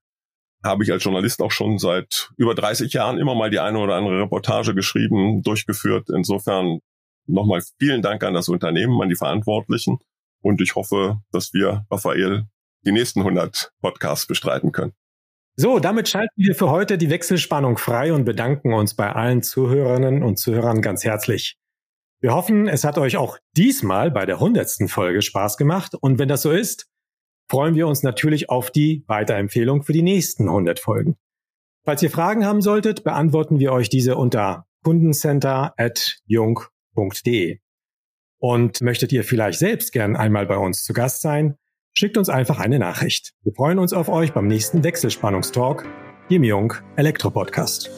habe 0.64 0.84
ich 0.84 0.92
als 0.92 1.04
Journalist 1.04 1.40
auch 1.42 1.50
schon 1.50 1.78
seit 1.78 2.30
über 2.36 2.54
30 2.54 2.92
Jahren 2.92 3.18
immer 3.18 3.34
mal 3.34 3.50
die 3.50 3.60
eine 3.60 3.78
oder 3.78 3.94
andere 3.94 4.22
Reportage 4.22 4.74
geschrieben, 4.74 5.42
durchgeführt. 5.42 6.08
Insofern 6.10 6.80
nochmal 7.26 7.62
vielen 7.78 8.02
Dank 8.02 8.24
an 8.24 8.34
das 8.34 8.48
Unternehmen, 8.48 9.00
an 9.00 9.08
die 9.08 9.16
Verantwortlichen. 9.16 9.98
Und 10.40 10.60
ich 10.60 10.74
hoffe, 10.74 11.20
dass 11.32 11.52
wir, 11.52 11.86
Raphael, 11.90 12.46
die 12.84 12.92
nächsten 12.92 13.20
100 13.20 13.72
Podcasts 13.80 14.26
bestreiten 14.26 14.72
können. 14.72 14.92
So, 15.56 15.78
damit 15.78 16.08
schalten 16.08 16.34
wir 16.36 16.54
für 16.54 16.70
heute 16.70 16.98
die 16.98 17.10
Wechselspannung 17.10 17.78
frei 17.78 18.12
und 18.12 18.24
bedanken 18.24 18.74
uns 18.74 18.94
bei 18.94 19.10
allen 19.10 19.42
Zuhörerinnen 19.42 20.22
und 20.22 20.38
Zuhörern 20.38 20.82
ganz 20.82 21.04
herzlich. 21.04 21.56
Wir 22.26 22.34
hoffen, 22.34 22.66
es 22.66 22.82
hat 22.82 22.98
euch 22.98 23.16
auch 23.18 23.38
diesmal 23.56 24.10
bei 24.10 24.26
der 24.26 24.40
hundertsten 24.40 24.88
Folge 24.88 25.22
Spaß 25.22 25.56
gemacht 25.56 25.94
und 25.94 26.18
wenn 26.18 26.26
das 26.26 26.42
so 26.42 26.50
ist, 26.50 26.88
freuen 27.48 27.76
wir 27.76 27.86
uns 27.86 28.02
natürlich 28.02 28.50
auf 28.50 28.72
die 28.72 29.04
Weiterempfehlung 29.06 29.84
für 29.84 29.92
die 29.92 30.02
nächsten 30.02 30.48
100 30.48 30.80
Folgen. 30.80 31.14
Falls 31.84 32.02
ihr 32.02 32.10
Fragen 32.10 32.44
haben 32.44 32.62
solltet, 32.62 33.04
beantworten 33.04 33.60
wir 33.60 33.72
euch 33.72 33.90
diese 33.90 34.16
unter 34.16 34.66
kundencenter@jung.de. 34.82 37.60
Und 38.38 38.80
möchtet 38.80 39.12
ihr 39.12 39.22
vielleicht 39.22 39.60
selbst 39.60 39.92
gern 39.92 40.16
einmal 40.16 40.46
bei 40.46 40.56
uns 40.56 40.82
zu 40.82 40.94
Gast 40.94 41.22
sein, 41.22 41.56
Schickt 41.98 42.18
uns 42.18 42.28
einfach 42.28 42.58
eine 42.58 42.78
Nachricht. 42.78 43.32
Wir 43.42 43.54
freuen 43.54 43.78
uns 43.78 43.94
auf 43.94 44.10
euch 44.10 44.34
beim 44.34 44.48
nächsten 44.48 44.84
Wechselspannungstalk, 44.84 45.88
dem 46.28 46.44
Jung 46.44 46.74
Elektro 46.96 47.30
Podcast. 47.30 47.90